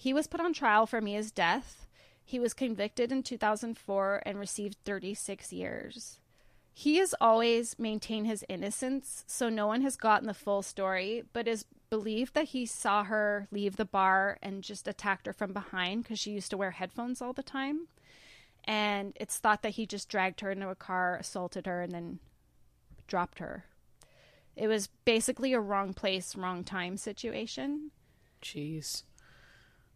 He 0.03 0.13
was 0.13 0.27
put 0.27 0.41
on 0.41 0.51
trial 0.51 0.85
for 0.85 0.99
Mia's 0.99 1.31
death. 1.31 1.87
He 2.25 2.37
was 2.37 2.53
convicted 2.53 3.09
in 3.09 3.23
2004 3.23 4.21
and 4.25 4.37
received 4.37 4.75
36 4.83 5.53
years. 5.53 6.19
He 6.73 6.97
has 6.97 7.15
always 7.21 7.79
maintained 7.79 8.27
his 8.27 8.43
innocence, 8.49 9.23
so 9.27 9.47
no 9.47 9.65
one 9.65 9.79
has 9.79 9.95
gotten 9.95 10.27
the 10.27 10.33
full 10.33 10.61
story, 10.61 11.23
but 11.31 11.47
is 11.47 11.63
believed 11.89 12.33
that 12.33 12.49
he 12.49 12.65
saw 12.65 13.05
her 13.05 13.47
leave 13.49 13.77
the 13.77 13.85
bar 13.85 14.39
and 14.43 14.61
just 14.61 14.89
attacked 14.89 15.25
her 15.25 15.31
from 15.31 15.53
behind 15.53 16.03
because 16.03 16.19
she 16.19 16.31
used 16.31 16.51
to 16.51 16.57
wear 16.57 16.71
headphones 16.71 17.21
all 17.21 17.31
the 17.31 17.41
time. 17.41 17.87
And 18.65 19.13
it's 19.15 19.37
thought 19.37 19.61
that 19.61 19.75
he 19.75 19.85
just 19.85 20.09
dragged 20.09 20.41
her 20.41 20.51
into 20.51 20.67
a 20.67 20.75
car, 20.75 21.15
assaulted 21.15 21.65
her, 21.65 21.81
and 21.81 21.93
then 21.93 22.19
dropped 23.07 23.39
her. 23.39 23.63
It 24.57 24.67
was 24.67 24.89
basically 25.05 25.53
a 25.53 25.61
wrong 25.61 25.93
place, 25.93 26.35
wrong 26.35 26.65
time 26.65 26.97
situation. 26.97 27.91
Jeez. 28.41 29.03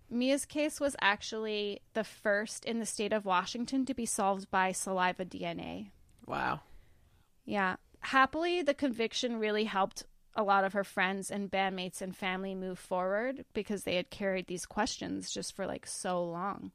Mia's 0.10 0.46
case 0.46 0.80
was 0.80 0.96
actually 1.02 1.82
the 1.94 2.04
first 2.04 2.66
in 2.66 2.80
the 2.80 2.86
state 2.86 3.12
of 3.12 3.26
Washington 3.26 3.86
to 3.86 3.94
be 3.94 4.06
solved 4.06 4.50
by 4.50 4.72
saliva 4.72 5.26
DNA. 5.26 5.90
Wow. 6.26 6.62
Yeah. 7.46 7.76
Happily, 8.02 8.62
the 8.62 8.74
conviction 8.74 9.40
really 9.40 9.66
helped 9.66 10.04
a 10.36 10.44
lot 10.44 10.64
of 10.64 10.74
her 10.74 10.84
friends 10.84 11.32
and 11.32 11.52
bandmates 11.52 12.02
and 12.02 12.16
family 12.16 12.54
move 12.54 12.78
forward 12.78 13.44
because 13.54 13.84
they 13.84 13.96
had 13.96 14.12
carried 14.12 14.48
these 14.48 14.66
questions 14.66 15.32
just 15.32 15.56
for 15.56 15.66
like 15.66 15.88
so 15.88 16.24
long. 16.24 16.72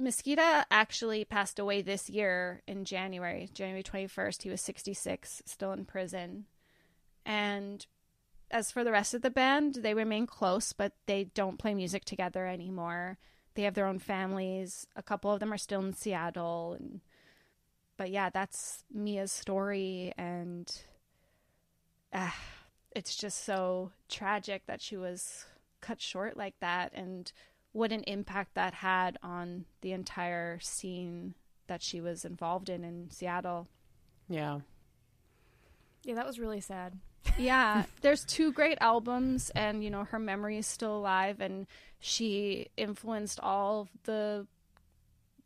Mezquia 0.00 0.64
actually 0.70 1.24
passed 1.24 1.58
away 1.58 1.82
this 1.82 2.08
year 2.08 2.62
in 2.68 2.84
January, 2.84 3.48
January 3.52 3.82
21st. 3.82 4.42
He 4.42 4.50
was 4.50 4.60
66, 4.60 5.42
still 5.44 5.72
in 5.72 5.84
prison. 5.86 6.44
And 7.26 7.84
as 8.50 8.70
for 8.70 8.84
the 8.84 8.92
rest 8.92 9.14
of 9.14 9.22
the 9.22 9.30
band, 9.30 9.76
they 9.76 9.94
remain 9.94 10.26
close, 10.26 10.72
but 10.72 10.92
they 11.06 11.24
don't 11.34 11.58
play 11.58 11.74
music 11.74 12.04
together 12.04 12.46
anymore. 12.46 13.18
They 13.54 13.62
have 13.62 13.74
their 13.74 13.86
own 13.86 13.98
families. 13.98 14.86
A 14.96 15.02
couple 15.02 15.32
of 15.32 15.40
them 15.40 15.52
are 15.52 15.58
still 15.58 15.80
in 15.80 15.92
Seattle 15.92 16.76
and 16.78 17.00
but 17.96 18.10
yeah, 18.10 18.30
that's 18.30 18.84
Mia's 18.94 19.32
story 19.32 20.14
and 20.16 20.72
uh, 22.12 22.30
it's 22.94 23.16
just 23.16 23.44
so 23.44 23.90
tragic 24.08 24.62
that 24.66 24.80
she 24.80 24.96
was 24.96 25.46
cut 25.80 26.00
short 26.00 26.36
like 26.36 26.54
that 26.60 26.92
and 26.94 27.32
what 27.72 27.92
an 27.92 28.04
impact 28.04 28.54
that 28.54 28.74
had 28.74 29.18
on 29.22 29.64
the 29.80 29.92
entire 29.92 30.58
scene 30.60 31.34
that 31.66 31.82
she 31.82 32.00
was 32.00 32.24
involved 32.24 32.68
in 32.68 32.84
in 32.84 33.10
Seattle. 33.10 33.66
Yeah. 34.28 34.60
Yeah, 36.04 36.14
that 36.14 36.26
was 36.26 36.38
really 36.38 36.60
sad. 36.60 36.98
Yeah, 37.36 37.84
there's 38.02 38.24
two 38.24 38.52
great 38.52 38.78
albums, 38.80 39.50
and 39.54 39.82
you 39.82 39.90
know 39.90 40.04
her 40.04 40.18
memory 40.18 40.58
is 40.58 40.66
still 40.66 40.96
alive, 40.96 41.40
and 41.40 41.66
she 42.00 42.68
influenced 42.76 43.40
all 43.40 43.88
the, 44.04 44.46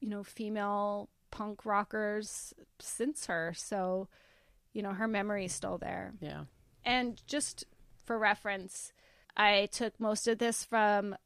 you 0.01 0.09
know, 0.09 0.23
female 0.23 1.09
punk 1.31 1.65
rockers 1.65 2.53
since 2.79 3.27
her. 3.27 3.53
So, 3.57 4.09
you 4.73 4.83
know, 4.83 4.93
her 4.93 5.09
memory 5.09 5.47
is 5.47 5.53
still 5.53 5.79
there. 5.79 6.13
Yeah. 6.21 6.45
And 6.85 7.21
just 7.27 7.65
for 8.05 8.19
reference, 8.19 8.93
I 9.37 9.69
took 9.73 9.99
most 9.99 10.29
of 10.29 10.39
this 10.39 10.65
from 10.65 11.17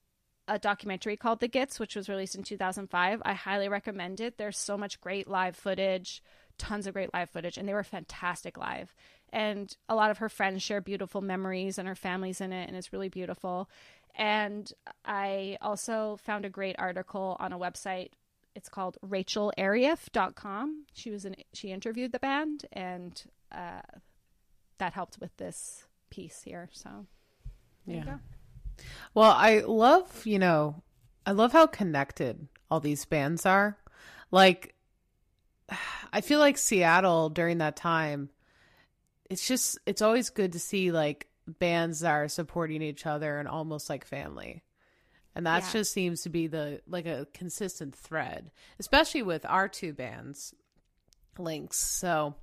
a 0.49 0.59
documentary 0.59 1.16
called 1.16 1.40
The 1.40 1.49
Gits, 1.49 1.80
which 1.80 1.97
was 1.97 2.09
released 2.09 2.36
in 2.36 2.44
2005. 2.44 3.20
I 3.24 3.32
highly 3.32 3.68
recommend 3.68 4.20
it. 4.20 4.38
There's 4.38 4.59
so 4.59 4.78
much 4.78 5.01
great 5.01 5.26
live 5.28 5.57
footage, 5.57 6.22
tons 6.59 6.86
of 6.86 6.94
great 6.94 7.12
live 7.12 7.30
footage, 7.30 7.57
and 7.57 7.68
they 7.68 7.74
were 7.74 7.84
fantastic 7.84 8.57
live. 8.57 8.94
And 9.32 9.74
a 9.88 9.94
lot 9.94 10.11
of 10.11 10.18
her 10.18 10.28
friends 10.28 10.62
share 10.62 10.80
beautiful 10.80 11.20
memories, 11.20 11.78
and 11.78 11.88
her 11.88 11.94
family's 11.94 12.40
in 12.40 12.52
it, 12.52 12.68
and 12.68 12.76
it's 12.76 12.92
really 12.92 13.09
beautiful. 13.09 13.68
And 14.14 14.72
I 15.04 15.59
also 15.61 16.18
found 16.22 16.44
a 16.44 16.50
great 16.50 16.76
article 16.78 17.36
on 17.38 17.52
a 17.52 17.59
website. 17.59 18.11
It's 18.54 18.68
called 18.68 18.96
RachelArief.com. 19.04 20.84
She 20.94 21.11
was 21.11 21.24
in, 21.24 21.36
she 21.52 21.70
interviewed 21.70 22.12
the 22.12 22.18
band, 22.18 22.64
and 22.72 23.22
uh, 23.52 23.82
that 24.78 24.94
helped 24.94 25.18
with 25.20 25.36
this 25.36 25.84
piece 26.09 26.42
here. 26.42 26.70
So, 26.72 27.07
yeah. 27.86 28.18
Well, 29.14 29.32
I 29.32 29.61
love, 29.61 30.26
you 30.26 30.38
know, 30.38 30.82
I 31.26 31.32
love 31.32 31.52
how 31.52 31.66
connected 31.66 32.48
all 32.70 32.80
these 32.80 33.04
bands 33.04 33.44
are. 33.44 33.76
Like, 34.30 34.75
I 36.12 36.20
feel 36.20 36.38
like 36.38 36.58
Seattle 36.58 37.28
during 37.28 37.58
that 37.58 37.76
time, 37.76 38.30
it's 39.28 39.46
just, 39.46 39.78
it's 39.86 40.02
always 40.02 40.30
good 40.30 40.52
to 40.52 40.58
see 40.58 40.92
like 40.92 41.28
bands 41.46 42.00
that 42.00 42.10
are 42.10 42.28
supporting 42.28 42.82
each 42.82 43.06
other 43.06 43.38
and 43.38 43.48
almost 43.48 43.90
like 43.90 44.04
family. 44.04 44.62
And 45.34 45.46
that 45.46 45.64
yeah. 45.64 45.72
just 45.72 45.92
seems 45.92 46.22
to 46.22 46.30
be 46.30 46.46
the 46.46 46.80
like 46.88 47.06
a 47.06 47.26
consistent 47.34 47.94
thread, 47.94 48.50
especially 48.78 49.22
with 49.22 49.44
our 49.44 49.68
two 49.68 49.92
bands, 49.92 50.54
Lynx. 51.36 51.76
So, 51.76 52.36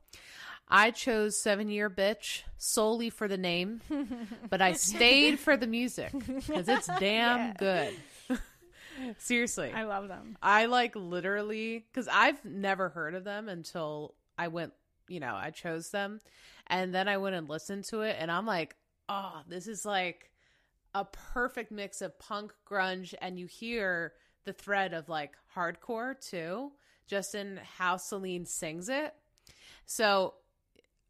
I 0.68 0.92
chose 0.92 1.42
Seven 1.42 1.70
Year 1.70 1.90
Bitch 1.90 2.44
solely 2.58 3.10
for 3.10 3.28
the 3.28 3.38
name, 3.38 3.82
but 4.50 4.62
I 4.62 4.74
stayed 4.74 5.40
for 5.40 5.58
the 5.58 5.68
music 5.68 6.12
because 6.12 6.70
it's 6.70 6.88
damn 7.00 7.40
yeah. 7.40 7.54
good. 7.58 7.94
Seriously. 9.18 9.72
I 9.74 9.84
love 9.84 10.08
them. 10.08 10.38
I 10.42 10.66
like 10.66 10.96
literally, 10.96 11.86
because 11.92 12.08
I've 12.08 12.44
never 12.46 12.90
heard 12.90 13.16
of 13.16 13.24
them 13.24 13.50
until 13.50 14.16
I 14.38 14.48
went, 14.48 14.74
you 15.08 15.20
know, 15.20 15.36
I 15.36 15.52
chose 15.52 15.90
them. 15.90 16.20
And 16.68 16.94
then 16.94 17.08
I 17.08 17.18
went 17.18 17.36
and 17.36 17.50
listened 17.50 17.86
to 17.86 18.02
it, 18.02 18.16
and 18.20 18.32
I'm 18.32 18.46
like, 18.46 18.76
oh, 19.10 19.42
this 19.48 19.68
is 19.68 19.86
like 19.86 20.32
a 20.96 21.06
perfect 21.06 21.72
mix 21.72 22.02
of 22.02 22.18
punk, 22.20 22.54
grunge, 22.70 23.14
and 23.22 23.38
you 23.38 23.48
hear 23.48 24.14
the 24.46 24.54
thread 24.54 24.94
of 24.94 25.10
like 25.10 25.36
hardcore 25.56 26.20
too, 26.20 26.72
just 27.08 27.36
in 27.36 27.60
how 27.78 27.98
Selene 27.98 28.46
sings 28.46 28.90
it. 28.90 29.14
So 29.86 30.36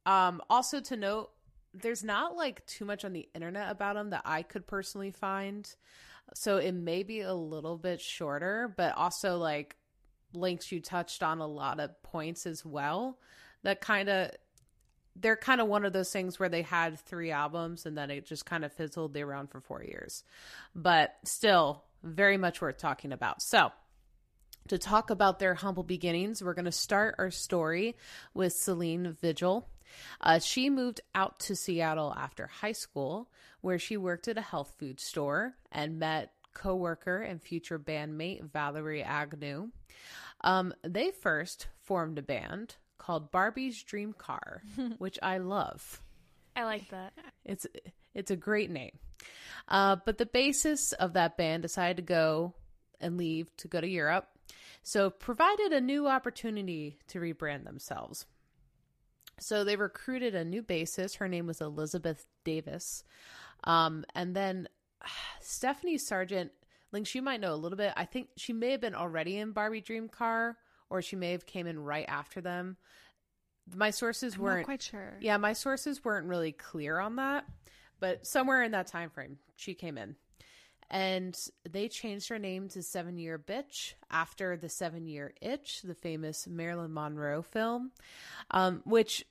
um, 0.06 0.42
also 0.50 0.80
to 0.82 0.96
note, 0.96 1.32
there's 1.74 2.04
not 2.04 2.36
like 2.36 2.66
too 2.66 2.86
much 2.86 3.04
on 3.04 3.14
the 3.14 3.28
internet 3.34 3.72
about 3.72 3.96
them 3.96 4.12
that 4.12 4.22
I 4.26 4.44
could 4.44 4.68
personally 4.68 5.12
find. 5.12 5.74
So 6.34 6.58
it 6.58 6.74
may 6.74 7.04
be 7.04 7.22
a 7.22 7.34
little 7.34 7.78
bit 7.78 8.02
shorter, 8.02 8.74
but 8.76 8.96
also 8.96 9.38
like 9.38 9.76
links 10.34 10.72
you 10.72 10.82
touched 10.82 11.22
on 11.22 11.40
a 11.40 11.48
lot 11.48 11.80
of 11.80 12.02
points 12.02 12.46
as 12.48 12.66
well 12.66 13.20
that 13.64 13.82
kind 13.82 14.10
of 14.10 14.32
they're 15.16 15.38
kind 15.38 15.62
of 15.62 15.68
one 15.68 15.86
of 15.86 15.94
those 15.94 16.12
things 16.12 16.40
where 16.40 16.50
they 16.50 16.64
had 16.64 17.00
three 17.00 17.32
albums 17.32 17.86
and 17.86 17.98
then 17.98 18.10
it 18.10 18.26
just 18.26 18.46
kind 18.46 18.66
of 18.66 18.74
fizzled. 18.74 19.14
They 19.14 19.22
around 19.22 19.52
for 19.52 19.62
four 19.62 19.84
years, 19.84 20.24
but 20.74 21.16
still 21.24 21.84
very 22.02 22.38
much 22.38 22.62
worth 22.62 22.78
talking 22.78 23.12
about. 23.12 23.42
So, 23.42 23.72
to 24.68 24.78
talk 24.78 25.10
about 25.10 25.40
their 25.40 25.54
humble 25.54 25.84
beginnings, 25.84 26.44
we're 26.44 26.54
going 26.54 26.66
to 26.66 26.72
start 26.72 27.16
our 27.18 27.32
story 27.32 27.96
with 28.34 28.54
Selene 28.54 29.16
Vigil. 29.22 29.68
Uh, 30.22 30.40
she 30.40 30.70
moved 30.70 31.02
out 31.14 31.40
to 31.42 31.56
Seattle 31.56 32.14
after 32.18 32.48
high 32.48 32.72
school, 32.72 33.30
where 33.62 33.80
she 33.80 33.98
worked 33.98 34.28
at 34.28 34.38
a 34.38 34.42
health 34.42 34.74
food 34.78 35.00
store 35.00 35.56
and 35.72 36.00
met 36.00 36.32
co-worker 36.54 37.18
and 37.18 37.42
future 37.42 37.80
bandmate 37.80 38.44
Valerie 38.52 39.04
Agnew. 39.04 39.70
Um, 40.42 40.74
they 40.84 41.12
first 41.12 41.68
formed 41.82 42.18
a 42.18 42.24
band 42.24 42.76
called 42.98 43.32
Barbie's 43.32 43.82
Dream 43.84 44.14
Car, 44.14 44.62
which 44.98 45.20
I 45.22 45.38
love. 45.38 46.02
I 46.56 46.66
like 46.66 46.90
that. 46.90 47.14
It's 47.46 47.66
it's 48.14 48.32
a 48.32 48.36
great 48.36 48.70
name. 48.70 48.98
Uh, 49.68 49.98
but 50.06 50.18
the 50.18 50.26
basis 50.26 50.92
of 50.94 51.14
that 51.14 51.38
band 51.38 51.64
decided 51.64 51.98
to 51.98 52.04
go 52.04 52.54
and 53.00 53.18
leave 53.18 53.56
to 53.58 53.68
go 53.68 53.82
to 53.82 53.88
Europe, 53.88 54.28
so 54.84 55.10
provided 55.10 55.72
a 55.72 55.82
new 55.82 56.08
opportunity 56.08 57.00
to 57.08 57.20
rebrand 57.20 57.64
themselves. 57.64 58.26
So 59.40 59.64
they 59.64 59.78
recruited 59.78 60.36
a 60.36 60.46
new 60.46 60.62
bassist. 60.62 61.18
Her 61.18 61.28
name 61.28 61.48
was 61.48 61.62
Elizabeth 61.62 62.26
Davis. 62.44 63.04
Um, 63.64 64.06
and 64.14 64.36
then 64.36 64.68
Stephanie 65.42 65.98
Sargent, 65.98 66.52
Lynx, 66.92 67.16
you 67.16 67.22
might 67.22 67.40
know 67.40 67.54
a 67.54 67.56
little 67.56 67.78
bit. 67.78 67.94
I 67.96 68.06
think 68.06 68.30
she 68.38 68.54
may 68.54 68.72
have 68.72 68.82
been 68.82 68.94
already 68.94 69.38
in 69.38 69.52
Barbie 69.52 69.82
Dream 69.82 70.10
Car, 70.10 70.58
or 70.90 71.02
she 71.02 71.16
may 71.16 71.32
have 71.32 71.46
came 71.46 71.66
in 71.66 71.80
right 71.80 72.06
after 72.08 72.42
them. 72.42 72.78
My 73.74 73.90
sources 73.90 74.36
I'm 74.36 74.42
weren't 74.42 74.66
quite 74.66 74.82
sure. 74.82 75.18
Yeah, 75.22 75.38
my 75.38 75.54
sources 75.54 76.04
weren't 76.04 76.28
really 76.28 76.52
clear 76.52 77.00
on 77.00 77.16
that, 77.16 77.46
but 78.02 78.28
somewhere 78.28 78.62
in 78.62 78.74
that 78.74 78.88
time 78.88 79.10
frame, 79.10 79.38
she 79.56 79.74
came 79.74 79.98
in. 79.98 80.18
And 80.94 81.36
they 81.68 81.88
changed 81.88 82.30
her 82.30 82.38
name 82.38 82.70
to 82.70 82.84
Seven 82.84 83.18
Year 83.18 83.40
Bitch 83.40 83.96
after 84.12 84.56
the 84.56 84.70
Seven 84.70 85.08
Year 85.08 85.34
Itch, 85.42 85.82
the 85.82 85.96
famous 85.96 86.46
Marilyn 86.48 86.94
Monroe 86.94 87.42
film, 87.42 87.92
um, 88.52 88.84
which 88.86 89.26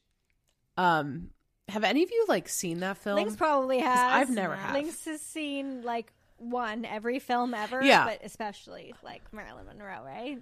um, 0.76 1.30
have 1.68 1.84
any 1.84 2.02
of 2.02 2.10
you 2.10 2.26
like 2.28 2.48
seen 2.48 2.80
that 2.80 2.98
film? 2.98 3.14
Links 3.14 3.36
probably 3.36 3.78
has. 3.78 4.12
I've 4.12 4.30
never 4.30 4.56
had. 4.56 4.74
Lynx 4.74 5.04
has 5.04 5.20
seen 5.20 5.82
like 5.82 6.12
one 6.38 6.84
every 6.84 7.20
film 7.20 7.54
ever. 7.54 7.80
Yeah. 7.80 8.06
but 8.06 8.20
especially 8.24 8.92
like 9.04 9.22
Marilyn 9.32 9.66
Monroe, 9.66 10.02
right? 10.04 10.38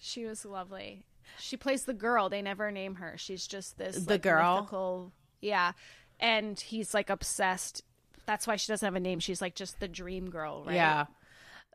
She 0.00 0.24
was 0.24 0.44
lovely. 0.44 1.04
She 1.38 1.56
plays 1.56 1.84
the 1.84 1.94
girl. 1.94 2.28
They 2.28 2.42
never 2.42 2.70
name 2.70 2.96
her. 2.96 3.14
She's 3.16 3.46
just 3.46 3.76
this 3.76 3.96
the 3.96 4.14
like, 4.14 4.22
girl. 4.22 4.60
Mythical, 4.60 5.12
yeah, 5.40 5.72
and 6.18 6.58
he's 6.58 6.94
like 6.94 7.10
obsessed. 7.10 7.82
That's 8.26 8.46
why 8.46 8.56
she 8.56 8.72
doesn't 8.72 8.86
have 8.86 8.94
a 8.94 9.00
name. 9.00 9.20
She's 9.20 9.40
like 9.40 9.54
just 9.54 9.80
the 9.80 9.88
dream 9.88 10.30
girl, 10.30 10.64
right? 10.64 10.74
Yeah. 10.74 11.06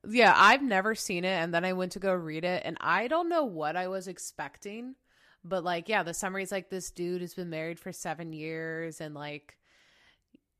Yeah, 0.08 0.34
I've 0.36 0.62
never 0.62 0.93
seen 0.93 1.26
it 1.26 1.41
and 1.41 1.54
then 1.54 1.66
I 1.66 1.74
went 1.74 1.93
to 1.93 2.00
go 2.00 2.14
read 2.14 2.43
it 2.43 2.62
and 2.64 2.78
I 2.80 3.08
don't 3.08 3.28
know 3.28 3.43
what 3.43 3.76
I 3.76 3.88
was 3.88 4.08
expecting 4.08 4.96
but 5.46 5.64
like, 5.64 5.88
yeah, 5.88 6.02
the 6.02 6.14
summary's 6.14 6.52
like 6.52 6.70
this 6.70 6.89
dude 6.89 7.22
has 7.22 7.36
been 7.36 7.52
married 7.52 7.80
for 7.80 7.91
seven 7.91 8.34
years 8.34 9.00
and 9.00 9.14
like, 9.14 9.58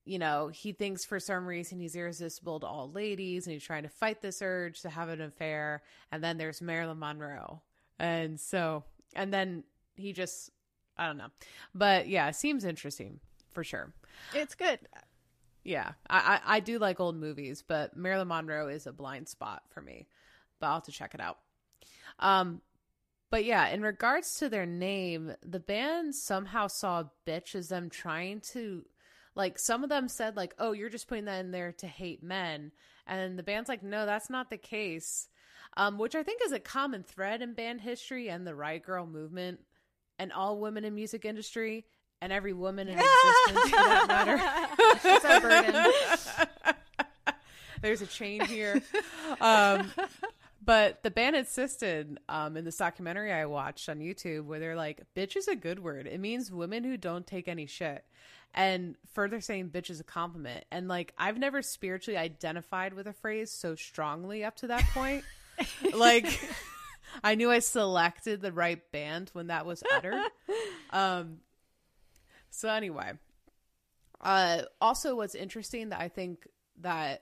you 0.06 0.20
know, 0.20 0.50
he 0.50 0.74
thinks 0.74 1.04
for 1.04 1.20
some 1.20 1.48
reason 1.48 1.80
he's 1.80 1.96
irresistible 1.96 2.60
to 2.60 2.68
all 2.68 2.92
ladies 2.92 3.48
and 3.48 3.54
he's 3.54 3.64
trying 3.64 3.84
to 3.84 3.90
fight 3.90 4.22
this 4.22 4.44
urge 4.44 4.82
to 4.82 4.90
have 4.90 5.10
an 5.10 5.22
affair. 5.22 5.82
And 6.12 6.24
then 6.24 6.38
there's 6.38 6.62
Marilyn 6.62 7.00
Monroe. 7.00 7.64
And 7.98 8.40
so, 8.40 8.84
and 9.16 9.34
then 9.34 9.64
he 9.96 10.14
just, 10.14 10.52
I 10.96 11.08
don't 11.08 11.18
know. 11.18 11.30
But 11.74 12.08
yeah, 12.08 12.30
it 12.30 12.36
seems 12.36 12.64
interesting 12.64 13.20
for 13.54 13.64
sure. 13.64 13.92
It's 14.36 14.54
good. 14.54 14.80
Yeah, 15.66 15.94
I, 16.08 16.40
I, 16.46 16.58
I 16.58 16.60
do 16.60 16.78
like 16.78 17.00
old 17.00 17.16
movies, 17.16 17.64
but 17.68 17.98
Marilyn 17.98 18.28
Monroe 18.28 18.68
is 18.68 18.86
a 18.86 18.94
blind 18.94 19.28
spot 19.28 19.64
for 19.72 19.82
me. 19.82 20.08
But 20.60 20.68
I'll 20.68 20.74
have 20.76 20.84
to 20.84 20.92
check 20.92 21.16
it 21.16 21.20
out. 21.20 21.40
Um, 22.20 22.62
but 23.32 23.44
yeah, 23.46 23.68
in 23.70 23.82
regards 23.82 24.38
to 24.38 24.48
their 24.48 24.68
name, 24.68 25.34
the 25.44 25.60
band 25.60 26.14
somehow 26.14 26.68
saw 26.68 27.06
bitch 27.28 27.56
as 27.56 27.70
them 27.70 27.90
trying 27.90 28.42
to 28.52 28.86
like 29.34 29.60
some 29.60 29.84
of 29.84 29.90
them 29.90 30.08
said 30.08 30.38
like, 30.38 30.54
"Oh, 30.60 30.72
you're 30.72 30.90
just 30.90 31.08
putting 31.08 31.26
that 31.26 31.44
in 31.44 31.52
there 31.52 31.74
to 31.74 31.88
hate 31.88 32.24
men." 32.24 32.72
And 33.08 33.38
the 33.38 33.44
band's 33.44 33.68
like, 33.68 33.84
"No, 33.84 34.06
that's 34.06 34.30
not 34.30 34.50
the 34.52 34.58
case." 34.58 35.28
Um, 35.78 35.98
which 35.98 36.16
I 36.16 36.24
think 36.24 36.42
is 36.46 36.54
a 36.54 36.60
common 36.60 37.04
thread 37.04 37.42
in 37.42 37.54
band 37.54 37.82
history 37.82 38.30
and 38.30 38.48
the 38.48 38.56
Riot 38.56 38.86
Grrrl 38.86 39.12
movement 39.12 39.60
and 40.18 40.32
all 40.32 40.60
women 40.60 40.86
in 40.86 40.96
music 40.96 41.26
industry 41.26 41.86
and 42.22 42.32
every 42.34 42.54
woman 42.54 42.88
in 42.88 43.00
existence 43.00 43.70
for 43.70 43.76
that 43.78 44.08
matter. 44.08 44.40
It's 45.04 45.42
burden. 45.42 45.92
There's 47.82 48.02
a 48.02 48.08
chain 48.08 48.42
here. 48.42 48.82
Um, 49.40 49.92
but 50.66 51.04
the 51.04 51.12
band 51.12 51.36
insisted 51.36 52.18
um, 52.28 52.58
in 52.58 52.66
this 52.66 52.78
documentary 52.78 53.32
I 53.32 53.46
watched 53.46 53.88
on 53.88 54.00
YouTube 54.00 54.46
where 54.46 54.60
they're 54.60 54.76
like, 54.76 55.02
bitch 55.16 55.36
is 55.36 55.48
a 55.48 55.56
good 55.56 55.80
word. 55.80 56.08
It 56.08 56.20
means 56.20 56.52
women 56.52 56.84
who 56.84 56.98
don't 56.98 57.28
take 57.28 57.48
any 57.48 57.68
shit. 57.68 58.04
And 58.56 58.96
further 59.14 59.42
saying 59.42 59.70
bitch 59.70 59.90
is 59.90 60.00
a 60.00 60.04
compliment. 60.04 60.64
And 60.72 60.88
like, 60.88 61.14
I've 61.18 61.38
never 61.38 61.62
spiritually 61.62 62.18
identified 62.18 62.94
with 62.94 63.06
a 63.06 63.14
phrase 63.14 63.52
so 63.52 63.76
strongly 63.76 64.44
up 64.44 64.56
to 64.58 64.68
that 64.68 64.84
point. 64.94 65.24
like, 65.94 66.40
I 67.24 67.36
knew 67.36 67.52
I 67.52 67.60
selected 67.60 68.42
the 68.42 68.52
right 68.52 68.82
band 68.92 69.30
when 69.34 69.48
that 69.48 69.66
was 69.66 69.84
uttered. 69.94 70.22
Um, 70.90 71.40
so 72.56 72.70
anyway, 72.70 73.14
uh, 74.22 74.62
also 74.80 75.16
what's 75.16 75.36
interesting 75.36 75.90
that 75.90 76.00
I 76.00 76.10
think 76.10 76.48
that 76.82 77.22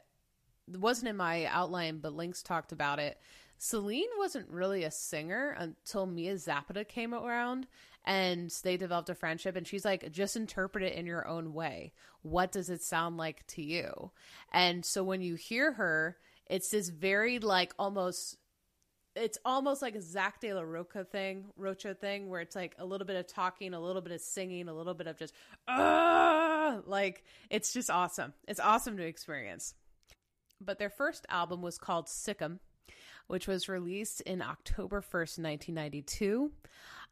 wasn't 0.67 1.09
in 1.09 1.17
my 1.17 1.45
outline, 1.45 1.99
but 1.99 2.13
Links 2.13 2.41
talked 2.41 2.71
about 2.71 2.99
it. 2.99 3.17
Selene 3.57 4.09
wasn't 4.17 4.49
really 4.49 4.84
a 4.84 4.91
singer 4.91 5.55
until 5.57 6.05
Mia 6.05 6.38
Zapata 6.38 6.84
came 6.84 7.13
around 7.13 7.67
and 8.05 8.51
they 8.63 8.77
developed 8.77 9.09
a 9.09 9.15
friendship. 9.15 9.55
And 9.55 9.65
she's 9.65 9.86
like 9.86 10.11
just 10.11 10.36
interpret 10.36 10.84
it 10.84 10.95
in 10.95 11.05
your 11.05 11.27
own 11.27 11.53
way. 11.53 11.93
What 12.21 12.51
does 12.51 12.69
it 12.69 12.81
sound 12.81 13.17
like 13.17 13.45
to 13.47 13.61
you? 13.61 14.11
And 14.51 14.86
so 14.86 15.03
when 15.03 15.21
you 15.21 15.36
hear 15.36 15.73
her 15.73 16.17
it's 16.47 16.69
this 16.69 16.89
very 16.89 17.39
like 17.39 17.73
almost 17.79 18.38
it's 19.16 19.38
almost 19.45 19.82
like 19.82 19.95
a 19.95 20.01
Zach 20.01 20.39
De 20.39 20.53
La 20.53 20.61
Rocha 20.61 21.03
thing, 21.03 21.45
Rocha 21.57 21.93
thing, 21.93 22.30
where 22.30 22.41
it's 22.41 22.55
like 22.55 22.76
a 22.80 22.86
little 22.86 23.05
bit 23.05 23.16
of 23.16 23.28
talking, 23.28 23.74
a 23.74 23.80
little 23.80 24.01
bit 24.01 24.11
of 24.11 24.22
singing, 24.22 24.68
a 24.68 24.74
little 24.74 24.93
bit 24.93 25.07
of 25.07 25.18
just, 25.18 25.34
ah, 25.68 26.80
like 26.86 27.24
it's 27.49 27.74
just 27.74 27.89
awesome. 27.89 28.34
It's 28.47 28.59
awesome 28.59 28.97
to 28.97 29.03
experience. 29.03 29.76
But 30.59 30.80
their 30.80 30.89
first 30.89 31.26
album 31.30 31.61
was 31.61 31.78
called 31.78 32.09
Sick 32.09 32.41
'Em, 32.41 32.59
which 33.28 33.47
was 33.47 33.70
released 33.70 34.22
in 34.22 34.41
October 34.41 35.01
1st, 35.01 35.39
1992. 35.39 36.51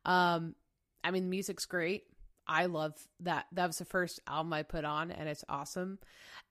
Um, 0.05 0.55
I 1.03 1.11
mean, 1.11 1.23
the 1.23 1.29
music's 1.29 1.65
great. 1.65 2.05
I 2.47 2.65
love 2.65 2.93
that. 3.21 3.45
That 3.51 3.67
was 3.67 3.77
the 3.77 3.85
first 3.85 4.19
album 4.27 4.53
I 4.53 4.63
put 4.63 4.85
on, 4.85 5.11
and 5.11 5.29
it's 5.29 5.45
awesome. 5.47 5.99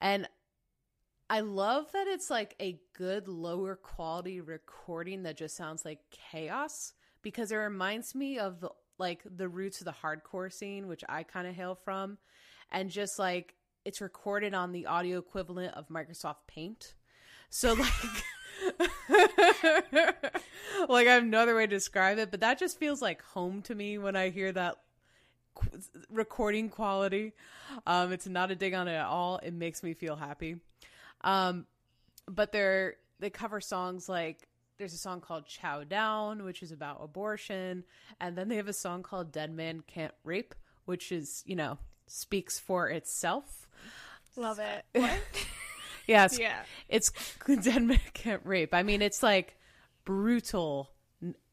And 0.01 0.29
I 1.31 1.41
love 1.41 1.93
that 1.93 2.09
it's 2.09 2.29
like 2.29 2.57
a 2.61 2.81
good 2.93 3.29
lower 3.29 3.77
quality 3.77 4.41
recording 4.41 5.23
that 5.23 5.37
just 5.37 5.57
sounds 5.57 5.85
like 5.85 6.01
chaos 6.11 6.95
because 7.23 7.53
it 7.53 7.57
reminds 7.57 8.17
me 8.17 8.41
of 8.41 8.61
the, 8.61 8.71
like 8.99 9.23
the 9.25 9.49
roots 9.49 9.81
of 9.81 9.85
the 9.85 9.95
hardcore 10.03 10.53
scene, 10.53 10.89
which 10.89 11.05
I 11.09 11.23
kind 11.23 11.47
of 11.47 11.55
hail 11.55 11.79
from, 11.85 12.19
and 12.73 12.91
just 12.91 13.17
like 13.17 13.55
it's 13.85 14.01
recorded 14.01 14.55
on 14.55 14.73
the 14.73 14.87
audio 14.87 15.19
equivalent 15.19 15.73
of 15.75 15.89
Microsoft 15.89 16.49
Paint. 16.49 16.95
So 17.49 17.75
like 17.75 17.89
like 20.89 21.07
I 21.07 21.15
have 21.15 21.25
no 21.25 21.43
other 21.43 21.55
way 21.55 21.69
to 21.69 21.77
describe 21.77 22.19
it, 22.19 22.33
but 22.33 22.41
that 22.41 22.59
just 22.59 22.77
feels 22.77 23.01
like 23.01 23.23
home 23.23 23.63
to 23.63 23.75
me 23.77 23.99
when 23.99 24.17
I 24.17 24.31
hear 24.31 24.51
that 24.51 24.79
qu- 25.55 25.79
recording 26.11 26.71
quality. 26.71 27.35
Um, 27.87 28.13
it's 28.13 28.27
not 28.27 28.51
a 28.51 28.57
dig 28.57 28.75
on 28.75 28.89
it 28.89 28.95
at 28.95 29.07
all. 29.07 29.39
It 29.45 29.55
makes 29.55 29.85
me 29.85 29.95
feel 29.95 30.17
happy. 30.17 30.57
Um, 31.23 31.67
but 32.29 32.53
they're 32.53 32.95
they 33.19 33.31
cover 33.31 33.61
songs 33.61 34.09
like 34.09 34.49
there's 34.79 34.95
a 34.95 34.99
song 34.99 35.21
called 35.21 35.47
Chow 35.47 35.85
Down, 35.85 36.45
which 36.45 36.63
is 36.63 36.73
about 36.73 37.01
abortion, 37.03 37.85
and 38.21 38.37
then 38.37 38.49
they 38.49 38.57
have 38.57 38.69
a 38.69 38.73
song 38.73 39.03
called 39.03 39.31
Dead 39.33 39.53
Man 39.53 39.83
Can't 39.87 40.15
Rape, 40.25 40.55
which 40.87 41.13
is 41.13 41.43
you 41.47 41.57
know 41.57 41.79
speaks 42.07 42.59
for 42.59 42.89
itself. 42.89 43.69
Love 44.37 44.59
it. 44.59 44.85
Yes, 46.07 46.41
Yeah. 46.41 46.63
it's 46.89 47.13
Dead 47.63 47.83
Man 47.85 48.01
Can't 48.15 48.45
Rape. 48.45 48.75
I 48.75 48.83
mean, 48.83 49.01
it's 49.01 49.23
like 49.23 49.57
brutal 50.05 50.91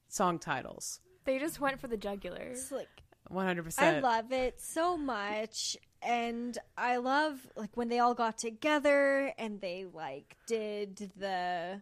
song 0.08 0.40
titles. 0.40 1.00
They 1.26 1.38
just 1.38 1.60
went 1.60 1.80
for 1.80 1.88
the 1.88 1.98
jugular. 1.98 2.40
It's 2.42 2.72
like 2.72 2.88
100%. 3.32 3.78
I 3.78 4.00
love 4.00 4.32
it 4.32 4.60
so 4.60 4.98
much. 4.98 5.78
And 6.02 6.58
I 6.78 6.98
love 6.98 7.36
like 7.56 7.76
when 7.76 7.90
they 7.90 8.00
all 8.00 8.14
got 8.14 8.38
together 8.38 9.34
and 9.38 9.60
they 9.62 9.86
like 9.92 10.36
did 10.48 11.12
the 11.18 11.82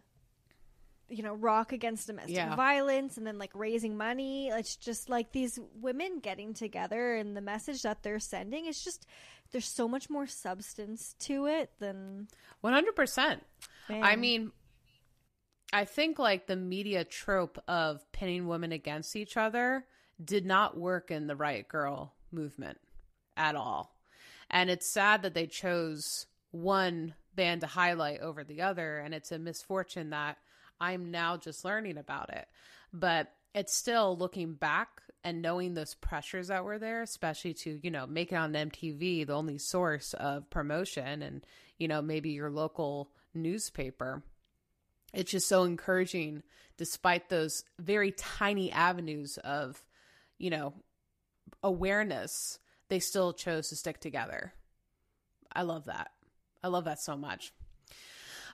you 1.08 1.22
know, 1.22 1.34
rock 1.34 1.72
against 1.72 2.08
domestic 2.08 2.34
Yeah. 2.34 2.56
violence 2.56 3.16
and 3.16 3.24
then 3.24 3.38
like 3.38 3.52
raising 3.54 3.96
money. 3.96 4.48
It's 4.48 4.74
just 4.74 5.08
like 5.08 5.30
these 5.30 5.56
women 5.80 6.18
getting 6.18 6.52
together 6.52 7.14
and 7.14 7.36
the 7.36 7.40
message 7.40 7.82
that 7.82 8.02
they're 8.02 8.18
sending 8.18 8.66
is 8.66 8.82
just 8.82 9.06
there's 9.52 9.68
so 9.68 9.86
much 9.86 10.10
more 10.10 10.26
substance 10.26 11.14
to 11.20 11.46
it 11.46 11.70
than 11.78 12.26
One 12.60 12.72
hundred 12.72 12.96
percent. 12.96 13.44
I 13.88 14.16
mean, 14.16 14.50
I 15.72 15.84
think 15.84 16.18
like 16.18 16.48
the 16.48 16.56
media 16.56 17.04
trope 17.04 17.62
of 17.68 18.10
pinning 18.10 18.48
women 18.48 18.72
against 18.72 19.14
each 19.14 19.36
other 19.36 19.86
did 20.24 20.44
not 20.44 20.76
work 20.76 21.12
in 21.12 21.28
the 21.28 21.36
Riot 21.36 21.68
Grrrl 21.68 22.10
movement 22.32 22.78
at 23.36 23.54
all. 23.54 23.95
And 24.50 24.70
it's 24.70 24.88
sad 24.88 25.22
that 25.22 25.34
they 25.34 25.46
chose 25.46 26.26
one 26.50 27.14
band 27.34 27.60
to 27.62 27.66
highlight 27.66 28.20
over 28.20 28.44
the 28.44 28.62
other. 28.62 28.98
And 28.98 29.14
it's 29.14 29.32
a 29.32 29.38
misfortune 29.38 30.10
that 30.10 30.38
I'm 30.80 31.10
now 31.10 31.36
just 31.36 31.64
learning 31.64 31.98
about 31.98 32.30
it. 32.30 32.46
But 32.92 33.32
it's 33.54 33.74
still 33.74 34.16
looking 34.16 34.54
back 34.54 35.02
and 35.24 35.42
knowing 35.42 35.74
those 35.74 35.94
pressures 35.94 36.48
that 36.48 36.64
were 36.64 36.78
there, 36.78 37.02
especially 37.02 37.54
to, 37.54 37.80
you 37.82 37.90
know, 37.90 38.06
make 38.06 38.30
it 38.30 38.36
on 38.36 38.52
MTV, 38.52 39.26
the 39.26 39.32
only 39.32 39.58
source 39.58 40.14
of 40.14 40.48
promotion 40.50 41.22
and, 41.22 41.44
you 41.78 41.88
know, 41.88 42.00
maybe 42.00 42.30
your 42.30 42.50
local 42.50 43.10
newspaper. 43.34 44.22
It's 45.12 45.32
just 45.32 45.48
so 45.48 45.64
encouraging 45.64 46.42
despite 46.76 47.28
those 47.28 47.64
very 47.78 48.12
tiny 48.12 48.70
avenues 48.70 49.38
of, 49.38 49.82
you 50.38 50.50
know, 50.50 50.74
awareness, 51.62 52.58
they 52.88 52.98
still 52.98 53.32
chose 53.32 53.68
to 53.68 53.76
stick 53.76 54.00
together. 54.00 54.52
I 55.52 55.62
love 55.62 55.86
that. 55.86 56.10
I 56.62 56.68
love 56.68 56.84
that 56.84 57.00
so 57.00 57.16
much. 57.16 57.52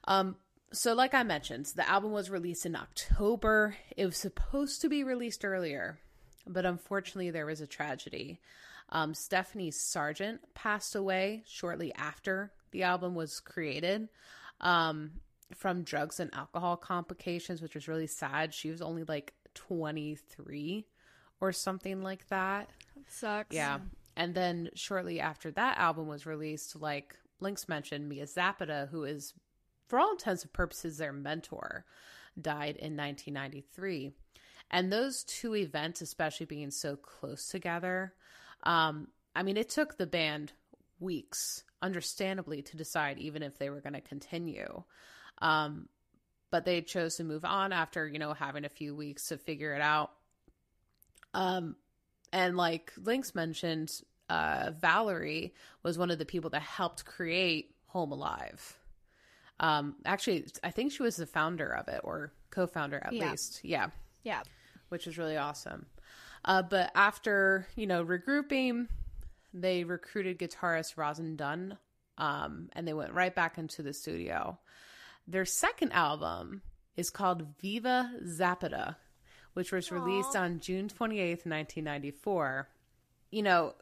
Um, 0.05 0.37
so 0.73 0.95
like 0.95 1.15
I 1.15 1.23
mentioned, 1.23 1.67
the 1.77 1.89
album 1.89 2.13
was 2.13 2.31
released 2.31 2.67
in 2.67 2.77
October. 2.77 3.77
It 3.97 4.07
was 4.07 4.17
supposed 4.17 4.81
to 4.81 4.89
be 4.89 5.05
released 5.05 5.45
earlier, 5.45 5.99
but 6.47 6.65
unfortunately 6.65 7.31
there 7.31 7.47
was 7.47 7.61
a 7.61 7.67
tragedy. 7.67 8.41
Um, 8.89 9.15
Stephanie 9.15 9.71
Sargent 9.71 10.41
passed 10.55 10.95
away 10.95 11.43
shortly 11.47 11.95
after 11.95 12.53
the 12.73 12.83
album 12.83 13.15
was 13.15 13.41
created 13.41 14.09
um, 14.61 15.13
from 15.55 15.83
drugs 15.83 16.21
and 16.21 16.33
alcohol 16.35 16.77
complications, 16.77 17.63
which 17.63 17.75
was 17.75 17.89
really 17.89 18.07
sad. 18.07 18.53
She 18.55 18.71
was 18.71 18.83
only 18.83 19.05
like 19.05 19.35
23 19.55 20.87
or 21.41 21.53
something 21.53 22.03
like 22.03 22.29
that. 22.29 22.71
sucks. 23.09 23.55
Yeah. 23.55 23.79
And 24.17 24.35
then 24.35 24.71
shortly 24.75 25.21
after 25.21 25.51
that 25.53 25.79
album 25.79 26.07
was 26.07 26.27
released, 26.27 26.81
like 26.81 27.17
Links 27.41 27.69
mentioned, 27.69 28.09
Mia 28.09 28.27
Zapata, 28.27 28.89
who 28.91 29.05
is, 29.05 29.35
for 29.89 29.99
all 29.99 30.13
intents 30.13 30.43
and 30.43 30.53
purposes, 30.53 30.99
their 30.99 31.13
mentor, 31.13 31.85
died 32.41 32.77
in 32.77 32.97
1993. 32.97 34.13
And 34.71 34.93
those 34.93 35.25
two 35.25 35.55
events, 35.55 36.01
especially 36.01 36.47
being 36.47 36.71
so 36.71 36.97
close 36.97 37.49
together, 37.49 38.15
um, 38.65 39.09
I 39.35 39.43
mean, 39.43 39.57
it 39.57 39.69
took 39.69 39.97
the 39.97 40.07
band 40.07 40.53
weeks, 41.01 41.65
understandably, 41.81 42.63
to 42.63 42.77
decide 42.77 43.19
even 43.19 43.43
if 43.43 43.59
they 43.59 43.71
were 43.71 43.81
going 43.81 43.95
to 43.95 44.01
continue. 44.01 44.83
Um, 45.41 45.89
but 46.51 46.65
they 46.65 46.83
chose 46.83 47.17
to 47.17 47.25
move 47.25 47.45
on 47.45 47.73
after, 47.73 48.07
you 48.07 48.19
know, 48.19 48.35
having 48.35 48.65
a 48.65 48.71
few 48.71 48.95
weeks 48.95 49.29
to 49.29 49.39
figure 49.39 49.75
it 49.75 49.81
out. 49.81 50.13
Um, 51.35 51.77
and 52.33 52.57
like 52.57 52.93
Links 52.97 53.35
mentioned, 53.35 54.01
uh, 54.29 54.71
Valerie 54.81 55.55
was 55.83 55.99
one 55.99 56.11
of 56.11 56.19
the 56.19 56.25
people 56.25 56.51
that 56.51 56.63
helped 56.63 57.05
create 57.05 57.75
Home 57.89 58.13
Alive. 58.13 58.79
Um, 59.61 59.97
actually, 60.05 60.47
I 60.65 60.71
think 60.71 60.93
she 60.93 61.03
was 61.03 61.17
the 61.17 61.27
founder 61.27 61.69
of 61.69 61.89
it 61.89 62.01
or 62.03 62.33
co-founder 62.51 63.01
at 63.05 63.13
Yeah. 63.13 63.31
least. 63.31 63.61
Yeah, 63.65 63.91
Yeah. 64.25 64.43
which 64.89 65.07
was 65.07 65.19
really 65.19 65.37
awesome. 65.37 65.87
Uh, 66.45 66.63
but 66.63 66.91
after 66.95 67.69
you 67.77 67.87
know 67.87 68.05
regrouping, 68.05 68.89
they 69.55 69.85
recruited 69.85 70.39
guitarist 70.39 70.97
Roisin 70.97 71.37
Dunne, 71.37 71.79
um, 72.19 72.71
and 72.73 72.89
they 72.89 72.95
went 72.95 73.13
right 73.13 73.35
back 73.35 73.59
into 73.59 73.83
the 73.83 73.93
studio. 73.93 74.59
Their 75.27 75.45
second 75.45 75.93
album 75.93 76.63
is 76.97 77.11
called 77.11 77.47
Viva 77.61 78.13
Zapata, 78.27 78.97
which 79.55 79.73
was 79.73 79.93
released 79.93 80.37
on 80.37 80.61
June 80.61 80.89
28th, 80.89 81.47
1994. 81.47 82.69
You 83.31 83.43
know, 83.43 83.75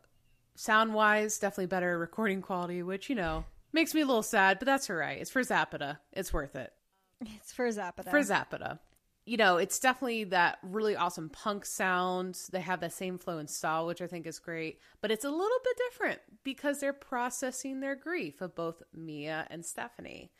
sound 0.54 0.94
wise, 0.94 1.38
definitely 1.38 1.66
better 1.66 1.98
recording 1.98 2.42
quality, 2.42 2.82
which, 2.82 3.08
you 3.08 3.16
know, 3.16 3.44
makes 3.72 3.94
me 3.94 4.00
a 4.00 4.06
little 4.06 4.22
sad, 4.22 4.58
but 4.58 4.66
that's 4.66 4.90
all 4.90 4.96
right. 4.96 5.20
It's 5.20 5.30
for 5.30 5.42
Zapata. 5.42 5.98
It's 6.12 6.32
worth 6.32 6.56
it. 6.56 6.72
It's 7.20 7.52
for 7.52 7.70
Zapata. 7.70 8.10
For 8.10 8.22
Zapata. 8.22 8.78
You 9.26 9.36
know, 9.36 9.58
it's 9.58 9.78
definitely 9.78 10.24
that 10.24 10.58
really 10.62 10.96
awesome 10.96 11.28
punk 11.28 11.64
sound. 11.66 12.38
They 12.50 12.60
have 12.60 12.80
that 12.80 12.92
same 12.92 13.18
flow 13.18 13.38
and 13.38 13.48
style, 13.48 13.86
which 13.86 14.00
I 14.00 14.06
think 14.06 14.26
is 14.26 14.38
great, 14.38 14.80
but 15.00 15.10
it's 15.10 15.24
a 15.24 15.30
little 15.30 15.58
bit 15.62 15.76
different 15.90 16.20
because 16.42 16.80
they're 16.80 16.92
processing 16.92 17.80
their 17.80 17.94
grief 17.94 18.40
of 18.40 18.54
both 18.54 18.82
Mia 18.94 19.46
and 19.50 19.64
Stephanie. 19.64 20.32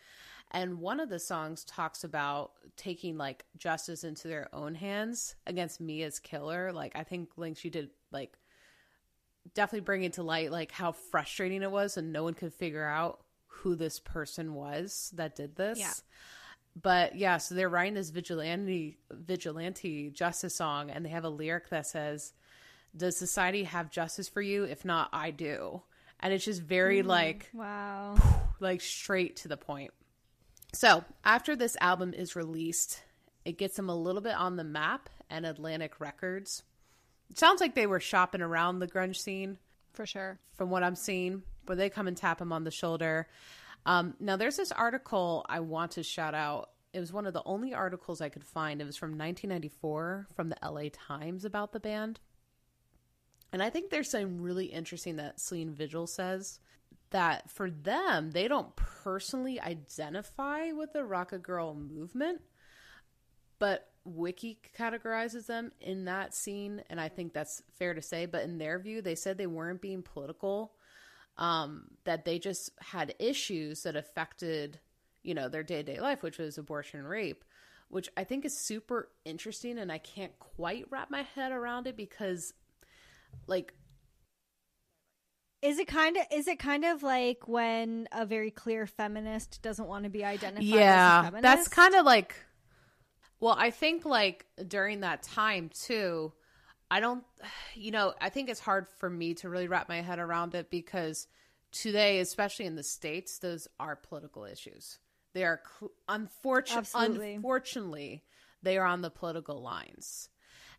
And 0.51 0.81
one 0.81 1.01
of 1.01 1.09
the 1.09 1.19
songs 1.21 1.65
talks 1.65 2.03
about 2.03 2.53
taking 2.77 3.17
like 3.17 3.45
justice 3.57 4.03
into 4.05 4.29
their 4.29 4.49
own 4.53 4.75
hands 4.75 5.37
against 5.47 5.81
Mia's 5.81 6.19
killer. 6.19 6.73
Like 6.73 6.93
I 6.97 7.05
think 7.05 7.31
Link 7.37 7.65
you 7.65 7.71
did 7.71 7.91
like 8.11 8.37
definitely 9.55 9.85
bring 9.85 10.03
it 10.05 10.15
to 10.15 10.23
light 10.23 10.51
like 10.51 10.73
how 10.73 10.93
frustrating 10.93 11.63
it 11.63 11.71
was 11.71 11.97
and 11.97 12.13
no 12.13 12.23
one 12.25 12.35
could 12.35 12.53
figure 12.53 12.85
out 12.87 13.21
who 13.47 13.75
this 13.75 14.01
person 14.01 14.55
was 14.55 15.13
that 15.15 15.37
did 15.37 15.57
this. 15.57 15.79
Yeah. 15.79 15.93
But 16.81 17.17
yeah, 17.17 17.39
so 17.39 17.55
they're 17.55 17.69
writing 17.69 17.95
this 17.95 18.11
vigilante 18.11 18.99
vigilante 19.11 20.11
justice 20.11 20.55
song 20.55 20.91
and 20.91 21.05
they 21.05 21.11
have 21.11 21.25
a 21.25 21.29
lyric 21.31 21.69
that 21.71 21.87
says, 21.87 22.33
Does 22.97 23.17
society 23.17 23.65
have 23.65 23.91
justice 23.91 24.29
for 24.29 24.43
you? 24.43 24.65
If 24.65 24.85
not, 24.85 25.11
I 25.13 25.31
do. 25.31 25.83
And 26.21 26.33
it's 26.33 26.45
just 26.45 26.63
very 26.63 27.03
mm, 27.03 27.07
like 27.07 27.51
Wow. 27.53 28.17
like 28.61 28.81
straight 28.81 29.37
to 29.37 29.49
the 29.49 29.57
point. 29.57 29.93
So, 30.73 31.05
after 31.25 31.57
this 31.57 31.77
album 31.81 32.15
is 32.15 32.37
released, 32.37 33.03
it 33.45 33.59
gets 33.59 33.77
them 33.77 33.89
a 33.89 33.97
little 33.97 34.21
bit 34.21 34.35
on 34.35 34.57
the 34.57 34.65
map 34.65 35.09
and 35.29 35.45
Atlantic 35.45 36.01
Records. 36.01 36.63
It 37.31 37.39
sounds 37.39 37.61
like 37.61 37.75
they 37.75 37.87
were 37.87 38.01
shopping 38.01 38.41
around 38.43 38.79
the 38.79 38.89
grunge 38.89 39.17
scene 39.17 39.59
For 39.93 40.07
sure. 40.07 40.39
from 40.55 40.71
what 40.71 40.83
I'm 40.83 40.97
seeing, 40.97 41.43
but 41.67 41.77
they 41.77 41.91
come 41.91 42.09
and 42.09 42.17
tap 42.17 42.41
him 42.41 42.53
on 42.53 42.65
the 42.65 42.71
shoulder. 42.71 43.29
Um, 43.87 44.15
now, 44.21 44.37
there's 44.37 44.57
this 44.57 44.73
article 44.73 45.45
I 45.49 45.61
want 45.61 45.93
to 45.93 46.03
shout 46.03 46.35
out. 46.35 46.71
It 46.93 47.01
was 47.01 47.13
one 47.13 47.27
of 47.27 47.33
the 47.33 47.43
only 47.45 47.73
articles 47.73 48.21
I 48.21 48.29
could 48.29 48.45
find. 48.45 48.81
It 48.81 48.85
was 48.85 48.97
from 48.97 49.11
1994 49.11 50.27
from 50.35 50.49
the 50.49 50.57
LA 50.63 50.89
Times 50.93 51.45
about 51.45 51.73
the 51.73 51.81
band. 51.81 52.21
And 53.53 53.63
I 53.63 53.71
think 53.71 53.91
there's 53.91 54.11
something 54.11 54.41
really 54.41 54.67
interesting 54.67 55.17
that 55.17 55.41
Selene 55.41 55.73
Vigil 55.73 56.07
says 56.07 56.61
that 57.11 57.51
for 57.51 57.71
them, 57.71 58.31
they 58.31 58.49
don't 58.49 58.75
personally 58.77 59.61
identify 59.61 60.73
with 60.73 60.93
the 60.93 61.05
Riot 61.05 61.43
Grrrl 61.43 61.77
movement, 61.77 62.41
but 63.59 63.89
Wiki 64.05 64.59
categorizes 64.79 65.47
them 65.47 65.73
in 65.81 66.07
that 66.07 66.35
scene. 66.35 66.83
And 66.89 67.01
I 67.01 67.09
think 67.09 67.33
that's 67.33 67.63
fair 67.79 67.95
to 67.95 68.03
say. 68.03 68.27
But 68.27 68.45
in 68.45 68.59
their 68.59 68.79
view, 68.79 69.03
they 69.03 69.15
said 69.15 69.37
they 69.37 69.47
weren't 69.47 69.83
being 69.83 70.03
political, 70.03 70.73
um, 71.37 71.89
that 72.05 72.25
they 72.25 72.39
just 72.39 72.71
had 72.81 73.15
issues 73.19 73.83
that 73.83 73.97
affected, 73.97 74.81
you 75.23 75.35
know, 75.35 75.49
their 75.49 75.63
day 75.63 75.83
to 75.83 75.95
day 75.95 76.01
life, 76.01 76.23
which 76.23 76.39
was 76.39 76.59
abortion 76.59 77.01
and 77.01 77.09
rape. 77.09 77.45
Which 77.89 78.09
I 78.17 78.23
think 78.23 78.45
is 78.45 78.57
super 78.57 79.11
interesting, 79.25 79.77
and 79.77 79.91
I 79.91 79.99
can't 79.99 80.39
quite 80.39 80.87
wrap 80.91 81.11
my 81.11 81.23
head 81.23 81.51
around 81.51 81.89
it 81.89 81.97
because, 81.97 82.55
like, 83.49 83.75
Is 85.63 85.79
it 85.79 85.89
kind 85.89 86.17
of 86.17 86.25
is 86.33 86.49
it 86.49 86.59
kind 86.59 86.85
of 86.85 87.03
like 87.03 87.47
when 87.47 88.09
a 88.13 88.25
very 88.25 88.51
clear 88.51 88.87
feminist 88.87 89.61
doesn't 89.63 89.87
want 89.87 90.05
to 90.05 90.11
be 90.11 90.25
identified 90.25 90.65
as 90.65 90.73
a 90.73 90.77
yeah 90.77 91.23
feminist? 91.23 91.43
that's 91.43 91.69
kind 91.69 91.95
of 91.95 92.07
like 92.07 92.35
well 93.41 93.55
i 93.59 93.71
think 93.71 94.07
like 94.07 94.47
during 94.69 95.01
that 95.01 95.23
time 95.23 95.69
too 95.69 96.33
i 96.91 96.99
don't 96.99 97.25
you 97.75 97.91
know 97.91 98.15
i 98.21 98.31
think 98.31 98.49
it's 98.49 98.61
hard 98.61 98.87
for 98.99 99.11
me 99.11 99.35
to 99.35 99.51
really 99.51 99.69
wrap 99.69 99.89
my 99.89 100.01
head 100.01 100.19
around 100.19 100.55
it 100.55 100.71
because 100.71 101.27
today 101.73 102.19
especially 102.21 102.67
in 102.67 102.77
the 102.77 102.83
states 102.83 103.39
those 103.39 103.69
are 103.79 103.97
political 103.97 104.45
issues. 104.45 104.99
They 105.33 105.45
are 105.45 105.61
cl- 105.79 105.93
unfortunate 106.09 106.89
unfortunately 106.95 108.25
they 108.63 108.77
are 108.79 108.87
on 108.87 109.01
the 109.01 109.11
political 109.11 109.63
lines. 109.63 110.29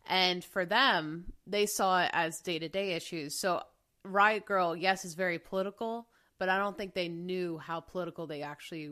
And 0.06 0.44
for 0.44 0.64
them 0.64 1.32
they 1.46 1.66
saw 1.66 2.02
it 2.02 2.10
as 2.12 2.40
day-to-day 2.40 2.92
issues. 2.92 3.34
So 3.34 3.62
Riot 4.04 4.44
Grrrl 4.46 4.80
yes 4.80 5.04
is 5.04 5.14
very 5.14 5.38
political 5.38 6.08
but 6.38 6.48
i 6.48 6.58
don't 6.58 6.76
think 6.76 6.94
they 6.94 7.08
knew 7.08 7.58
how 7.58 7.80
political 7.80 8.26
they 8.26 8.42
actually 8.42 8.90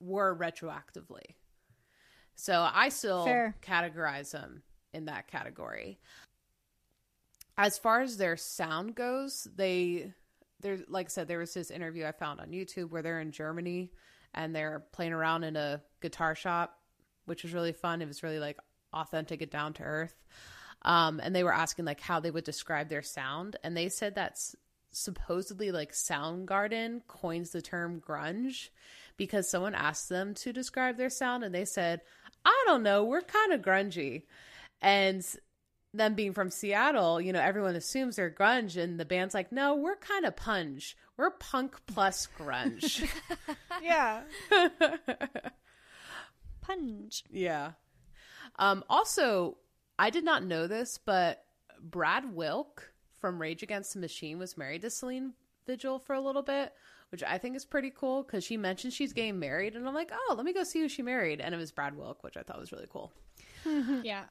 were 0.00 0.36
retroactively. 0.36 1.36
So 2.34 2.68
i 2.72 2.88
still 2.88 3.24
Fair. 3.24 3.56
categorize 3.62 4.32
them 4.32 4.62
in 4.92 5.06
that 5.06 5.28
category. 5.28 5.98
As 7.56 7.78
far 7.78 8.00
as 8.00 8.16
their 8.16 8.36
sound 8.36 8.94
goes 8.94 9.46
they 9.54 10.12
there 10.60 10.78
like 10.88 11.06
i 11.06 11.08
said 11.08 11.28
there 11.28 11.38
was 11.38 11.54
this 11.54 11.70
interview 11.70 12.06
i 12.06 12.12
found 12.12 12.40
on 12.40 12.50
youtube 12.50 12.90
where 12.90 13.02
they're 13.02 13.20
in 13.20 13.32
germany 13.32 13.90
and 14.32 14.54
they're 14.54 14.84
playing 14.92 15.12
around 15.12 15.42
in 15.42 15.56
a 15.56 15.82
guitar 16.00 16.34
shop 16.36 16.78
which 17.24 17.42
was 17.42 17.52
really 17.52 17.72
fun. 17.72 18.02
It 18.02 18.08
was 18.08 18.22
really 18.22 18.38
like 18.38 18.58
authentic 18.92 19.42
and 19.42 19.50
down 19.50 19.72
to 19.74 19.82
earth 19.82 20.14
um, 20.84 21.20
and 21.22 21.34
they 21.34 21.44
were 21.44 21.54
asking 21.54 21.84
like 21.84 22.00
how 22.00 22.20
they 22.20 22.30
would 22.30 22.44
describe 22.44 22.88
their 22.88 23.02
sound 23.02 23.56
and 23.62 23.76
they 23.76 23.88
said 23.88 24.14
that's 24.14 24.54
supposedly 24.90 25.72
like 25.72 25.92
soundgarden 25.92 27.00
coins 27.06 27.50
the 27.50 27.62
term 27.62 28.00
grunge 28.00 28.68
because 29.16 29.48
someone 29.48 29.74
asked 29.74 30.08
them 30.08 30.34
to 30.34 30.52
describe 30.52 30.96
their 30.96 31.10
sound 31.10 31.44
and 31.44 31.54
they 31.54 31.64
said 31.64 32.00
i 32.44 32.64
don't 32.66 32.82
know 32.82 33.04
we're 33.04 33.22
kind 33.22 33.52
of 33.52 33.62
grungy 33.62 34.22
and 34.82 35.24
them 35.94 36.14
being 36.14 36.34
from 36.34 36.50
seattle 36.50 37.20
you 37.20 37.32
know 37.32 37.40
everyone 37.40 37.74
assumes 37.74 38.16
they're 38.16 38.30
grunge 38.30 38.76
and 38.76 39.00
the 39.00 39.04
band's 39.04 39.34
like 39.34 39.50
no 39.50 39.74
we're 39.74 39.96
kind 39.96 40.26
of 40.26 40.36
punch 40.36 40.94
we're 41.16 41.30
punk 41.30 41.74
plus 41.86 42.28
grunge 42.38 43.08
yeah. 43.82 44.22
Punch. 46.60 47.24
Yeah. 47.30 47.72
Um, 48.56 48.84
also, 48.88 49.56
I 50.02 50.10
did 50.10 50.24
not 50.24 50.42
know 50.42 50.66
this, 50.66 50.98
but 50.98 51.44
Brad 51.80 52.34
Wilk 52.34 52.92
from 53.20 53.40
Rage 53.40 53.62
Against 53.62 53.94
the 53.94 54.00
Machine 54.00 54.36
was 54.36 54.58
married 54.58 54.82
to 54.82 54.90
Selene 54.90 55.34
Vigil 55.64 56.00
for 56.00 56.14
a 56.14 56.20
little 56.20 56.42
bit, 56.42 56.72
which 57.12 57.22
I 57.22 57.38
think 57.38 57.54
is 57.54 57.64
pretty 57.64 57.92
cool 57.94 58.24
because 58.24 58.42
she 58.42 58.56
mentioned 58.56 58.92
she's 58.92 59.12
getting 59.12 59.38
married, 59.38 59.76
and 59.76 59.86
I'm 59.86 59.94
like, 59.94 60.10
oh, 60.12 60.34
let 60.36 60.44
me 60.44 60.52
go 60.52 60.64
see 60.64 60.80
who 60.80 60.88
she 60.88 61.02
married, 61.02 61.40
and 61.40 61.54
it 61.54 61.58
was 61.58 61.70
Brad 61.70 61.96
Wilk, 61.96 62.24
which 62.24 62.36
I 62.36 62.42
thought 62.42 62.58
was 62.58 62.72
really 62.72 62.88
cool. 62.90 63.12
Yeah. 64.02 64.24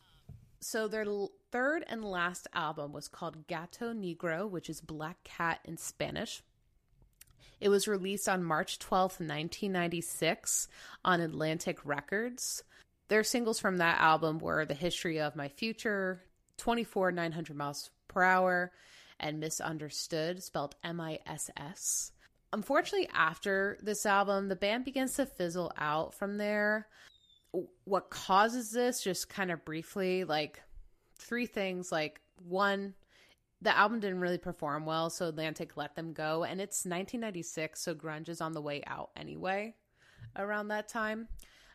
So 0.59 0.89
their 0.89 1.05
l- 1.05 1.31
third 1.53 1.85
and 1.87 2.03
last 2.03 2.49
album 2.53 2.91
was 2.91 3.07
called 3.07 3.47
Gato 3.47 3.93
Negro, 3.93 4.49
which 4.49 4.69
is 4.69 4.81
Black 4.81 5.23
Cat 5.23 5.59
in 5.63 5.77
Spanish. 5.77 6.43
It 7.61 7.69
was 7.69 7.87
released 7.87 8.27
on 8.27 8.43
March 8.43 8.77
12th, 8.77 9.21
1996 9.21 10.67
on 11.05 11.21
Atlantic 11.21 11.79
Records. 11.85 12.65
Their 13.11 13.25
singles 13.25 13.59
from 13.59 13.79
that 13.79 13.99
album 13.99 14.39
were 14.39 14.63
The 14.63 14.73
History 14.73 15.19
of 15.19 15.35
My 15.35 15.49
Future, 15.49 16.23
24 16.55 17.11
900 17.11 17.57
Miles 17.57 17.89
Per 18.07 18.23
Hour, 18.23 18.71
and 19.19 19.37
Misunderstood, 19.37 20.41
spelled 20.41 20.75
M 20.81 21.01
I 21.01 21.19
S 21.25 21.49
S. 21.57 22.13
Unfortunately, 22.53 23.09
after 23.13 23.77
this 23.81 24.05
album, 24.05 24.47
the 24.47 24.55
band 24.55 24.85
begins 24.85 25.15
to 25.15 25.25
fizzle 25.25 25.73
out 25.77 26.13
from 26.13 26.37
there. 26.37 26.87
What 27.83 28.11
causes 28.11 28.71
this, 28.71 29.03
just 29.03 29.27
kind 29.27 29.51
of 29.51 29.65
briefly, 29.65 30.23
like 30.23 30.61
three 31.17 31.47
things. 31.47 31.91
Like, 31.91 32.21
one, 32.47 32.93
the 33.61 33.77
album 33.77 33.99
didn't 33.99 34.21
really 34.21 34.37
perform 34.37 34.85
well, 34.85 35.09
so 35.09 35.27
Atlantic 35.27 35.75
let 35.75 35.97
them 35.97 36.13
go. 36.13 36.45
And 36.45 36.61
it's 36.61 36.85
1996, 36.85 37.81
so 37.81 37.93
grunge 37.93 38.29
is 38.29 38.39
on 38.39 38.53
the 38.53 38.61
way 38.61 38.81
out 38.87 39.09
anyway 39.17 39.75
around 40.37 40.69
that 40.69 40.87
time. 40.87 41.27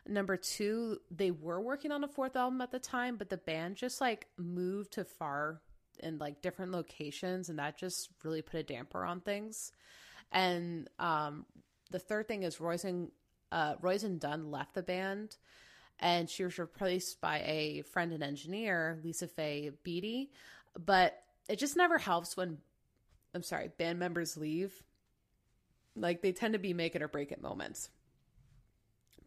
Number 0.07 0.37
two, 0.37 0.99
they 1.11 1.31
were 1.31 1.59
working 1.59 1.91
on 1.91 2.03
a 2.03 2.07
fourth 2.07 2.35
album 2.35 2.61
at 2.61 2.71
the 2.71 2.79
time, 2.79 3.17
but 3.17 3.29
the 3.29 3.37
band 3.37 3.75
just 3.75 3.99
like 3.99 4.27
moved 4.37 4.93
to 4.93 5.03
far 5.03 5.61
in 5.99 6.17
like 6.17 6.41
different 6.41 6.71
locations, 6.71 7.49
and 7.49 7.59
that 7.59 7.77
just 7.77 8.09
really 8.23 8.41
put 8.41 8.59
a 8.59 8.63
damper 8.63 9.03
on 9.03 9.21
things. 9.21 9.71
And 10.31 10.89
um, 10.99 11.45
the 11.91 11.99
third 11.99 12.27
thing 12.27 12.43
is 12.43 12.57
Roisin 12.57 13.09
uh, 13.51 13.75
Roisin 13.75 14.19
Dunne 14.19 14.51
left 14.51 14.73
the 14.73 14.83
band, 14.83 15.37
and 15.99 16.29
she 16.29 16.43
was 16.43 16.59
replaced 16.59 17.21
by 17.21 17.39
a 17.39 17.81
friend 17.83 18.13
and 18.13 18.23
engineer, 18.23 18.99
Lisa 19.03 19.27
Faye 19.27 19.71
Beatty. 19.83 20.31
But 20.77 21.21
it 21.49 21.57
just 21.59 21.75
never 21.75 21.97
helps 21.97 22.37
when 22.37 22.59
I'm 23.33 23.43
sorry, 23.43 23.69
band 23.77 23.99
members 23.99 24.37
leave. 24.37 24.83
Like 25.95 26.21
they 26.21 26.31
tend 26.31 26.53
to 26.53 26.59
be 26.59 26.73
make 26.73 26.95
it 26.95 27.01
or 27.01 27.07
break 27.07 27.31
it 27.31 27.41
moments. 27.41 27.89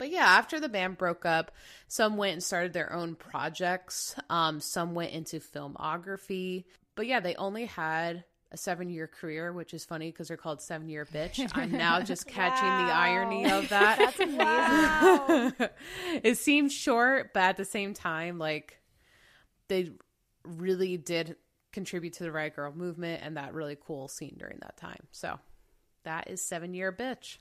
But 0.00 0.10
yeah, 0.10 0.24
after 0.24 0.58
the 0.58 0.70
band 0.70 0.96
broke 0.96 1.26
up, 1.26 1.52
some 1.86 2.16
went 2.16 2.32
and 2.32 2.42
started 2.42 2.72
their 2.72 2.90
own 2.90 3.16
projects. 3.16 4.14
Um, 4.30 4.58
some 4.58 4.94
went 4.94 5.12
into 5.12 5.40
filmography. 5.40 6.64
But 6.94 7.06
yeah, 7.06 7.20
they 7.20 7.34
only 7.34 7.66
had 7.66 8.24
a 8.50 8.56
seven 8.56 8.88
year 8.88 9.06
career, 9.06 9.52
which 9.52 9.74
is 9.74 9.84
funny 9.84 10.10
because 10.10 10.28
they're 10.28 10.38
called 10.38 10.62
Seven 10.62 10.88
Year 10.88 11.04
Bitch. 11.04 11.46
I'm 11.54 11.72
now 11.72 12.00
just 12.00 12.26
catching 12.26 12.86
the 12.86 12.94
irony 12.94 13.50
of 13.50 13.68
that. 13.68 13.98
That's 13.98 14.20
amazing. 14.20 15.68
it 16.24 16.38
seems 16.38 16.72
short, 16.72 17.34
but 17.34 17.42
at 17.42 17.56
the 17.58 17.66
same 17.66 17.92
time, 17.92 18.38
like 18.38 18.80
they 19.68 19.90
really 20.44 20.96
did 20.96 21.36
contribute 21.72 22.14
to 22.14 22.22
the 22.22 22.32
Riot 22.32 22.56
Grrrl 22.56 22.74
movement 22.74 23.20
and 23.22 23.36
that 23.36 23.52
really 23.52 23.76
cool 23.78 24.08
scene 24.08 24.36
during 24.38 24.60
that 24.62 24.78
time. 24.78 25.02
So 25.12 25.38
that 26.04 26.30
is 26.30 26.42
Seven 26.42 26.72
Year 26.72 26.90
Bitch. 26.90 27.36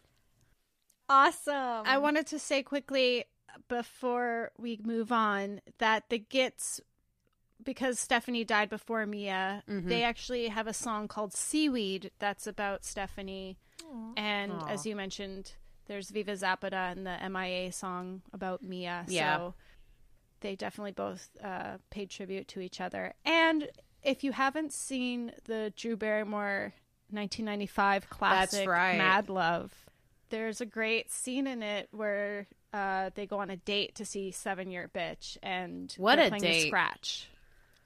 Awesome. 1.09 1.83
I 1.85 1.97
wanted 1.97 2.27
to 2.27 2.39
say 2.39 2.63
quickly 2.63 3.25
before 3.67 4.51
we 4.57 4.79
move 4.83 5.11
on 5.11 5.61
that 5.79 6.03
the 6.09 6.19
Gits, 6.19 6.79
because 7.63 7.99
Stephanie 7.99 8.43
died 8.43 8.69
before 8.69 9.05
Mia, 9.05 9.63
they 9.67 10.03
actually 10.03 10.47
have 10.47 10.67
a 10.67 10.73
song 10.73 11.07
called 11.07 11.33
Seaweed 11.33 12.11
that's 12.19 12.47
about 12.47 12.85
Stephanie. 12.85 13.57
And 14.15 14.51
Aw. 14.51 14.67
as 14.67 14.85
you 14.85 14.95
mentioned, 14.95 15.53
there's 15.87 16.11
Viva 16.11 16.37
Zapata 16.37 16.93
and 16.95 17.05
the 17.05 17.17
MIA 17.29 17.71
song 17.71 18.21
about 18.31 18.61
Mia. 18.61 19.05
Yeah. 19.07 19.37
So 19.37 19.53
they 20.41 20.55
definitely 20.55 20.91
both 20.91 21.29
uh, 21.43 21.77
paid 21.89 22.09
tribute 22.09 22.47
to 22.49 22.61
each 22.61 22.79
other. 22.79 23.13
And 23.25 23.67
if 24.03 24.23
you 24.23 24.31
haven't 24.31 24.71
seen 24.71 25.33
the 25.45 25.73
Drew 25.75 25.97
Barrymore 25.97 26.73
1995 27.09 28.09
classic 28.09 28.69
right. 28.69 28.97
Mad 28.97 29.29
Love, 29.29 29.73
there's 30.29 30.61
a 30.61 30.65
great 30.65 31.11
scene 31.11 31.47
in 31.47 31.63
it 31.63 31.87
where 31.91 32.47
uh, 32.73 33.09
they 33.15 33.25
go 33.25 33.39
on 33.39 33.49
a 33.49 33.57
date 33.57 33.95
to 33.95 34.05
see 34.05 34.31
Seven 34.31 34.71
Year 34.71 34.89
Bitch 34.93 35.37
and 35.43 35.93
What 35.97 36.19
a 36.19 36.29
date. 36.29 36.67
Scratch. 36.67 37.27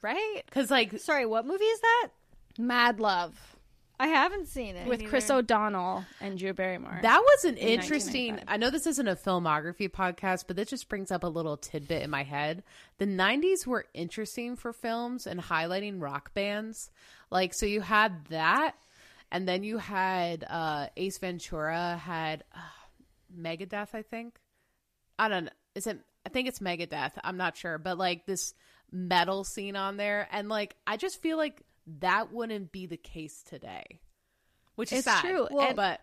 Right? 0.02 0.42
Because, 0.44 0.70
like, 0.70 0.98
Sorry, 0.98 1.24
what 1.26 1.46
movie 1.46 1.64
is 1.64 1.80
that? 1.80 2.08
Mad 2.58 3.00
Love 3.00 3.54
I 3.98 4.08
haven't 4.08 4.48
seen 4.48 4.74
it. 4.74 4.88
with 4.88 5.06
Chris 5.08 5.30
O'Donnell 5.30 6.04
and 6.20 6.36
Drew 6.36 6.52
Barrymore. 6.52 6.98
That 7.02 7.20
was 7.20 7.44
an 7.44 7.56
in 7.56 7.68
interesting. 7.68 8.40
I 8.48 8.56
know 8.56 8.70
this 8.70 8.88
isn't 8.88 9.06
a 9.06 9.14
filmography 9.14 9.88
podcast, 9.88 10.44
but 10.46 10.56
this 10.56 10.68
just 10.68 10.88
brings 10.88 11.12
up 11.12 11.22
a 11.22 11.28
little 11.28 11.56
tidbit 11.56 12.02
in 12.02 12.10
my 12.10 12.24
head. 12.24 12.64
The 12.98 13.06
90s 13.06 13.66
were 13.66 13.86
interesting 13.94 14.56
for 14.56 14.72
films 14.72 15.26
and 15.28 15.40
highlighting 15.40 16.02
rock 16.02 16.34
bands. 16.34 16.90
Like, 17.30 17.54
so 17.54 17.66
you 17.66 17.82
had 17.82 18.26
that, 18.26 18.74
and 19.34 19.46
then 19.48 19.64
you 19.64 19.78
had 19.78 20.44
uh, 20.48 20.86
Ace 20.96 21.18
Ventura 21.18 21.96
had 22.02 22.44
uh, 22.54 22.58
Megadeth, 23.36 23.94
I 23.94 24.02
think. 24.02 24.38
I 25.18 25.28
don't 25.28 25.44
know. 25.46 25.50
Is 25.74 25.86
it? 25.86 25.98
I 26.24 26.28
think 26.30 26.48
it's 26.48 26.60
Megadeth. 26.60 27.12
I'm 27.22 27.36
not 27.36 27.56
sure, 27.56 27.76
but 27.78 27.98
like 27.98 28.24
this 28.26 28.54
metal 28.92 29.44
scene 29.44 29.76
on 29.76 29.96
there, 29.96 30.28
and 30.32 30.48
like 30.48 30.76
I 30.86 30.96
just 30.96 31.20
feel 31.20 31.36
like 31.36 31.62
that 32.00 32.32
wouldn't 32.32 32.72
be 32.72 32.86
the 32.86 32.96
case 32.96 33.42
today, 33.42 34.00
which 34.76 34.92
is 34.92 34.98
It's 35.00 35.04
sad. 35.06 35.20
true. 35.20 35.48
Well, 35.50 35.66
And- 35.68 35.76
but 35.76 36.00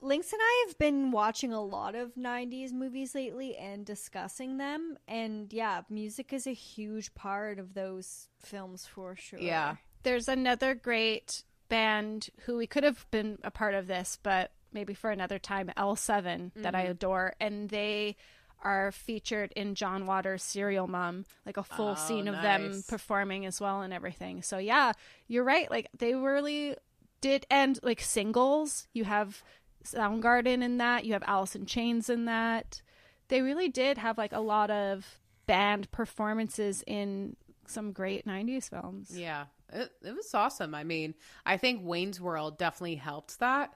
Lynx 0.00 0.32
and 0.32 0.40
I 0.42 0.64
have 0.66 0.78
been 0.78 1.12
watching 1.12 1.52
a 1.52 1.62
lot 1.62 1.94
of 1.94 2.16
90s 2.16 2.72
movies 2.72 3.14
lately 3.14 3.56
and 3.56 3.86
discussing 3.86 4.56
them. 4.56 4.98
And 5.06 5.52
yeah, 5.52 5.82
music 5.88 6.32
is 6.32 6.48
a 6.48 6.52
huge 6.52 7.14
part 7.14 7.60
of 7.60 7.74
those 7.74 8.26
films 8.40 8.84
for 8.84 9.14
sure. 9.14 9.38
yeah. 9.38 9.76
There's 10.02 10.26
another 10.26 10.74
great 10.74 11.44
band 11.72 12.28
who 12.44 12.56
we 12.56 12.66
could 12.66 12.84
have 12.84 13.06
been 13.10 13.38
a 13.42 13.50
part 13.50 13.74
of 13.74 13.86
this, 13.86 14.18
but 14.22 14.52
maybe 14.72 14.94
for 14.94 15.10
another 15.10 15.38
time, 15.38 15.70
L7 15.76 16.52
that 16.62 16.74
Mm-hmm. 16.74 16.76
I 16.76 16.82
adore. 16.82 17.34
And 17.40 17.68
they 17.70 18.16
are 18.62 18.92
featured 18.92 19.52
in 19.56 19.74
John 19.74 20.06
Waters' 20.06 20.42
Serial 20.42 20.86
Mom, 20.86 21.24
like 21.46 21.56
a 21.56 21.62
full 21.64 21.92
Oh, 21.92 22.06
scene 22.06 22.28
of 22.28 22.34
them 22.42 22.82
performing 22.86 23.44
as 23.46 23.60
well 23.60 23.82
and 23.82 23.92
everything. 23.92 24.42
So 24.42 24.58
yeah, 24.58 24.92
you're 25.26 25.44
right. 25.44 25.68
Like 25.70 25.88
they 25.98 26.14
really 26.14 26.76
did 27.20 27.46
and 27.50 27.78
like 27.82 28.00
singles. 28.00 28.86
You 28.92 29.04
have 29.04 29.42
Soundgarden 29.84 30.62
in 30.62 30.78
that, 30.78 31.04
you 31.04 31.12
have 31.14 31.24
Alice 31.26 31.56
in 31.56 31.66
Chains 31.66 32.08
in 32.08 32.26
that. 32.26 32.82
They 33.28 33.40
really 33.42 33.68
did 33.68 33.98
have 33.98 34.16
like 34.18 34.32
a 34.32 34.40
lot 34.40 34.70
of 34.70 35.18
band 35.46 35.90
performances 35.90 36.84
in 36.86 37.34
some 37.66 37.92
great 37.92 38.26
90s 38.26 38.68
films. 38.70 39.10
Yeah, 39.18 39.46
it, 39.72 39.90
it 40.02 40.14
was 40.14 40.32
awesome. 40.34 40.74
I 40.74 40.84
mean, 40.84 41.14
I 41.46 41.56
think 41.56 41.82
Wayne's 41.84 42.20
World 42.20 42.58
definitely 42.58 42.96
helped 42.96 43.40
that 43.40 43.72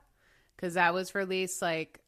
because 0.56 0.74
that 0.74 0.94
was 0.94 1.14
released 1.14 1.60
like, 1.62 2.00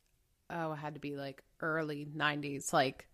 oh, 0.50 0.72
it 0.72 0.76
had 0.76 0.94
to 0.94 1.00
be 1.00 1.16
like 1.16 1.42
early 1.60 2.06
90s. 2.16 2.72
Like, 2.72 3.06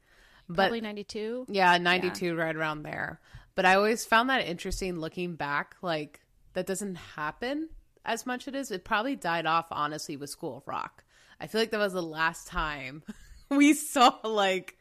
but 0.49 0.57
Probably 0.57 0.81
92. 0.83 1.47
yeah, 1.49 1.79
92, 1.79 2.35
right 2.35 2.55
around 2.55 2.83
there. 2.83 3.21
But 3.55 3.65
I 3.67 3.77
always 3.77 4.05
found 4.05 4.29
that 4.31 4.47
interesting 4.47 4.99
looking 4.99 5.37
back. 5.37 5.77
Like, 5.81 6.21
that 6.53 6.67
doesn't 6.67 6.97
happen 6.97 7.69
as 8.05 8.27
much 8.27 8.47
it 8.49 8.55
is. 8.55 8.71
It 8.71 8.85
probably 8.85 9.17
died 9.17 9.47
off, 9.47 9.67
honestly, 9.71 10.17
with 10.17 10.29
School 10.31 10.59
of 10.59 10.69
Rock. 10.69 11.03
I 11.41 11.47
feel 11.47 11.61
like 11.61 11.71
that 11.71 11.79
was 11.79 11.93
the 11.95 12.03
last 12.03 12.47
time 12.47 13.03
we 13.51 13.75
saw 13.75 14.15
like 14.23 14.77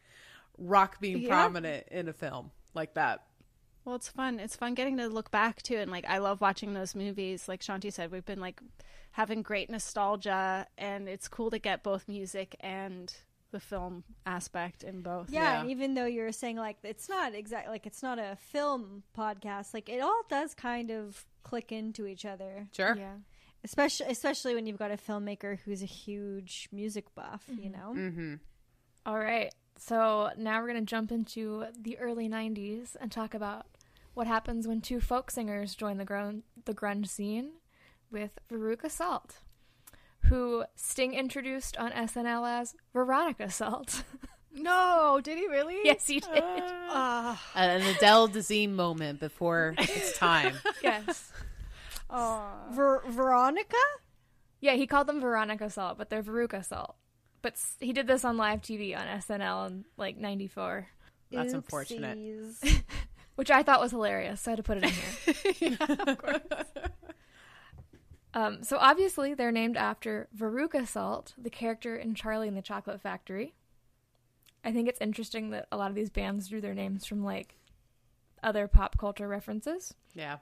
rock 0.58 1.00
being 1.00 1.20
Yeah. 1.20 1.30
prominent 1.30 1.88
in 1.90 2.08
a 2.10 2.14
film 2.14 2.52
like 2.74 2.94
that. 2.96 3.24
Well, 3.86 3.96
it's 3.96 4.08
fun. 4.10 4.40
It's 4.40 4.56
fun 4.56 4.74
getting 4.76 4.98
to 4.98 5.08
look 5.08 5.30
back 5.32 5.62
to 5.64 5.76
and 5.76 5.92
like 5.92 6.06
I 6.08 6.18
love 6.20 6.42
watching 6.42 6.74
those 6.74 6.96
movies. 6.96 7.48
Like 7.48 7.62
Shanti 7.62 7.92
said, 7.92 8.12
we've 8.12 8.26
been 8.26 8.40
like 8.40 8.62
having 9.12 9.42
great 9.42 9.70
nostalgia 9.70 10.68
and 10.78 11.08
it's 11.08 11.28
cool 11.28 11.52
to 11.52 11.60
get 11.60 11.84
both 11.84 12.08
music 12.08 12.56
and 12.62 13.14
the 13.52 13.60
film 13.60 14.04
aspect 14.26 14.84
in 14.84 15.02
both. 15.02 15.30
Yeah, 15.30 15.42
Yeah. 15.44 15.62
and 15.62 15.70
even 15.70 15.94
though 15.94 16.06
you're 16.08 16.32
saying 16.32 16.56
like 16.58 16.78
it's 16.84 17.08
not 17.10 17.36
exactly 17.36 17.72
like 17.72 17.86
it's 17.86 18.02
not 18.02 18.18
a 18.20 18.38
film 18.40 19.04
podcast, 19.18 19.74
like 19.74 19.90
it 19.90 20.02
all 20.02 20.22
does 20.30 20.54
kind 20.56 20.90
of 20.90 21.26
click 21.44 21.72
into 21.72 22.08
each 22.08 22.26
other. 22.26 22.68
Sure. 22.76 22.96
Yeah. 22.98 23.16
Especially 23.66 24.08
especially 24.10 24.56
when 24.56 24.66
you've 24.66 24.80
got 24.80 24.92
a 24.92 24.98
filmmaker 24.98 25.60
who's 25.66 25.84
a 25.84 25.86
huge 25.88 26.68
music 26.72 27.14
buff, 27.16 27.44
you 27.60 27.70
know? 27.70 27.94
Mm-hmm. 27.96 28.36
All 29.06 29.20
right. 29.20 29.54
So 29.78 30.30
now 30.38 30.62
we're 30.62 30.68
going 30.68 30.80
to 30.80 30.90
jump 30.90 31.12
into 31.12 31.66
the 31.80 31.98
early 32.00 32.30
90s 32.30 32.96
and 33.02 33.12
talk 33.12 33.34
about 33.34 33.66
what 34.14 34.28
happens 34.28 34.68
when 34.68 34.82
two 34.82 35.00
folk 35.00 35.32
singers 35.32 35.76
join 35.76 35.98
the 35.98 36.06
grunge, 36.06 36.44
the 36.66 36.74
grunge 36.74 37.08
scene 37.08 37.54
with 38.12 38.32
Veruca 38.52 38.90
Salt, 38.90 39.38
who 40.26 40.64
Sting 40.76 41.14
introduced 41.14 41.78
on 41.78 41.92
SNL 41.92 42.48
as 42.62 42.76
Veronica 42.94 43.50
Salt. 43.50 44.04
No, 44.56 45.20
did 45.24 45.40
he 45.40 45.48
really? 45.48 45.80
yes, 45.84 46.06
he 46.06 46.20
did. 46.20 46.44
Ah. 46.44 47.42
An 47.56 47.82
Adele 47.82 48.30
Dazeem 48.30 48.74
moment 48.74 49.20
before 49.20 49.74
its 49.80 50.16
time. 50.16 50.54
yes. 50.84 51.32
Ver- 52.08 53.02
Veronica? 53.08 53.76
Yeah, 54.62 54.74
he 54.74 54.86
called 54.86 55.08
them 55.08 55.20
Veronica 55.20 55.72
Salt, 55.72 55.98
but 55.98 56.12
they're 56.12 56.22
Veruca 56.22 56.64
Salt. 56.64 56.96
But 57.42 57.56
he 57.80 57.94
did 57.94 58.06
this 58.06 58.24
on 58.24 58.38
live 58.38 58.62
TV 58.62 58.96
on 58.96 59.08
SNL 59.08 59.68
in 59.72 59.86
like 59.98 60.18
94, 60.18 60.88
That's 61.32 61.54
unfortunate. 61.54 62.20
Which 63.36 63.50
I 63.50 63.64
thought 63.64 63.82
was 63.82 63.92
hilarious, 63.92 64.42
so 64.42 64.52
I 64.52 64.54
had 64.54 64.58
to 64.58 64.64
put 64.64 64.78
it 64.78 64.84
in 64.84 65.78
here. 65.78 65.78
Um, 68.34 68.64
so 68.64 68.78
obviously 68.80 69.34
they're 69.34 69.52
named 69.52 69.78
after 69.78 70.28
Veruca 70.36 70.88
Salt, 70.88 71.34
the 71.38 71.50
character 71.50 71.96
in 71.96 72.16
Charlie 72.16 72.48
and 72.48 72.58
the 72.58 72.64
Chocolate 72.64 73.00
Factory. 73.00 73.54
I 74.64 74.72
think 74.72 74.88
it's 74.88 75.02
interesting 75.02 75.52
that 75.52 75.68
a 75.72 75.78
lot 75.78 75.90
of 75.90 75.96
these 75.96 76.10
bands 76.10 76.48
drew 76.48 76.62
their 76.62 76.74
names 76.74 77.06
from 77.06 77.24
like 77.24 77.60
other 78.42 78.68
pop 78.68 78.98
culture 78.98 79.28
references. 79.28 79.94
Yeah. 80.16 80.38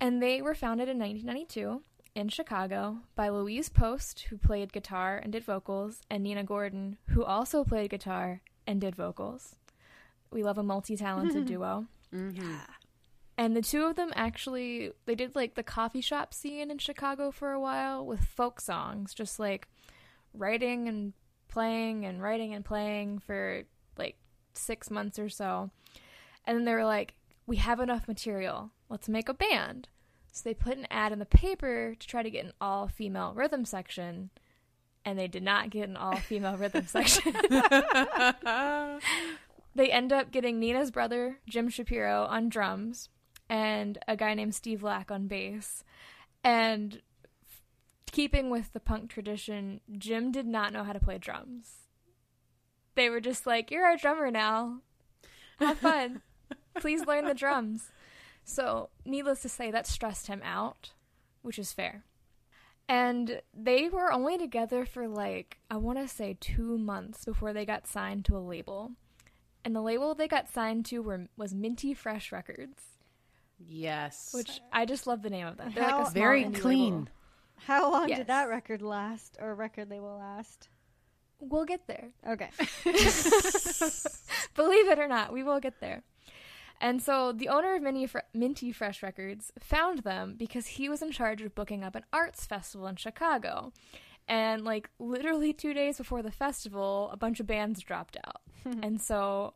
And 0.00 0.22
they 0.22 0.42
were 0.42 0.54
founded 0.54 0.88
in 0.88 0.98
1992 0.98 1.82
in 2.14 2.28
Chicago 2.28 2.98
by 3.16 3.28
Louise 3.28 3.68
Post, 3.68 4.26
who 4.28 4.36
played 4.36 4.72
guitar 4.72 5.18
and 5.22 5.32
did 5.32 5.44
vocals, 5.44 6.02
and 6.10 6.22
Nina 6.22 6.44
Gordon, 6.44 6.98
who 7.08 7.24
also 7.24 7.64
played 7.64 7.90
guitar 7.90 8.42
and 8.66 8.80
did 8.80 8.96
vocals. 8.96 9.56
We 10.30 10.42
love 10.42 10.58
a 10.58 10.62
multi-talented 10.62 11.44
duo. 11.46 11.86
Mm-hmm. 12.14 12.54
And 13.36 13.56
the 13.56 13.62
two 13.62 13.84
of 13.84 13.96
them 13.96 14.12
actually 14.14 14.92
they 15.06 15.14
did 15.14 15.34
like 15.34 15.54
the 15.54 15.64
coffee 15.64 16.00
shop 16.00 16.32
scene 16.32 16.70
in 16.70 16.78
Chicago 16.78 17.30
for 17.30 17.50
a 17.52 17.60
while 17.60 18.06
with 18.06 18.20
folk 18.20 18.60
songs, 18.60 19.12
just 19.12 19.40
like 19.40 19.66
writing 20.32 20.88
and 20.88 21.14
playing 21.48 22.04
and 22.04 22.22
writing 22.22 22.54
and 22.54 22.64
playing 22.64 23.18
for 23.18 23.64
like 23.98 24.16
6 24.54 24.90
months 24.90 25.18
or 25.18 25.28
so. 25.28 25.70
And 26.44 26.56
then 26.56 26.64
they 26.64 26.74
were 26.74 26.84
like, 26.84 27.14
"We 27.46 27.56
have 27.56 27.80
enough 27.80 28.06
material. 28.06 28.70
Let's 28.88 29.08
make 29.08 29.28
a 29.28 29.34
band." 29.34 29.88
So 30.30 30.42
they 30.44 30.54
put 30.54 30.76
an 30.76 30.86
ad 30.90 31.12
in 31.12 31.18
the 31.20 31.26
paper 31.26 31.94
to 31.98 32.06
try 32.06 32.22
to 32.22 32.30
get 32.30 32.44
an 32.44 32.52
all-female 32.60 33.34
rhythm 33.34 33.64
section, 33.64 34.30
and 35.04 35.18
they 35.18 35.28
did 35.28 35.44
not 35.44 35.70
get 35.70 35.88
an 35.88 35.96
all-female 35.96 36.56
rhythm 36.56 36.86
section. 36.88 37.34
they 39.74 39.90
end 39.90 40.12
up 40.12 40.30
getting 40.30 40.58
Nina's 40.58 40.90
brother, 40.90 41.38
Jim 41.48 41.68
Shapiro, 41.68 42.24
on 42.24 42.48
drums, 42.48 43.08
and 43.48 43.98
a 44.06 44.16
guy 44.16 44.34
named 44.34 44.54
Steve 44.54 44.82
Lack 44.82 45.10
on 45.10 45.26
bass. 45.26 45.82
And 46.42 47.02
f- 47.46 47.62
keeping 48.12 48.50
with 48.50 48.72
the 48.72 48.80
punk 48.80 49.10
tradition, 49.10 49.80
Jim 49.98 50.30
did 50.30 50.46
not 50.46 50.72
know 50.72 50.84
how 50.84 50.92
to 50.92 51.00
play 51.00 51.18
drums. 51.18 51.72
They 52.94 53.10
were 53.10 53.20
just 53.20 53.46
like, 53.46 53.70
You're 53.70 53.86
our 53.86 53.96
drummer 53.96 54.30
now. 54.30 54.80
Have 55.58 55.78
fun. 55.78 56.22
Please 56.78 57.06
learn 57.06 57.24
the 57.24 57.34
drums. 57.34 57.90
So, 58.44 58.90
needless 59.04 59.42
to 59.42 59.48
say, 59.48 59.70
that 59.70 59.86
stressed 59.86 60.26
him 60.26 60.42
out, 60.44 60.92
which 61.42 61.58
is 61.58 61.72
fair. 61.72 62.04
And 62.88 63.40
they 63.54 63.88
were 63.88 64.12
only 64.12 64.36
together 64.36 64.84
for 64.84 65.08
like, 65.08 65.58
I 65.70 65.76
want 65.76 65.98
to 65.98 66.06
say 66.06 66.36
two 66.38 66.76
months 66.76 67.24
before 67.24 67.52
they 67.52 67.64
got 67.64 67.86
signed 67.86 68.26
to 68.26 68.36
a 68.36 68.38
label 68.38 68.92
and 69.64 69.74
the 69.74 69.80
label 69.80 70.14
they 70.14 70.28
got 70.28 70.48
signed 70.48 70.84
to 70.86 70.98
were 71.00 71.26
was 71.36 71.54
Minty 71.54 71.94
Fresh 71.94 72.32
Records. 72.32 72.82
Yes. 73.66 74.32
which 74.34 74.60
I 74.72 74.84
just 74.84 75.06
love 75.06 75.22
the 75.22 75.30
name 75.30 75.46
of 75.46 75.56
that. 75.58 75.74
They're 75.74 75.84
How- 75.84 75.98
like 75.98 76.06
a 76.08 76.10
small 76.10 76.22
very 76.22 76.44
indie 76.44 76.60
clean. 76.60 76.94
label. 76.94 77.08
How 77.66 77.90
long 77.90 78.08
Yes. 78.08 78.18
did 78.18 78.26
that 78.26 78.48
record 78.48 78.82
last, 78.82 79.36
or 79.40 79.54
record 79.54 79.88
label 79.90 80.16
last? 80.18 80.68
We'll 81.40 81.64
get 81.64 81.86
there. 81.86 82.08
Okay. 82.28 82.50
Believe 84.54 84.88
it 84.88 84.98
or 84.98 85.08
not, 85.08 85.32
we 85.32 85.42
will 85.42 85.60
get 85.60 85.80
there. 85.80 86.02
And 86.80 87.00
so 87.00 87.32
the 87.32 87.48
owner 87.48 87.74
of 87.76 87.82
Minty, 87.82 88.06
Fre- 88.06 88.18
Minty 88.34 88.72
Fresh 88.72 89.02
Records 89.02 89.52
found 89.60 90.00
them 90.00 90.34
because 90.36 90.66
he 90.66 90.88
was 90.88 91.00
in 91.02 91.12
charge 91.12 91.40
of 91.42 91.54
booking 91.54 91.84
up 91.84 91.94
an 91.94 92.04
arts 92.12 92.46
festival 92.46 92.86
in 92.88 92.96
Chicago. 92.96 93.72
And 94.26 94.64
like 94.64 94.88
literally 94.98 95.52
two 95.52 95.74
days 95.74 95.98
before 95.98 96.22
the 96.22 96.30
festival, 96.30 97.10
a 97.12 97.16
bunch 97.16 97.40
of 97.40 97.46
bands 97.46 97.80
dropped 97.80 98.16
out. 98.26 98.40
and 98.82 99.00
so 99.00 99.54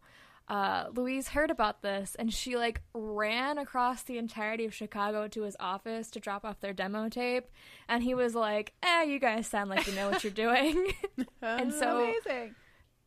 uh, 0.48 0.86
Louise 0.94 1.28
heard 1.28 1.50
about 1.50 1.82
this 1.82 2.14
and 2.18 2.32
she 2.32 2.56
like 2.56 2.80
ran 2.94 3.58
across 3.58 4.02
the 4.02 4.16
entirety 4.16 4.64
of 4.64 4.74
Chicago 4.74 5.28
to 5.28 5.42
his 5.42 5.56
office 5.60 6.10
to 6.10 6.20
drop 6.20 6.44
off 6.44 6.60
their 6.60 6.72
demo 6.72 7.08
tape. 7.08 7.48
And 7.88 8.02
he 8.02 8.14
was 8.14 8.34
like, 8.34 8.72
eh, 8.82 9.02
you 9.04 9.18
guys 9.18 9.46
sound 9.46 9.68
like 9.70 9.86
you 9.86 9.94
know 9.94 10.10
what 10.10 10.24
you're 10.24 10.30
doing. 10.34 10.92
and 11.42 11.72
so 11.72 12.02
Amazing. 12.02 12.54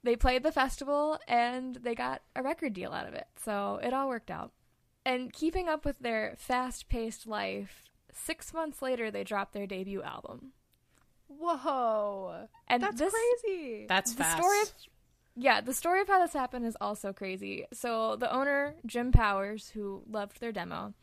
they 0.03 0.15
played 0.15 0.43
the 0.43 0.51
festival 0.51 1.19
and 1.27 1.75
they 1.77 1.95
got 1.95 2.21
a 2.35 2.43
record 2.43 2.73
deal 2.73 2.91
out 2.91 3.07
of 3.07 3.13
it. 3.15 3.27
So 3.43 3.79
it 3.83 3.93
all 3.93 4.07
worked 4.07 4.31
out. 4.31 4.51
And 5.03 5.33
keeping 5.33 5.67
up 5.67 5.83
with 5.83 5.97
their 5.99 6.35
fast 6.37 6.89
paced 6.89 7.25
life, 7.25 7.85
six 8.13 8.53
months 8.53 8.83
later 8.83 9.09
they 9.09 9.23
dropped 9.23 9.53
their 9.53 9.65
debut 9.65 10.03
album. 10.03 10.51
Whoa. 11.39 12.47
And 12.67 12.83
That's 12.83 12.99
this, 12.99 13.13
crazy. 13.43 13.85
That's 13.87 14.13
the 14.13 14.23
fast. 14.23 14.37
story 14.37 14.61
of 14.61 14.71
yeah, 15.35 15.61
the 15.61 15.73
story 15.73 16.01
of 16.01 16.07
how 16.07 16.19
this 16.19 16.33
happened 16.33 16.65
is 16.65 16.75
also 16.81 17.13
crazy. 17.13 17.65
So 17.71 18.17
the 18.17 18.33
owner, 18.33 18.75
Jim 18.85 19.11
Powers, 19.11 19.69
who 19.69 20.03
loved 20.09 20.39
their 20.41 20.51
demo, 20.51 20.93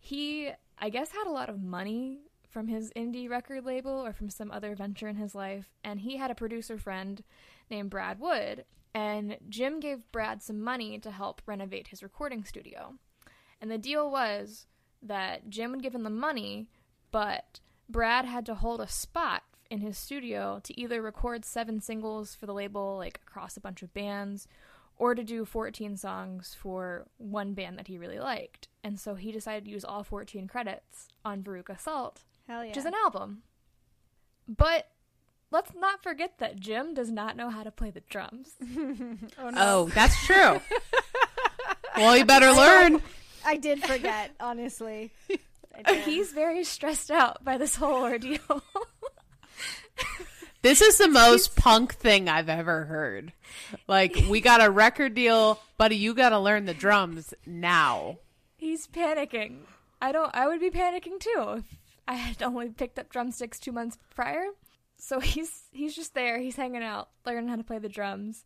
he 0.00 0.50
I 0.78 0.88
guess 0.90 1.10
had 1.10 1.26
a 1.26 1.32
lot 1.32 1.48
of 1.48 1.62
money 1.62 2.20
from 2.48 2.68
his 2.68 2.90
indie 2.96 3.28
record 3.28 3.64
label 3.64 3.92
or 3.92 4.12
from 4.12 4.30
some 4.30 4.50
other 4.50 4.74
venture 4.74 5.08
in 5.08 5.16
his 5.16 5.34
life, 5.34 5.70
and 5.84 6.00
he 6.00 6.16
had 6.16 6.30
a 6.30 6.34
producer 6.34 6.78
friend 6.78 7.22
named 7.70 7.90
Brad 7.90 8.18
Wood, 8.18 8.64
and 8.94 9.36
Jim 9.48 9.80
gave 9.80 10.10
Brad 10.12 10.42
some 10.42 10.60
money 10.62 10.98
to 11.00 11.10
help 11.10 11.42
renovate 11.44 11.88
his 11.88 12.02
recording 12.02 12.44
studio. 12.44 12.94
And 13.60 13.70
the 13.70 13.78
deal 13.78 14.10
was 14.10 14.66
that 15.02 15.50
Jim 15.50 15.72
would 15.72 15.82
give 15.82 15.94
him 15.94 16.04
the 16.04 16.10
money, 16.10 16.68
but 17.10 17.60
Brad 17.88 18.24
had 18.24 18.46
to 18.46 18.54
hold 18.54 18.80
a 18.80 18.88
spot 18.88 19.42
in 19.70 19.80
his 19.80 19.98
studio 19.98 20.60
to 20.64 20.80
either 20.80 21.02
record 21.02 21.44
seven 21.44 21.80
singles 21.80 22.34
for 22.34 22.46
the 22.46 22.54
label, 22.54 22.96
like 22.96 23.20
across 23.26 23.56
a 23.56 23.60
bunch 23.60 23.82
of 23.82 23.92
bands, 23.92 24.46
or 24.96 25.14
to 25.14 25.22
do 25.22 25.44
14 25.44 25.96
songs 25.96 26.56
for 26.60 27.06
one 27.18 27.54
band 27.54 27.78
that 27.78 27.88
he 27.88 27.98
really 27.98 28.18
liked. 28.18 28.68
And 28.82 28.98
so 28.98 29.14
he 29.14 29.32
decided 29.32 29.64
to 29.64 29.70
use 29.70 29.84
all 29.84 30.02
14 30.02 30.48
credits 30.48 31.08
on 31.24 31.42
Veruca 31.42 31.78
Salt, 31.80 32.24
Hell 32.46 32.64
yeah. 32.64 32.70
which 32.70 32.78
is 32.78 32.84
an 32.84 32.94
album. 32.94 33.42
But 34.48 34.88
let's 35.50 35.72
not 35.74 36.02
forget 36.02 36.38
that 36.38 36.58
Jim 36.58 36.94
does 36.94 37.10
not 37.10 37.36
know 37.36 37.50
how 37.50 37.62
to 37.62 37.70
play 37.70 37.90
the 37.90 38.02
drums. 38.08 38.54
Oh, 39.40 39.50
no 39.50 39.56
oh, 39.56 39.90
that's 39.94 40.16
true. 40.26 40.60
well, 41.96 42.16
you 42.16 42.24
better 42.24 42.52
learn. 42.52 43.00
I 43.44 43.56
did 43.56 43.82
forget, 43.82 44.32
honestly. 44.40 45.12
He's 46.04 46.32
very 46.32 46.64
stressed 46.64 47.10
out 47.10 47.44
by 47.44 47.56
this 47.56 47.76
whole 47.76 48.02
ordeal. 48.02 48.62
This 50.60 50.82
is 50.82 50.98
the 50.98 51.08
most 51.08 51.54
punk 51.54 51.94
thing 51.94 52.28
I've 52.28 52.48
ever 52.48 52.84
heard. 52.84 53.32
Like, 53.86 54.24
we 54.28 54.40
got 54.40 54.60
a 54.60 54.68
record 54.68 55.14
deal, 55.14 55.60
buddy. 55.76 55.94
You 55.94 56.14
got 56.14 56.30
to 56.30 56.38
learn 56.40 56.64
the 56.64 56.74
drums 56.74 57.32
now. 57.46 58.18
He's 58.56 58.88
panicking. 58.88 59.60
I 60.02 60.10
don't. 60.10 60.34
I 60.34 60.48
would 60.48 60.60
be 60.60 60.70
panicking 60.70 61.20
too 61.20 61.54
if 61.58 61.64
I 62.08 62.14
had 62.14 62.42
only 62.42 62.70
picked 62.70 62.98
up 62.98 63.08
drumsticks 63.08 63.60
two 63.60 63.70
months 63.70 63.98
prior. 64.10 64.46
So 64.96 65.20
he's 65.20 65.62
he's 65.70 65.94
just 65.94 66.14
there. 66.14 66.40
He's 66.40 66.56
hanging 66.56 66.82
out, 66.82 67.08
learning 67.24 67.48
how 67.48 67.56
to 67.56 67.64
play 67.64 67.78
the 67.78 67.88
drums. 67.88 68.44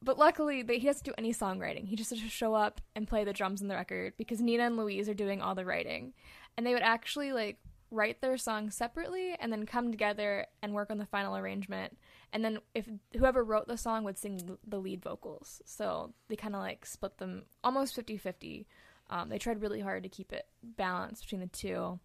But 0.00 0.18
luckily, 0.18 0.62
they, 0.62 0.78
he 0.78 0.86
doesn't 0.86 1.04
do 1.04 1.14
any 1.18 1.32
songwriting. 1.32 1.88
He 1.88 1.96
just 1.96 2.10
has 2.10 2.20
to 2.20 2.28
show 2.28 2.54
up 2.54 2.80
and 2.94 3.08
play 3.08 3.24
the 3.24 3.32
drums 3.32 3.60
in 3.60 3.68
the 3.68 3.74
record 3.74 4.12
because 4.18 4.40
Nina 4.40 4.64
and 4.64 4.76
Louise 4.76 5.08
are 5.08 5.14
doing 5.14 5.40
all 5.40 5.54
the 5.54 5.64
writing, 5.64 6.12
and 6.56 6.64
they 6.64 6.74
would 6.74 6.82
actually 6.82 7.32
like 7.32 7.58
write 7.94 8.20
their 8.20 8.36
songs 8.36 8.74
separately 8.74 9.34
and 9.38 9.52
then 9.52 9.66
come 9.66 9.90
together 9.90 10.46
and 10.62 10.74
work 10.74 10.90
on 10.90 10.98
the 10.98 11.06
final 11.06 11.36
arrangement. 11.36 11.96
And 12.32 12.44
then 12.44 12.58
if 12.74 12.88
whoever 13.16 13.44
wrote 13.44 13.68
the 13.68 13.76
song 13.76 14.04
would 14.04 14.18
sing 14.18 14.58
the 14.66 14.78
lead 14.78 15.02
vocals. 15.02 15.62
So 15.64 16.12
they 16.28 16.36
kind 16.36 16.54
of 16.54 16.60
like 16.60 16.84
split 16.84 17.18
them 17.18 17.44
almost 17.62 17.96
50-50. 17.96 18.66
Um, 19.10 19.28
they 19.28 19.38
tried 19.38 19.62
really 19.62 19.80
hard 19.80 20.02
to 20.02 20.08
keep 20.08 20.32
it 20.32 20.46
balanced 20.62 21.24
between 21.24 21.40
the 21.40 21.46
two. 21.46 22.00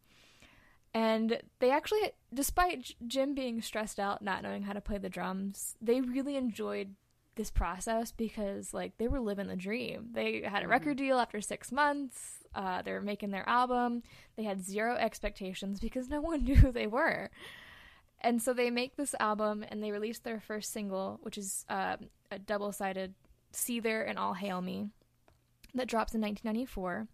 And 0.93 1.39
they 1.59 1.71
actually, 1.71 2.11
despite 2.33 2.95
Jim 3.05 3.35
being 3.35 3.61
stressed 3.61 3.99
out, 3.99 4.21
not 4.21 4.43
knowing 4.43 4.63
how 4.63 4.73
to 4.73 4.81
play 4.81 4.97
the 4.97 5.09
drums, 5.09 5.75
they 5.81 6.01
really 6.01 6.35
enjoyed 6.35 6.95
this 7.35 7.51
process 7.51 8.11
because, 8.11 8.73
like, 8.73 8.97
they 8.97 9.07
were 9.07 9.19
living 9.19 9.47
the 9.47 9.55
dream. 9.55 10.09
They 10.11 10.41
had 10.41 10.63
a 10.63 10.67
record 10.67 10.97
deal 10.97 11.19
after 11.19 11.41
six 11.41 11.71
months. 11.71 12.38
Uh, 12.55 12.81
they 12.81 12.91
were 12.91 13.01
making 13.01 13.31
their 13.31 13.47
album. 13.47 14.03
They 14.35 14.43
had 14.43 14.61
zero 14.63 14.95
expectations 14.95 15.79
because 15.79 16.09
no 16.09 16.21
one 16.21 16.43
knew 16.43 16.55
who 16.55 16.71
they 16.71 16.87
were. 16.87 17.29
And 18.21 18.41
so 18.41 18.53
they 18.53 18.69
make 18.69 18.95
this 18.95 19.15
album 19.19 19.63
and 19.69 19.81
they 19.81 19.91
release 19.91 20.19
their 20.19 20.41
first 20.41 20.73
single, 20.73 21.19
which 21.21 21.37
is 21.37 21.65
uh, 21.69 21.97
a 22.31 22.39
double 22.39 22.71
sided 22.71 23.13
Seether 23.53 24.07
and 24.07 24.19
All 24.19 24.33
Hail 24.33 24.61
Me, 24.61 24.89
that 25.73 25.87
drops 25.87 26.13
in 26.13 26.21
1994. 26.21 27.07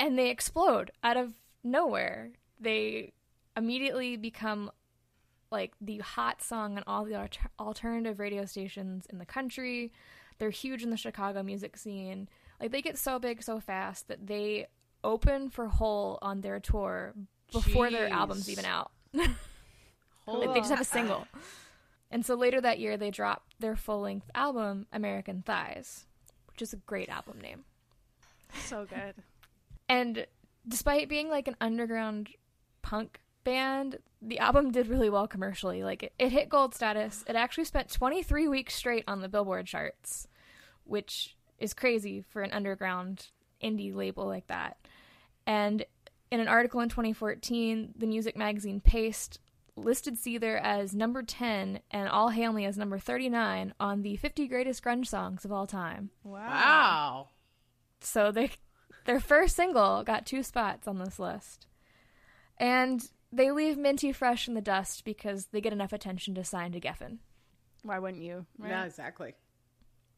And 0.00 0.18
they 0.18 0.30
explode 0.30 0.90
out 1.02 1.16
of 1.16 1.34
nowhere. 1.62 2.30
They 2.58 3.12
immediately 3.56 4.16
become 4.16 4.70
like 5.50 5.72
the 5.80 5.98
hot 5.98 6.42
song 6.42 6.76
on 6.76 6.84
all 6.86 7.04
the 7.04 7.14
alter- 7.14 7.50
alternative 7.60 8.18
radio 8.18 8.44
stations 8.44 9.06
in 9.10 9.18
the 9.18 9.26
country. 9.26 9.92
They're 10.38 10.50
huge 10.50 10.82
in 10.82 10.90
the 10.90 10.96
Chicago 10.96 11.42
music 11.42 11.76
scene. 11.76 12.28
Like 12.64 12.72
they 12.72 12.80
get 12.80 12.96
so 12.96 13.18
big 13.18 13.42
so 13.42 13.60
fast 13.60 14.08
that 14.08 14.26
they 14.26 14.68
open 15.04 15.50
for 15.50 15.68
Hole 15.68 16.18
on 16.22 16.40
their 16.40 16.60
tour 16.60 17.12
before 17.52 17.90
their 17.90 18.08
album's 18.08 18.48
even 18.48 18.64
out. 18.64 18.90
Like, 20.26 20.54
they 20.54 20.60
just 20.60 20.70
have 20.70 20.80
a 20.80 20.84
single. 20.84 21.28
And 22.10 22.24
so 22.24 22.34
later 22.34 22.58
that 22.58 22.78
year, 22.78 22.96
they 22.96 23.10
dropped 23.10 23.60
their 23.60 23.76
full 23.76 24.00
length 24.00 24.30
album, 24.34 24.86
American 24.90 25.42
Thighs, 25.42 26.06
which 26.50 26.62
is 26.62 26.72
a 26.72 26.76
great 26.76 27.10
album 27.10 27.42
name. 27.42 27.64
So 28.64 28.86
good. 28.86 29.16
And 29.86 30.26
despite 30.66 31.10
being 31.10 31.28
like 31.28 31.46
an 31.46 31.56
underground 31.60 32.30
punk 32.80 33.20
band, 33.44 33.98
the 34.22 34.38
album 34.38 34.70
did 34.70 34.86
really 34.86 35.10
well 35.10 35.28
commercially. 35.28 35.84
Like, 35.84 36.04
it, 36.04 36.14
it 36.18 36.32
hit 36.32 36.48
gold 36.48 36.74
status. 36.74 37.22
It 37.28 37.36
actually 37.36 37.64
spent 37.64 37.92
23 37.92 38.48
weeks 38.48 38.74
straight 38.74 39.04
on 39.06 39.20
the 39.20 39.28
Billboard 39.28 39.66
charts, 39.66 40.26
which 40.84 41.36
is 41.58 41.74
crazy 41.74 42.22
for 42.22 42.42
an 42.42 42.52
underground 42.52 43.28
indie 43.62 43.94
label 43.94 44.26
like 44.26 44.46
that. 44.48 44.76
And 45.46 45.84
in 46.30 46.40
an 46.40 46.48
article 46.48 46.80
in 46.80 46.88
2014, 46.88 47.94
the 47.96 48.06
music 48.06 48.36
magazine 48.36 48.80
Paste 48.80 49.38
listed 49.76 50.16
Seether 50.16 50.60
as 50.60 50.94
number 50.94 51.22
10 51.22 51.80
and 51.90 52.08
All 52.08 52.28
Hail 52.28 52.52
Me 52.52 52.64
as 52.64 52.78
number 52.78 52.98
39 52.98 53.74
on 53.80 54.02
the 54.02 54.16
50 54.16 54.46
greatest 54.48 54.82
grunge 54.82 55.06
songs 55.06 55.44
of 55.44 55.52
all 55.52 55.66
time. 55.66 56.10
Wow. 56.22 57.28
So 58.00 58.30
they 58.30 58.50
their 59.06 59.20
first 59.20 59.56
single 59.56 60.02
got 60.02 60.26
two 60.26 60.42
spots 60.42 60.88
on 60.88 60.98
this 60.98 61.18
list. 61.18 61.66
And 62.58 63.06
they 63.32 63.50
leave 63.50 63.76
Minty 63.76 64.12
fresh 64.12 64.46
in 64.46 64.54
the 64.54 64.60
dust 64.60 65.04
because 65.04 65.46
they 65.46 65.60
get 65.60 65.72
enough 65.72 65.92
attention 65.92 66.34
to 66.36 66.44
sign 66.44 66.72
to 66.72 66.80
Geffen. 66.80 67.18
Why 67.82 67.98
wouldn't 67.98 68.22
you? 68.22 68.46
Right? 68.58 68.70
Yeah, 68.70 68.84
exactly. 68.84 69.34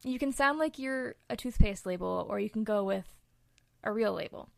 You 0.06 0.20
can 0.20 0.30
sound 0.30 0.60
like 0.60 0.78
you're 0.78 1.16
a 1.28 1.34
toothpaste 1.34 1.84
label 1.84 2.26
or 2.30 2.38
you 2.38 2.48
can 2.48 2.62
go 2.62 2.84
with 2.84 3.06
a 3.82 3.92
real 3.92 4.12
label. 4.12 4.48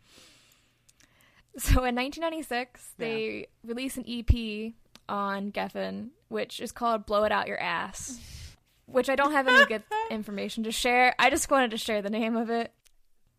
So 1.56 1.84
in 1.84 1.96
1996, 1.96 2.92
they 2.98 3.46
release 3.64 3.96
an 3.96 4.04
EP 4.06 4.74
on 5.08 5.50
Geffen, 5.50 6.10
which 6.28 6.60
is 6.60 6.70
called 6.70 7.06
Blow 7.06 7.24
It 7.24 7.32
Out 7.32 7.48
Your 7.48 7.58
Ass, 7.58 8.20
which 8.86 9.08
I 9.08 9.16
don't 9.16 9.32
have 9.32 9.48
any 9.48 9.64
good 9.64 9.84
information 10.10 10.64
to 10.64 10.70
share. 10.70 11.14
I 11.18 11.30
just 11.30 11.50
wanted 11.50 11.70
to 11.70 11.78
share 11.78 12.02
the 12.02 12.10
name 12.10 12.36
of 12.36 12.50
it. 12.50 12.74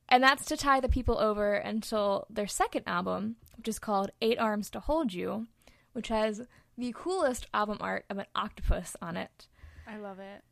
And 0.10 0.24
that's 0.24 0.46
to 0.48 0.58
tie 0.58 0.80
the 0.80 0.90
people 0.90 1.20
over 1.20 1.54
until 1.54 2.26
their 2.28 2.48
second 2.48 2.86
album, 2.88 3.36
which 3.56 3.68
is 3.68 3.78
called 3.78 4.10
Eight 4.20 4.40
Arms 4.40 4.72
to 4.72 4.80
Hold 4.80 5.14
You, 5.14 5.46
which 5.94 6.08
has 6.08 6.42
the 6.76 6.92
coolest 6.98 7.46
album 7.54 7.78
art 7.80 8.06
of 8.10 8.18
an 8.18 8.26
octopus 8.34 8.96
on 9.00 9.16
it. 9.16 9.48
I 9.88 9.98
love 9.98 10.18
it. 10.18 10.44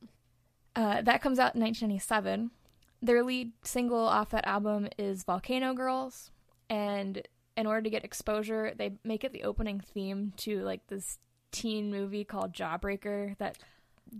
Uh, 0.77 1.01
that 1.01 1.21
comes 1.23 1.39
out 1.39 1.55
in 1.55 1.61
1997. 1.61 2.51
Their 3.01 3.23
lead 3.23 3.51
single 3.63 3.97
off 4.05 4.29
that 4.29 4.45
album 4.47 4.87
is 4.99 5.23
Volcano 5.23 5.73
Girls, 5.73 6.29
and 6.69 7.21
in 7.55 7.65
order 7.65 7.81
to 7.81 7.89
get 7.89 8.03
exposure, 8.05 8.73
they 8.77 8.93
make 9.03 9.23
it 9.23 9.33
the 9.33 9.43
opening 9.43 9.79
theme 9.79 10.33
to 10.37 10.61
like 10.63 10.85
this 10.87 11.17
teen 11.51 11.89
movie 11.89 12.23
called 12.23 12.53
Jawbreaker 12.53 13.35
that 13.39 13.57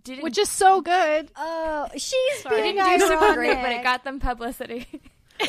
didn't 0.04 0.24
Which 0.24 0.38
is 0.40 0.50
so 0.50 0.82
good. 0.82 1.32
Oh, 1.36 1.88
she's 1.96 2.40
Sorry. 2.42 2.62
being 2.62 2.76
didn't 2.76 3.00
do 3.00 3.08
super 3.08 3.24
ironic. 3.24 3.36
great, 3.38 3.62
but 3.62 3.72
it 3.74 3.84
got 3.84 4.04
them 4.04 4.20
publicity. 4.20 4.88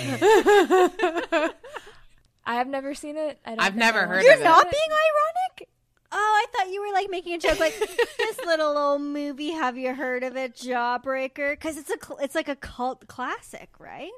I 2.45 2.55
have 2.55 2.69
never 2.69 2.95
seen 2.95 3.17
it. 3.17 3.39
I 3.45 3.51
don't 3.51 3.61
I've 3.61 3.77
never 3.77 4.01
I 4.01 4.07
heard 4.07 4.11
want 4.17 4.25
You're 4.25 4.35
of 4.35 4.39
to. 4.41 4.45
it. 4.45 4.49
not 4.49 4.71
being 4.71 4.91
ironic? 4.91 5.69
Oh, 6.11 6.17
I 6.17 6.47
thought 6.57 6.73
you 6.73 6.81
were 6.81 6.93
like 6.93 7.11
making 7.11 7.35
a 7.35 7.39
joke, 7.39 7.61
like 7.61 7.79
this 7.79 8.39
little 8.47 8.77
old 8.79 9.03
movie. 9.03 9.51
Have 9.51 9.77
you 9.77 9.95
heard 9.95 10.23
of 10.23 10.37
it, 10.37 10.55
Jawbreaker? 10.57 11.53
Because 11.53 11.77
it's 11.77 11.91
a 11.91 11.97
cl- 12.03 12.19
it's 12.21 12.35
like 12.35 12.49
a 12.49 12.57
cult 12.57 13.07
classic, 13.09 13.71
right? 13.79 14.11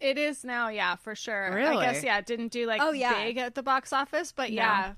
It 0.00 0.18
is 0.18 0.44
now, 0.44 0.68
yeah, 0.68 0.96
for 0.96 1.14
sure. 1.14 1.50
Really? 1.54 1.76
I 1.84 1.92
guess 1.92 2.02
yeah, 2.04 2.18
it 2.18 2.26
didn't 2.26 2.48
do 2.52 2.66
like 2.66 2.80
Oh, 2.82 2.90
yeah. 2.92 3.14
big 3.24 3.38
at 3.38 3.54
the 3.54 3.62
box 3.62 3.92
office, 3.92 4.32
but 4.32 4.50
No. 4.50 4.56
yeah. 4.56 4.92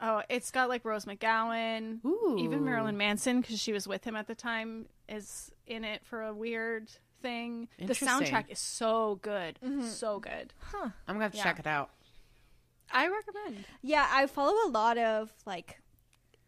Oh, 0.00 0.22
it's 0.28 0.50
got 0.50 0.68
like 0.68 0.84
Rose 0.84 1.06
McGowan, 1.06 2.04
Ooh. 2.04 2.36
even 2.38 2.64
Marilyn 2.64 2.96
Manson 2.96 3.40
because 3.40 3.60
she 3.60 3.72
was 3.72 3.88
with 3.88 4.04
him 4.04 4.14
at 4.16 4.26
the 4.28 4.34
time 4.34 4.86
is 5.08 5.50
in 5.66 5.82
it 5.84 6.04
for 6.04 6.22
a 6.22 6.32
weird 6.34 6.88
thing. 7.22 7.68
The 7.78 7.94
soundtrack 7.94 8.44
is 8.48 8.58
so 8.60 9.18
good, 9.22 9.58
mm-hmm. 9.64 9.86
so 9.86 10.20
good. 10.20 10.52
Huh. 10.58 10.90
I'm 11.08 11.14
gonna 11.16 11.24
have 11.24 11.32
to 11.32 11.38
Yeah. 11.38 11.42
check 11.44 11.58
it 11.58 11.66
out. 11.66 11.90
I 12.92 13.08
recommend. 13.08 13.64
Yeah, 13.82 14.06
I 14.10 14.26
follow 14.26 14.54
a 14.66 14.70
lot 14.70 14.98
of 14.98 15.32
like 15.46 15.80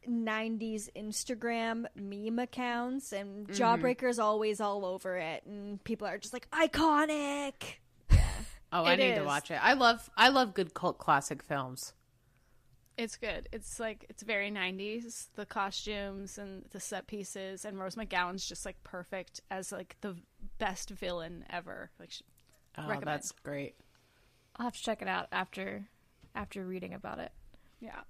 90s 0.09 0.89
Instagram 0.97 1.87
meme 1.95 2.39
accounts, 2.39 3.13
and 3.13 3.47
mm-hmm. 3.47 3.55
Jawbreaker's 3.55 4.19
always 4.19 4.61
all 4.61 4.85
over 4.85 5.17
it, 5.17 5.45
and 5.47 5.83
people 5.85 6.07
are 6.07 6.19
just 6.19 6.33
like 6.33 6.51
iconic. 6.51 7.55
Oh, 8.73 8.85
I 8.85 8.93
It 8.93 8.99
need 8.99 9.15
to 9.17 9.25
watch 9.25 9.51
it. 9.51 9.59
I 9.61 9.73
love 9.73 10.09
I 10.17 10.29
love 10.29 10.55
good 10.55 10.75
cult 10.75 10.99
classic 10.99 11.43
films. 11.43 11.93
It's 12.97 13.17
good. 13.17 13.49
It's 13.51 13.81
like 13.81 14.07
it's 14.09 14.23
very 14.23 14.49
90s. 14.49 15.27
The 15.35 15.45
costumes 15.45 16.39
and 16.39 16.65
the 16.71 16.79
set 16.79 17.09
pieces 17.09 17.65
and 17.65 17.81
Rose 17.81 17.97
McGowan's 17.97 18.47
just 18.47 18.65
like 18.65 18.81
perfect 18.85 19.41
as 19.51 19.73
like 19.73 19.97
the 20.03 20.15
best 20.59 20.91
villain 20.91 21.45
ever. 21.51 21.91
Like 21.99 22.11
Oh, 22.79 22.83
Recommend. 22.83 23.07
that's 23.09 23.33
great. 23.33 23.75
I'll 24.57 24.67
have 24.67 24.77
to 24.77 24.83
check 24.83 25.03
it 25.03 25.09
out 25.09 25.27
after 25.33 25.89
after 26.35 26.65
reading 26.67 26.95
about 26.95 27.19
it. 27.19 27.33
yeah. 27.81 28.01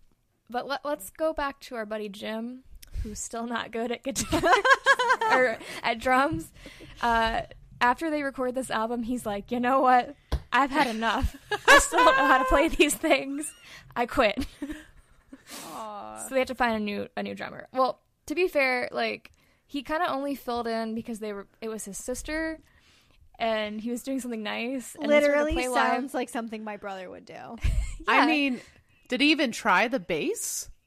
But 0.48 0.66
let, 0.66 0.84
let's 0.84 1.10
go 1.10 1.32
back 1.32 1.60
to 1.60 1.76
our 1.76 1.86
buddy 1.86 2.08
Jim, 2.08 2.64
who's 3.02 3.20
still 3.20 3.46
not 3.46 3.70
good 3.70 3.92
at 3.92 4.02
guitar 4.04 4.42
or 5.32 5.58
at 5.82 6.00
drums. 6.00 6.50
Uh, 7.00 7.42
after 7.80 8.10
they 8.10 8.22
record 8.24 8.54
this 8.56 8.70
album, 8.70 9.04
he's 9.04 9.24
like, 9.24 9.52
you 9.52 9.60
know 9.60 9.80
what? 9.80 10.16
I've 10.52 10.70
had 10.72 10.88
enough. 10.88 11.36
I 11.68 11.78
still 11.78 12.04
don't 12.04 12.16
know 12.16 12.26
how 12.26 12.38
to 12.38 12.44
play 12.44 12.66
these 12.68 12.94
things. 12.94 13.52
I 13.94 14.06
quit. 14.06 14.44
so 15.46 16.26
they 16.30 16.38
have 16.38 16.48
to 16.48 16.54
find 16.54 16.74
a 16.76 16.80
new 16.80 17.06
a 17.16 17.22
new 17.22 17.34
drummer. 17.34 17.68
Well, 17.72 18.00
to 18.26 18.34
be 18.34 18.48
fair, 18.48 18.88
like 18.92 19.32
he 19.66 19.82
kind 19.82 20.02
of 20.02 20.10
only 20.10 20.34
filled 20.34 20.66
in 20.66 20.94
because 20.94 21.20
they 21.20 21.32
were 21.32 21.46
it 21.60 21.68
was 21.68 21.84
his 21.84 21.96
sister, 21.98 22.58
and 23.40 23.80
he 23.80 23.90
was 23.90 24.02
doing 24.02 24.20
something 24.20 24.42
nice. 24.42 24.94
And 24.94 25.10
they 25.10 25.20
Literally 25.20 25.54
play 25.54 25.68
live. 25.68 25.92
sounds 25.92 26.14
like 26.14 26.28
something 26.28 26.62
my 26.62 26.76
brother 26.76 27.08
would 27.10 27.24
do. 27.24 27.56
I 28.08 28.26
mean, 28.26 28.60
did 29.08 29.20
he 29.20 29.30
even 29.32 29.50
try 29.52 29.88
the 29.88 30.00
bass? 30.00 30.68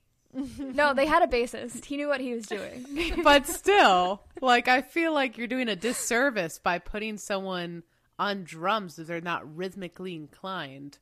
No, 0.57 0.95
they 0.95 1.05
had 1.05 1.21
a 1.21 1.27
bassist. 1.27 1.85
He 1.85 1.95
knew 1.95 2.07
what 2.07 2.19
he 2.19 2.33
was 2.33 2.47
doing. 2.47 2.87
but 3.23 3.45
still, 3.45 4.23
like 4.41 4.67
I 4.67 4.81
feel 4.81 5.13
like 5.13 5.37
you're 5.37 5.45
doing 5.45 5.69
a 5.69 5.75
disservice 5.75 6.57
by 6.57 6.79
putting 6.79 7.19
someone 7.19 7.83
on 8.17 8.43
drums 8.43 8.97
if 8.97 9.05
they're 9.05 9.21
not 9.21 9.55
rhythmically 9.55 10.15
inclined. 10.15 10.97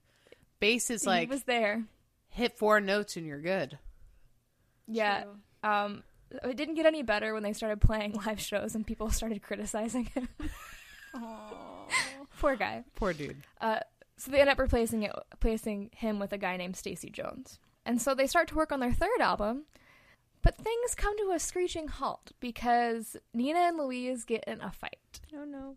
Bass 0.60 0.90
is 0.90 1.04
he 1.04 1.08
like 1.08 1.30
was 1.30 1.44
there. 1.44 1.84
hit 2.28 2.58
four 2.58 2.82
notes 2.82 3.16
and 3.16 3.26
you're 3.26 3.40
good. 3.42 3.80
Yeah. 4.88 5.24
Um, 5.64 6.04
it 6.44 6.58
didn't 6.58 6.76
get 6.76 6.86
any 6.86 7.02
better 7.02 7.34
when 7.34 7.44
they 7.44 7.54
started 7.54 7.80
playing 7.80 8.14
live 8.26 8.42
shows 8.42 8.76
and 8.76 8.86
people 8.86 9.10
started 9.12 9.42
criticizing 9.42 10.06
him. 10.06 10.28
Poor 12.40 12.56
guy. 12.56 12.84
Poor 12.96 13.14
dude. 13.14 13.38
Uh, 13.60 13.80
so 14.18 14.32
they 14.32 14.42
end 14.42 14.50
up 14.50 14.60
replacing 14.60 15.04
it, 15.04 15.12
placing 15.40 15.90
him 15.96 16.20
with 16.20 16.32
a 16.34 16.38
guy 16.38 16.58
named 16.58 16.76
Stacy 16.76 17.10
Jones. 17.10 17.60
And 17.86 18.02
so 18.02 18.14
they 18.14 18.28
start 18.28 18.48
to 18.50 18.56
work 18.56 18.72
on 18.72 18.80
their 18.80 18.94
third 18.94 19.20
album, 19.20 19.64
but 20.42 20.58
things 20.58 20.96
come 20.96 21.18
to 21.18 21.32
a 21.34 21.40
screeching 21.40 21.88
halt 21.88 22.32
because 22.40 23.16
Nina 23.34 23.60
and 23.60 23.78
Louise 23.78 24.24
get 24.24 24.44
in 24.46 24.62
a 24.62 24.72
fight. 24.72 25.22
Oh 25.36 25.46
no. 25.46 25.76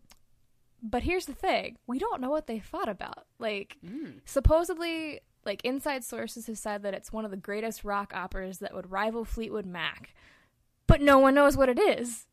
But 0.81 1.03
here's 1.03 1.25
the 1.25 1.33
thing: 1.33 1.77
we 1.87 1.97
don't 1.97 2.21
know 2.21 2.29
what 2.29 2.45
they 2.47 2.59
fought 2.59 2.89
about. 2.89 3.25
Like, 3.39 3.77
supposedly, 4.25 5.21
like 5.43 5.63
inside 5.63 6.03
sources 6.03 6.45
have 6.47 6.57
said 6.57 6.83
that 6.83 6.93
it's 6.93 7.11
one 7.11 7.25
of 7.25 7.31
the 7.31 7.37
greatest 7.37 7.83
rock 7.83 8.11
operas 8.15 8.59
that 8.59 8.73
would 8.73 8.91
rival 8.91 9.25
Fleetwood 9.25 9.65
Mac, 9.65 10.13
but 10.85 11.01
no 11.01 11.17
one 11.17 11.33
knows 11.33 11.57
what 11.57 11.69
it 11.69 11.79
is. 11.79 12.27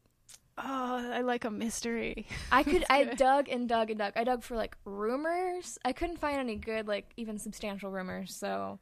Oh, 0.59 1.11
I 1.13 1.23
like 1.23 1.45
a 1.45 1.51
mystery. 1.51 2.27
I 2.51 2.63
could, 2.65 2.85
I 2.91 3.05
dug 3.05 3.49
and 3.49 3.69
dug 3.69 3.91
and 3.91 3.99
dug. 3.99 4.13
I 4.17 4.25
dug 4.25 4.43
for 4.43 4.57
like 4.57 4.77
rumors. 4.85 5.79
I 5.85 5.93
couldn't 5.93 6.19
find 6.19 6.39
any 6.39 6.57
good, 6.57 6.87
like 6.87 7.11
even 7.17 7.39
substantial 7.39 7.91
rumors. 7.91 8.35
So 8.35 8.79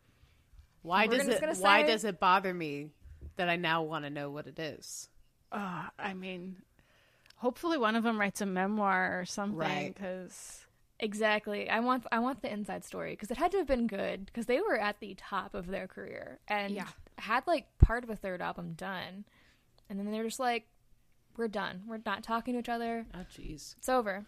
Why 0.83 1.07
does 1.07 1.27
it 1.29 1.41
gonna 1.41 1.55
why 1.55 1.83
does 1.83 2.05
it 2.05 2.18
bother 2.18 2.53
me 2.53 2.89
that 3.37 3.49
I 3.49 3.57
now 3.57 3.83
want 3.83 4.05
to 4.05 4.11
know 4.11 4.31
what 4.31 4.47
it 4.47 4.59
is? 4.59 5.09
Uh, 5.53 5.85
I 5.99 6.14
mean, 6.14 6.57
hopefully 7.37 7.79
one 7.79 7.97
of 7.97 8.03
them 8.03 8.18
writes 8.21 8.41
a 8.41 8.47
memoir 8.47 9.18
or 9.21 9.25
something 9.25 9.57
Right. 9.59 9.95
because 9.95 10.64
exactly, 10.99 11.68
I 11.71 11.81
want, 11.81 12.05
I 12.12 12.18
want 12.18 12.43
the 12.43 12.53
inside 12.53 12.85
story 12.85 13.12
because 13.12 13.31
it 13.31 13.37
had 13.37 13.51
to 13.53 13.59
have 13.59 13.66
been 13.66 13.87
good 13.87 14.27
because 14.27 14.47
they 14.47 14.61
were 14.61 14.77
at 14.77 15.01
the 15.01 15.14
top 15.16 15.55
of 15.55 15.66
their 15.68 15.87
career 15.87 16.41
and 16.49 16.75
Yeah. 16.75 16.89
had 17.18 17.47
like 17.47 17.66
part 17.79 18.05
of 18.05 18.11
a 18.11 18.16
third 18.16 18.41
album 18.43 18.75
done, 18.75 19.25
and 19.89 19.99
then 19.99 20.11
they're 20.11 20.25
just 20.25 20.41
like, 20.41 20.66
we're 21.41 21.49
done. 21.49 21.82
We're 21.88 22.01
not 22.07 22.22
talking 22.22 22.55
to 22.55 22.61
each 22.61 22.68
other. 22.68 23.07
Oh 23.14 23.24
jeez. 23.34 23.74
it's 23.78 23.88
over. 23.88 24.26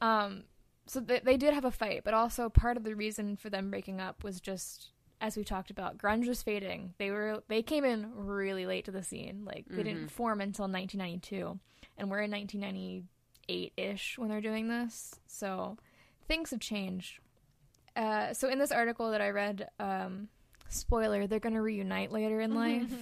Um, 0.00 0.44
so 0.86 1.00
they, 1.00 1.20
they 1.20 1.36
did 1.36 1.54
have 1.54 1.64
a 1.64 1.70
fight, 1.70 2.02
but 2.04 2.12
also 2.12 2.48
part 2.48 2.76
of 2.76 2.82
the 2.84 2.94
reason 2.94 3.36
for 3.36 3.48
them 3.48 3.70
breaking 3.70 4.00
up 4.00 4.24
was 4.24 4.40
just 4.40 4.90
as 5.20 5.36
we 5.36 5.44
talked 5.44 5.70
about, 5.70 5.96
grunge 5.96 6.26
was 6.26 6.42
fading. 6.42 6.94
They 6.98 7.12
were 7.12 7.44
they 7.46 7.62
came 7.62 7.84
in 7.84 8.10
really 8.14 8.66
late 8.66 8.84
to 8.86 8.90
the 8.90 9.04
scene. 9.04 9.44
Like 9.44 9.66
they 9.70 9.84
didn't 9.84 10.08
form 10.10 10.40
until 10.40 10.64
1992, 10.64 11.60
and 11.96 12.10
we're 12.10 12.22
in 12.22 12.30
1998 12.32 13.72
ish 13.76 14.18
when 14.18 14.28
they're 14.28 14.40
doing 14.40 14.68
this. 14.68 15.14
So 15.28 15.78
things 16.26 16.50
have 16.50 16.58
changed. 16.58 17.20
Uh, 17.94 18.32
so 18.32 18.48
in 18.48 18.58
this 18.58 18.72
article 18.72 19.12
that 19.12 19.20
I 19.20 19.30
read, 19.30 19.68
um, 19.78 20.28
spoiler, 20.68 21.26
they're 21.28 21.38
going 21.38 21.54
to 21.54 21.62
reunite 21.62 22.10
later 22.10 22.40
in 22.40 22.54
life. 22.56 22.92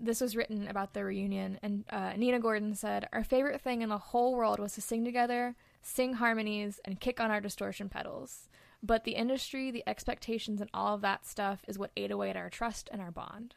This 0.00 0.20
was 0.20 0.36
written 0.36 0.68
about 0.68 0.94
their 0.94 1.06
reunion, 1.06 1.58
and 1.62 1.84
uh, 1.90 2.12
Nina 2.16 2.38
Gordon 2.38 2.74
said, 2.74 3.08
Our 3.12 3.24
favorite 3.24 3.60
thing 3.60 3.82
in 3.82 3.88
the 3.88 3.98
whole 3.98 4.34
world 4.34 4.58
was 4.58 4.72
to 4.74 4.80
sing 4.80 5.04
together, 5.04 5.56
sing 5.82 6.14
harmonies, 6.14 6.80
and 6.84 7.00
kick 7.00 7.20
on 7.20 7.30
our 7.30 7.40
distortion 7.40 7.88
pedals. 7.88 8.48
But 8.82 9.04
the 9.04 9.12
industry, 9.12 9.70
the 9.70 9.82
expectations, 9.88 10.60
and 10.60 10.70
all 10.72 10.94
of 10.94 11.00
that 11.00 11.26
stuff 11.26 11.60
is 11.66 11.78
what 11.78 11.90
ate 11.96 12.12
away 12.12 12.30
at 12.30 12.36
our 12.36 12.50
trust 12.50 12.88
and 12.92 13.00
our 13.00 13.10
bond. 13.10 13.56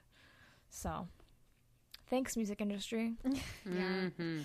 So, 0.69 1.07
thanks, 2.09 2.35
music 2.35 2.61
industry. 2.61 3.13
Mm-hmm. 3.67 4.41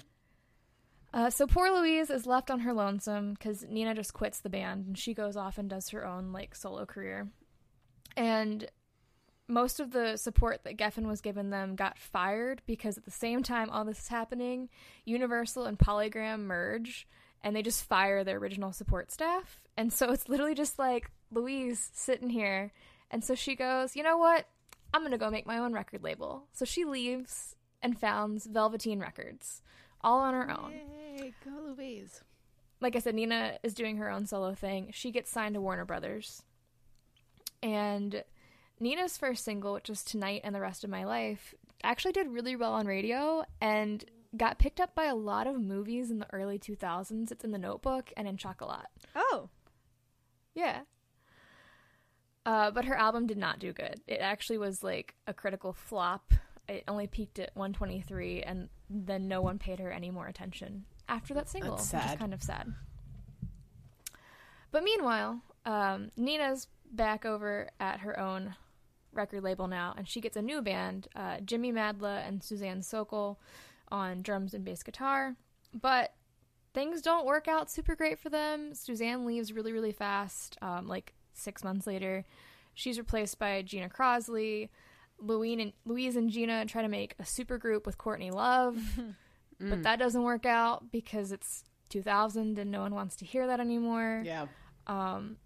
Uh, 1.15 1.31
so 1.31 1.47
poor 1.47 1.71
Louise 1.71 2.11
is 2.11 2.27
left 2.27 2.51
on 2.51 2.61
her 2.61 2.75
lonesome 2.75 3.33
because 3.33 3.65
Nina 3.67 3.95
just 3.95 4.13
quits 4.13 4.41
the 4.41 4.51
band 4.51 4.87
and 4.87 4.99
she 4.99 5.15
goes 5.15 5.35
off 5.35 5.57
and 5.57 5.71
does 5.71 5.89
her 5.89 6.07
own 6.07 6.31
like 6.31 6.55
solo 6.55 6.85
career. 6.85 7.29
And 8.19 8.69
most 9.49 9.81
of 9.81 9.93
the 9.93 10.17
support 10.17 10.65
that 10.65 10.77
Geffen 10.77 11.07
was 11.07 11.21
giving 11.21 11.51
them 11.51 11.77
got 11.77 11.99
fired 11.99 12.63
because 12.67 12.99
at 12.99 13.05
the 13.05 13.11
same 13.11 13.43
time 13.43 13.71
all 13.71 13.85
this 13.85 13.99
is 14.01 14.09
happening, 14.09 14.69
Universal 15.05 15.67
and 15.67 15.79
Polygram 15.79 16.41
merge 16.41 17.07
and 17.43 17.55
they 17.55 17.63
just 17.63 17.85
fire 17.85 18.25
their 18.25 18.39
original 18.39 18.73
support 18.73 19.13
staff. 19.13 19.61
And 19.77 19.93
so 19.93 20.11
it's 20.11 20.29
literally 20.29 20.55
just 20.55 20.79
like 20.79 21.11
Louise 21.31 21.91
sitting 21.95 22.31
here. 22.31 22.73
And 23.11 23.23
so 23.23 23.35
she 23.37 23.55
goes, 23.55 23.95
you 23.95 24.03
know 24.03 24.17
what? 24.17 24.47
I'm 24.93 25.03
going 25.03 25.13
to 25.13 25.19
go 25.19 25.31
make 25.31 25.47
my 25.47 25.59
own 25.59 25.73
record 25.73 26.03
label. 26.03 26.45
So 26.53 26.65
she 26.65 26.85
leaves 26.85 27.55
and 27.83 27.99
founds 27.99 28.47
Velveteen 28.47 28.99
Records, 28.99 29.63
all 30.01 30.19
on 30.21 30.35
her 30.35 30.51
own 30.51 30.73
Yay, 30.73 31.35
go 31.45 31.51
Louise. 31.77 32.23
like 32.81 32.97
I 32.97 32.99
said, 33.01 33.15
Nina 33.15 33.59
is 33.63 33.75
doing 33.75 33.99
her 33.99 34.11
own 34.11 34.27
solo 34.27 34.55
thing. 34.55 34.91
She 34.93 35.13
gets 35.13 35.31
signed 35.31 35.55
to 35.55 35.61
Warner 35.61 35.85
Brothers. 35.85 36.43
And 37.63 38.25
Nina's 38.79 39.17
first 39.17 39.45
single, 39.45 39.75
which 39.75 39.89
was 39.89 40.03
Tonight 40.03 40.43
and 40.45 40.55
the 40.55 40.61
Rest 40.61 40.85
of 40.85 40.91
My 40.91 41.05
Life, 41.05 41.55
actually 41.83 42.13
did 42.13 42.29
really 42.29 42.57
well 42.57 42.73
on 42.73 42.87
radio 42.87 43.45
and 43.61 44.05
got 44.37 44.59
picked 44.59 44.81
up 44.81 44.95
by 44.95 45.05
a 45.05 45.15
lot 45.15 45.47
of 45.47 45.61
movies 45.61 46.11
in 46.11 46.19
the 46.19 46.33
early 46.33 46.59
2000s. 46.59 47.31
It's 47.31 47.45
in 47.45 47.53
The 47.53 47.59
Notebook 47.59 48.13
and 48.17 48.29
in 48.29 48.37
Chocolat. 48.37 48.87
Oh. 49.15 49.49
Yeah. 50.55 50.81
Uh, 52.45 52.71
but 52.71 52.85
her 52.85 52.97
album 52.97 53.27
did 53.27 53.39
not 53.39 53.59
do 53.59 53.73
good. 53.73 54.01
It 54.07 54.21
actually 54.21 54.59
was 54.59 54.83
like 54.83 55.15
a 55.27 55.35
critical 55.35 55.73
flop. 55.73 56.33
It 56.69 56.85
only 56.87 57.07
peaked 57.07 57.39
at 57.39 57.51
123, 57.55 58.43
and 58.43 58.69
then 58.91 59.29
no 59.29 59.41
one 59.41 59.59
paid 59.59 59.79
her 59.79 59.91
any 59.91 60.11
more 60.11 60.27
attention 60.27 60.85
after 61.09 61.35
that 61.35 61.49
single, 61.49 61.77
That's 61.77 61.93
which 61.93 62.05
is 62.05 62.19
kind 62.19 62.35
of 62.35 62.43
sad. 62.43 62.73
But 64.71 64.85
meanwhile, 64.85 65.41
um, 65.65 66.11
Nina's 66.17 66.69
back 66.91 67.25
over 67.25 67.71
at 67.81 68.01
her 68.01 68.19
own 68.19 68.55
record 69.17 69.43
label 69.43 69.67
now, 69.67 69.95
and 69.97 70.09
she 70.09 70.21
gets 70.21 70.37
a 70.37 70.43
new 70.43 70.63
band, 70.63 71.09
uh, 71.17 71.39
Jimmy 71.45 71.73
Madia 71.73 72.27
and 72.27 72.43
Suzanne 72.43 72.83
Sokol, 72.83 73.41
on 73.89 74.23
drums 74.23 74.55
and 74.55 74.65
bass 74.65 74.83
guitar. 74.83 75.37
But 75.73 76.15
things 76.75 77.03
don't 77.03 77.27
work 77.27 77.49
out 77.49 77.71
super 77.71 77.95
great 77.95 78.19
for 78.19 78.29
them. 78.29 78.75
Suzanne 78.75 79.25
leaves 79.25 79.53
really, 79.53 79.73
really 79.73 79.93
fast. 79.93 80.57
Um, 80.61 80.87
like 80.87 81.15
six 81.33 81.65
months 81.65 81.87
later, 81.87 82.25
she's 82.75 82.99
replaced 82.99 83.39
by 83.39 83.63
Gina 83.63 83.89
Crosley. 83.89 84.69
Louise 85.19 85.59
and, 85.61 85.73
Louise 85.85 86.17
and 86.17 86.31
Gina 86.31 86.67
try 86.67 86.83
to 86.83 86.89
make 86.89 87.15
a 87.19 87.25
super 87.25 87.57
group 87.57 87.87
with 87.87 87.97
Courtney 87.97 88.31
Love, 88.31 88.79
but 89.61 89.83
that 89.83 89.99
doesn't 89.99 90.23
work 90.23 90.45
out 90.45 90.93
because 90.93 91.33
it's 91.33 91.65
2000 91.89 92.59
and 92.59 92.71
no 92.71 92.81
one 92.81 92.95
wants 92.95 93.17
to 93.17 93.25
hear 93.25 93.47
that 93.47 93.61
anymore. 93.61 94.23
Yeah. 94.25 94.47
Um, 94.87 95.39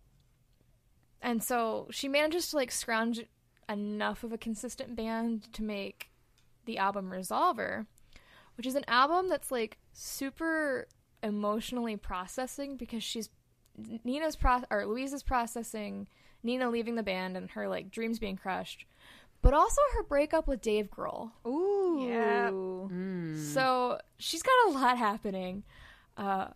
and 1.23 1.43
so 1.43 1.87
she 1.91 2.09
manages 2.09 2.49
to 2.49 2.57
like 2.57 2.71
scrounge 2.73 3.25
enough 3.71 4.25
of 4.25 4.33
a 4.33 4.39
consistent 4.39 4.97
band 4.97 5.53
to 5.53 5.63
make 5.63 6.11
the 6.65 6.79
album 6.79 7.11
Resolver, 7.11 7.87
which 8.57 8.67
is 8.67 8.75
an 8.75 8.85
album 8.89 9.29
that's 9.29 9.51
like 9.51 9.79
super 9.93 10.87
emotionally 11.23 11.97
processing 11.97 12.77
because 12.77 13.03
she's 13.03 13.31
Nina's 14.05 14.37
pro 14.37 14.63
or 14.71 14.87
Louise's 14.87 15.23
processing 15.23 16.09
Nina 16.43 16.71
leaving 16.71 16.95
the 16.95 17.03
band 17.03 17.37
and 17.37 17.51
her 17.51 17.69
like 17.69 17.91
dreams 17.91 18.19
being 18.19 18.37
crushed, 18.37 18.87
but 19.43 19.55
also 19.55 19.81
her 19.95 20.03
breakup 20.03 20.47
with 20.47 20.61
Dave 20.61 20.91
Grohl. 20.91 21.31
Ooh. 21.47 22.07
Yeah. 22.09 22.51
So 23.53 23.99
she's 24.19 24.43
got 24.43 24.69
a 24.69 24.71
lot 24.71 24.99
happening. 24.99 25.65
Uh, 26.17 26.49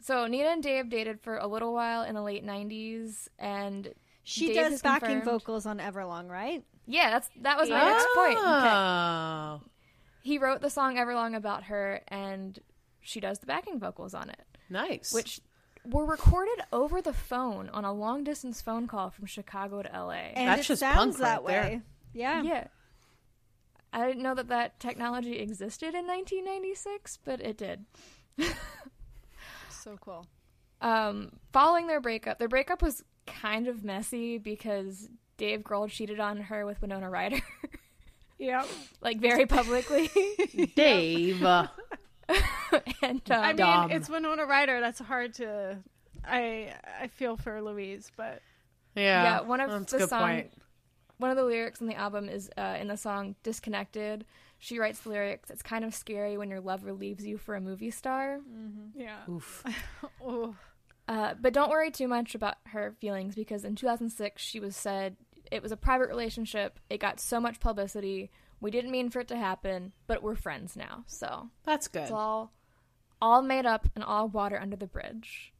so 0.00 0.26
Nina 0.26 0.48
and 0.48 0.62
Dave 0.62 0.88
dated 0.88 1.20
for 1.20 1.36
a 1.36 1.46
little 1.46 1.72
while 1.72 2.02
in 2.02 2.14
the 2.14 2.22
late 2.22 2.44
'90s, 2.44 3.28
and 3.38 3.92
She 4.30 4.48
Dave 4.48 4.56
does 4.56 4.82
backing 4.82 5.08
confirmed- 5.20 5.24
vocals 5.40 5.64
on 5.64 5.78
Everlong, 5.78 6.28
right? 6.28 6.62
Yeah, 6.86 7.08
that's 7.08 7.30
that 7.40 7.56
was 7.58 7.70
my 7.70 7.82
next 7.82 8.06
point. 8.14 8.38
Oh. 8.38 9.60
He 10.22 10.36
wrote 10.36 10.60
the 10.60 10.68
song 10.68 10.96
Everlong 10.96 11.34
about 11.34 11.64
her, 11.64 12.02
and 12.08 12.58
she 13.00 13.20
does 13.20 13.38
the 13.38 13.46
backing 13.46 13.78
vocals 13.78 14.12
on 14.12 14.28
it, 14.28 14.44
Nice. 14.68 15.14
which 15.14 15.40
were 15.86 16.04
recorded 16.04 16.60
over 16.74 17.00
the 17.00 17.14
phone 17.14 17.70
on 17.70 17.86
a 17.86 17.92
long 17.92 18.22
distance 18.22 18.60
phone 18.60 18.86
call 18.86 19.08
from 19.08 19.24
Chicago 19.24 19.80
to 19.82 19.88
LA. 19.90 20.12
And 20.34 20.48
That's 20.48 20.60
it 20.62 20.64
just 20.66 20.80
sounds 20.80 21.16
punk 21.16 21.18
that 21.18 21.38
right 21.38 21.46
there. 21.46 21.62
way. 21.62 21.80
Yeah. 22.12 22.42
yeah. 22.42 22.66
I 23.94 24.06
didn't 24.06 24.22
know 24.22 24.34
that 24.34 24.48
that 24.48 24.78
technology 24.78 25.38
existed 25.38 25.94
in 25.94 26.06
1996, 26.06 27.18
but 27.24 27.40
it 27.40 27.56
did. 27.56 27.86
So 29.70 29.96
cool. 30.00 30.26
um, 30.82 31.32
following 31.52 31.86
their 31.86 32.00
breakup, 32.00 32.38
their 32.38 32.48
breakup 32.48 32.82
was 32.82 33.02
kind 33.40 33.68
of 33.68 33.84
messy 33.84 34.38
because 34.38 35.08
Dave 35.36 35.60
Grohl 35.60 35.88
cheated 35.90 36.20
on 36.20 36.38
her 36.38 36.64
with 36.66 36.80
Winona 36.82 37.08
Ryder, 37.10 37.40
Yep. 38.38 38.66
like 39.00 39.18
very 39.20 39.46
publicly. 39.46 40.10
Dave. 40.76 41.42
and 41.42 41.62
um, 42.32 43.20
I 43.30 43.48
mean, 43.48 43.56
Dumb. 43.56 43.90
it's 43.90 44.08
Winona 44.08 44.44
Ryder. 44.46 44.80
That's 44.80 44.98
hard 45.00 45.34
to. 45.34 45.78
I 46.26 46.74
I 47.00 47.06
feel 47.08 47.36
for 47.36 47.60
Louise, 47.62 48.10
but 48.16 48.42
Yeah. 48.94 49.22
yeah, 49.22 49.40
one 49.42 49.60
of 49.60 49.70
That's 49.70 49.92
the 49.92 49.98
good 49.98 50.08
song, 50.08 50.20
point. 50.20 50.52
one 51.18 51.30
of 51.30 51.36
the 51.36 51.44
lyrics 51.44 51.80
in 51.80 51.86
the 51.86 51.94
album 51.94 52.28
is 52.28 52.50
uh, 52.58 52.76
in 52.80 52.88
the 52.88 52.96
song 52.96 53.34
"Disconnected." 53.42 54.24
She 54.60 54.78
writes 54.80 55.00
the 55.00 55.10
lyrics. 55.10 55.50
It's 55.50 55.62
kind 55.62 55.84
of 55.84 55.94
scary 55.94 56.36
when 56.36 56.50
your 56.50 56.60
lover 56.60 56.92
leaves 56.92 57.24
you 57.24 57.38
for 57.38 57.54
a 57.54 57.60
movie 57.60 57.92
star. 57.92 58.40
yeah. 58.94 59.18
Oof. 59.30 59.64
Oh, 60.22 60.56
Uh, 61.08 61.34
but 61.40 61.54
don't 61.54 61.70
worry 61.70 61.90
too 61.90 62.06
much 62.06 62.34
about 62.34 62.56
her 62.66 62.94
feelings 63.00 63.34
because 63.34 63.64
in 63.64 63.74
2006 63.74 64.42
she 64.42 64.60
was 64.60 64.76
said 64.76 65.16
it 65.50 65.62
was 65.62 65.72
a 65.72 65.76
private 65.76 66.08
relationship. 66.08 66.78
It 66.90 67.00
got 67.00 67.18
so 67.18 67.40
much 67.40 67.60
publicity. 67.60 68.30
We 68.60 68.70
didn't 68.70 68.90
mean 68.90 69.08
for 69.08 69.20
it 69.20 69.28
to 69.28 69.36
happen, 69.36 69.92
but 70.06 70.22
we're 70.22 70.34
friends 70.34 70.76
now. 70.76 71.04
So 71.06 71.48
That's 71.64 71.88
good. 71.88 72.02
it's 72.02 72.10
all 72.10 72.52
all 73.20 73.42
made 73.42 73.66
up 73.66 73.88
and 73.94 74.04
all 74.04 74.28
water 74.28 74.58
under 74.60 74.76
the 74.76 74.86
bridge. 74.86 75.52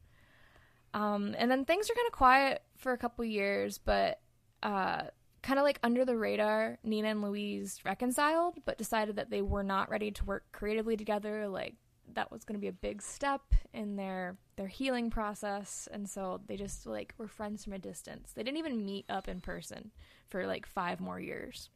Um, 0.93 1.35
and 1.37 1.51
then 1.51 1.65
things 1.65 1.89
are 1.89 1.93
kind 1.93 2.07
of 2.07 2.13
quiet 2.13 2.63
for 2.77 2.93
a 2.93 2.97
couple 2.97 3.25
years, 3.25 3.77
but 3.77 4.19
uh, 4.63 5.03
kind 5.41 5.59
of 5.59 5.63
like 5.63 5.79
under 5.83 6.05
the 6.05 6.17
radar, 6.17 6.79
Nina 6.83 7.09
and 7.09 7.21
Louise 7.21 7.79
reconciled, 7.85 8.55
but 8.65 8.77
decided 8.77 9.17
that 9.17 9.29
they 9.29 9.41
were 9.41 9.63
not 9.63 9.89
ready 9.89 10.11
to 10.11 10.25
work 10.25 10.45
creatively 10.51 10.97
together. 10.97 11.47
Like 11.47 11.75
that 12.15 12.31
was 12.31 12.43
going 12.43 12.55
to 12.55 12.61
be 12.61 12.67
a 12.67 12.73
big 12.73 13.01
step 13.01 13.41
in 13.73 13.95
their 13.95 14.37
their 14.55 14.67
healing 14.67 15.09
process, 15.09 15.87
and 15.91 16.09
so 16.09 16.41
they 16.47 16.57
just 16.57 16.85
like 16.85 17.13
were 17.17 17.27
friends 17.27 17.63
from 17.63 17.73
a 17.73 17.79
distance. 17.79 18.31
They 18.33 18.43
didn't 18.43 18.57
even 18.57 18.85
meet 18.85 19.05
up 19.09 19.27
in 19.27 19.41
person 19.41 19.91
for 20.29 20.45
like 20.45 20.65
five 20.65 20.99
more 20.99 21.19
years. 21.19 21.69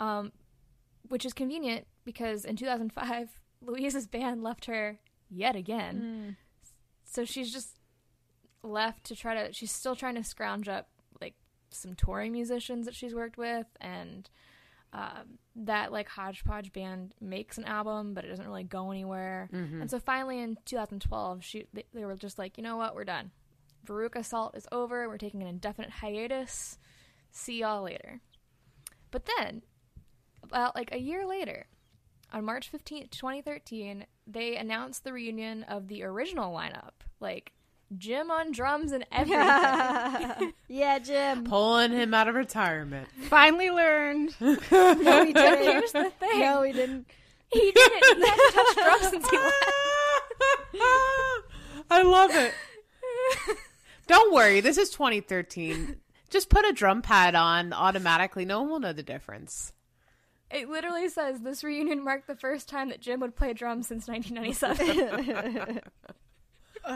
Um, 0.00 0.32
which 1.08 1.24
is 1.24 1.32
convenient 1.32 1.86
because 2.04 2.44
in 2.44 2.56
2005, 2.56 3.38
Louise's 3.60 4.06
band 4.06 4.42
left 4.42 4.66
her 4.66 4.98
yet 5.28 5.56
again. 5.56 6.36
So 7.04 7.24
she's 7.24 7.52
just 7.52 7.78
left 8.62 9.04
to 9.04 9.16
try 9.16 9.34
to. 9.34 9.52
She's 9.52 9.72
still 9.72 9.96
trying 9.96 10.16
to 10.16 10.24
scrounge 10.24 10.68
up 10.68 10.88
like 11.20 11.34
some 11.70 11.94
touring 11.94 12.32
musicians 12.32 12.86
that 12.86 12.94
she's 12.94 13.14
worked 13.14 13.36
with, 13.38 13.66
and 13.80 14.28
um, 14.94 15.38
that 15.56 15.92
like 15.92 16.08
hodgepodge 16.08 16.72
band 16.72 17.14
makes 17.20 17.58
an 17.58 17.64
album, 17.64 18.14
but 18.14 18.24
it 18.24 18.28
doesn't 18.28 18.46
really 18.46 18.64
go 18.64 18.90
anywhere. 18.90 19.48
And 19.82 19.90
so 19.90 19.98
finally, 19.98 20.40
in 20.40 20.56
2012, 20.64 21.44
she 21.44 21.66
they, 21.72 21.84
they 21.92 22.04
were 22.04 22.16
just 22.16 22.38
like, 22.38 22.56
you 22.56 22.62
know 22.62 22.76
what, 22.76 22.94
we're 22.94 23.04
done. 23.04 23.30
Veruca 23.86 24.24
Salt 24.24 24.56
is 24.56 24.66
over. 24.72 25.08
We're 25.08 25.18
taking 25.18 25.42
an 25.42 25.48
indefinite 25.48 25.90
hiatus. 25.90 26.78
See 27.30 27.60
y'all 27.60 27.82
later. 27.82 28.20
But 29.10 29.28
then, 29.38 29.62
about 30.42 30.74
like 30.74 30.94
a 30.94 30.98
year 30.98 31.26
later, 31.26 31.66
on 32.32 32.44
March 32.44 32.72
15th, 32.72 33.10
2013, 33.10 34.06
they 34.26 34.56
announced 34.56 35.04
the 35.04 35.12
reunion 35.12 35.64
of 35.64 35.88
the 35.88 36.02
original 36.02 36.54
lineup. 36.54 36.92
Like 37.20 37.52
Jim 37.98 38.30
on 38.30 38.52
drums 38.52 38.92
and 38.92 39.04
everything. 39.12 40.52
yeah, 40.68 40.98
Jim. 40.98 41.44
Pulling 41.44 41.92
him 41.92 42.14
out 42.14 42.28
of 42.28 42.34
retirement. 42.34 43.08
finally 43.28 43.70
learned. 43.70 44.34
No, 44.40 44.54
we 45.24 45.32
but 45.32 45.40
didn't. 45.40 45.62
here's 45.64 45.92
the 45.92 46.10
thing. 46.18 46.40
No, 46.40 46.60
we 46.62 46.72
didn't. 46.72 47.06
He 47.52 47.70
didn't. 47.72 48.02
He 48.16 48.26
hadn't 48.26 48.52
touched 48.54 48.76
drums 48.78 49.08
since 49.10 49.30
he 49.30 49.36
left. 49.36 49.54
I 51.90 52.02
love 52.02 52.30
it. 52.34 52.52
Don't 54.06 54.34
worry, 54.34 54.60
this 54.60 54.76
is 54.78 54.90
2013. 54.90 55.96
Just 56.30 56.48
put 56.48 56.64
a 56.66 56.72
drum 56.72 57.00
pad 57.02 57.34
on 57.34 57.72
automatically. 57.72 58.44
No 58.44 58.60
one 58.62 58.70
will 58.70 58.80
know 58.80 58.92
the 58.92 59.02
difference. 59.02 59.72
It 60.50 60.68
literally 60.68 61.08
says 61.08 61.40
this 61.40 61.64
reunion 61.64 62.02
marked 62.04 62.26
the 62.26 62.36
first 62.36 62.68
time 62.68 62.88
that 62.90 63.00
Jim 63.00 63.20
would 63.20 63.36
play 63.36 63.52
drums 63.52 63.86
since 63.88 64.08
1997. 64.08 65.80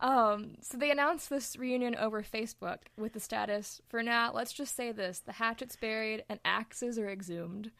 um, 0.00 0.56
so 0.60 0.76
they 0.76 0.90
announced 0.90 1.30
this 1.30 1.56
reunion 1.56 1.94
over 1.94 2.22
Facebook 2.22 2.78
with 2.96 3.12
the 3.12 3.20
status 3.20 3.80
for 3.88 4.02
now. 4.02 4.32
Let's 4.32 4.52
just 4.52 4.76
say 4.76 4.92
this: 4.92 5.20
the 5.20 5.32
hatchet's 5.32 5.76
buried 5.76 6.24
and 6.28 6.40
axes 6.44 6.98
are 6.98 7.08
exhumed. 7.08 7.70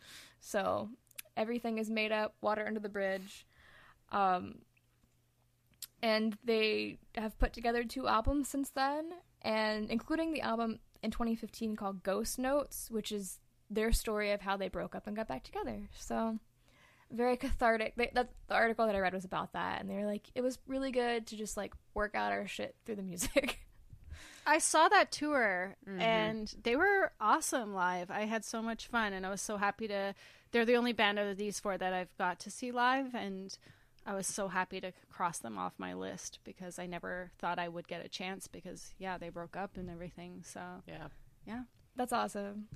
So 0.41 0.91
everything 1.37 1.79
is 1.79 1.91
made 1.91 2.13
up, 2.13 2.35
water 2.41 2.67
under 2.67 2.81
the 2.81 2.89
bridge. 2.89 3.47
Um, 4.13 4.61
and 6.03 6.37
they 6.45 6.99
have 7.17 7.39
put 7.39 7.53
together 7.53 7.85
two 7.85 8.07
albums 8.07 8.49
since 8.49 8.71
then, 8.71 9.11
and 9.43 9.91
including 9.91 10.33
the 10.33 10.43
album 10.43 10.79
in 11.03 11.11
2015 11.11 11.77
called 11.77 12.03
Ghost 12.03 12.39
Notes, 12.39 12.89
which 12.91 13.13
is 13.13 13.41
their 13.69 13.93
story 13.93 14.31
of 14.31 14.43
how 14.43 14.57
they 14.57 14.69
broke 14.69 14.95
up 14.95 15.07
and 15.07 15.17
got 15.17 15.29
back 15.29 15.43
together. 15.43 15.89
So 15.99 16.39
very 17.11 17.37
cathartic. 17.37 17.95
They, 17.97 18.11
that 18.15 18.31
the 18.49 18.55
article 18.55 18.87
that 18.87 18.95
I 18.95 18.99
read 18.99 19.15
was 19.15 19.25
about 19.25 19.53
that, 19.53 19.81
and 19.81 19.91
they 19.91 19.95
were 19.95 20.07
like, 20.07 20.31
it 20.35 20.41
was 20.43 20.59
really 20.67 20.91
good 20.91 21.27
to 21.29 21.37
just 21.37 21.57
like 21.57 21.75
work 21.95 22.15
out 22.15 22.33
our 22.33 22.47
shit 22.47 22.75
through 22.85 22.97
the 22.97 23.03
music. 23.03 23.61
I 24.47 24.59
saw 24.59 24.89
that 24.89 25.11
tour 25.11 25.77
mm-hmm. 25.89 26.01
and 26.01 26.55
they 26.63 26.77
were 26.77 27.11
awesome 27.21 27.75
live. 27.75 28.13
I 28.13 28.27
had 28.27 28.45
so 28.45 28.63
much 28.63 28.87
fun 28.87 29.13
and 29.13 29.27
I 29.27 29.31
was 29.31 29.41
so 29.41 29.57
happy 29.57 29.89
to. 29.89 30.15
They're 30.53 30.65
the 30.65 30.77
only 30.77 30.93
band 30.93 31.19
out 31.19 31.27
of 31.27 31.37
these 31.37 31.59
four 31.59 31.77
that 31.77 31.93
I've 31.93 32.17
got 32.17 32.39
to 32.41 32.51
see 32.51 32.71
live, 32.71 33.15
and 33.15 33.57
I 34.07 34.15
was 34.15 34.29
so 34.29 34.47
happy 34.47 34.81
to 34.81 34.93
cross 35.11 35.39
them 35.39 35.59
off 35.59 35.75
my 35.77 35.93
list 35.95 36.39
because 36.45 36.79
I 36.79 36.87
never 36.87 37.33
thought 37.39 37.59
I 37.59 37.69
would 37.69 37.89
get 37.89 38.05
a 38.05 38.09
chance 38.09 38.47
because 38.47 38.95
yeah, 38.99 39.19
they 39.19 39.29
broke 39.29 39.57
up 39.57 39.77
and 39.77 39.91
everything. 39.91 40.43
So 40.45 40.61
Yeah. 40.87 41.09
yeah. 41.45 41.63
That's 41.97 42.13
awesome. 42.13 42.69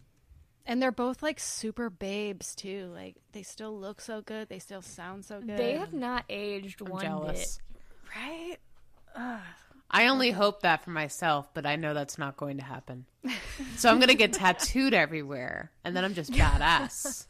And 0.67 0.81
they're 0.81 0.93
both 0.93 1.23
like 1.23 1.41
super 1.41 1.91
babes 1.91 2.55
too. 2.55 2.91
Like 2.95 3.17
they 3.33 3.43
still 3.43 3.77
look 3.79 4.01
so 4.01 4.21
good. 4.23 4.49
They 4.49 4.59
still 4.59 4.83
sound 4.83 5.25
so 5.25 5.41
good. 5.41 5.57
They 5.57 5.77
have 5.77 5.93
not 5.93 6.25
aged 6.29 6.81
I'm 6.83 6.91
one 6.93 7.03
jealous. 7.03 7.59
bit. 8.05 8.57
right. 9.17 9.37
I 9.91 10.07
only 10.07 10.31
hope 10.31 10.63
that 10.63 10.85
for 10.85 10.91
myself, 10.91 11.53
but 11.53 11.67
I 11.67 11.75
know 11.77 11.95
that's 11.95 12.17
not 12.19 12.37
going 12.37 12.59
to 12.59 12.65
happen. 12.65 13.07
so 13.77 13.91
I'm 13.91 13.97
going 13.97 14.09
to 14.09 14.15
get 14.15 14.33
tattooed 14.35 14.95
everywhere, 14.95 15.73
and 15.85 15.97
then 15.97 16.05
I'm 16.05 16.15
just 16.15 16.31
badass. 16.33 17.27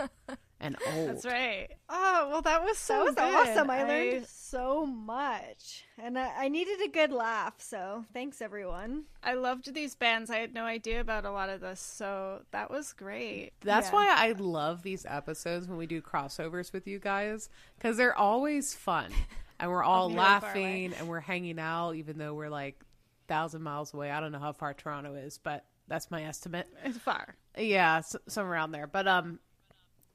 And 0.61 0.77
old. 0.95 1.09
That's 1.09 1.25
right. 1.27 1.69
Oh 1.89 2.29
well, 2.31 2.43
that 2.43 2.63
was 2.63 2.79
so 2.79 2.95
That 2.99 3.05
was 3.05 3.15
good. 3.15 3.51
awesome. 3.57 3.71
I 3.71 3.83
learned 3.85 4.27
so 4.27 4.87
much, 4.87 5.85
and 5.99 6.19
I, 6.19 6.31
I 6.45 6.49
needed 6.49 6.81
a 6.85 6.89
good 6.89 7.13
laugh. 7.13 7.55
So 7.59 8.05
thanks, 8.13 8.41
everyone. 8.43 9.05
I 9.23 9.35
loved 9.35 9.73
these 9.75 9.95
bands. 9.95 10.31
I 10.31 10.37
had 10.39 10.55
no 10.55 10.65
idea 10.65 11.01
about 11.01 11.25
a 11.25 11.31
lot 11.31 11.49
of 11.49 11.61
this, 11.61 11.81
so 11.81 12.43
that 12.53 12.71
was 12.71 12.93
great. 12.93 13.53
That's 13.63 13.89
Yeah. 13.89 13.95
why 13.95 14.09
I 14.17 14.33
love 14.33 14.83
these 14.83 15.07
episodes 15.09 15.69
when 15.69 15.79
we 15.79 15.87
do 15.87 16.01
crossovers 16.03 16.73
with 16.73 16.87
you 16.87 16.99
guys 16.99 17.49
because 17.77 17.97
they're 17.97 18.17
always 18.17 18.75
fun 18.75 19.11
and 19.61 19.71
we're 19.71 19.83
all 19.85 20.09
be 20.09 20.15
really 20.15 20.25
far 20.27 20.41
laughing 20.41 20.93
and 20.99 21.09
we're 21.09 21.21
hanging 21.21 21.59
out 21.59 21.93
even 21.97 22.19
though 22.19 22.35
we're 22.35 22.49
like 22.51 22.81
thousand 23.29 23.63
miles 23.63 23.95
away. 23.95 24.11
I 24.11 24.21
don't 24.21 24.33
know 24.33 24.39
how 24.39 24.53
far 24.53 24.75
Toronto 24.75 25.15
is, 25.15 25.39
but 25.39 25.65
that's 25.89 26.11
my 26.11 26.25
estimate. 26.25 26.67
It's 26.85 26.99
far. 26.99 27.35
Yeah, 27.59 27.99
s- 27.99 28.17
somewhere 28.29 28.53
around 28.55 28.73
there. 28.73 28.87
But 28.87 29.07
um, 29.09 29.39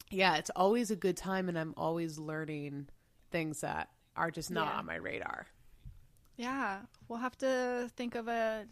yeah, 0.09 0.35
it's 0.37 0.49
always 0.55 0.91
a 0.91 0.95
good 0.95 1.17
time, 1.17 1.49
and 1.49 1.57
I'm 1.57 1.73
always 1.77 2.17
learning 2.17 2.87
things 3.31 3.61
that 3.61 3.89
are 4.15 4.31
just 4.31 4.49
not 4.51 4.67
Yeah. 4.67 4.77
on 4.79 4.85
my 4.85 4.95
radar. 4.95 5.47
Yeah, 6.37 6.81
we'll 7.07 7.19
have 7.19 7.37
to 7.39 7.89
think 7.95 8.15
of 8.15 8.27
a 8.27 8.65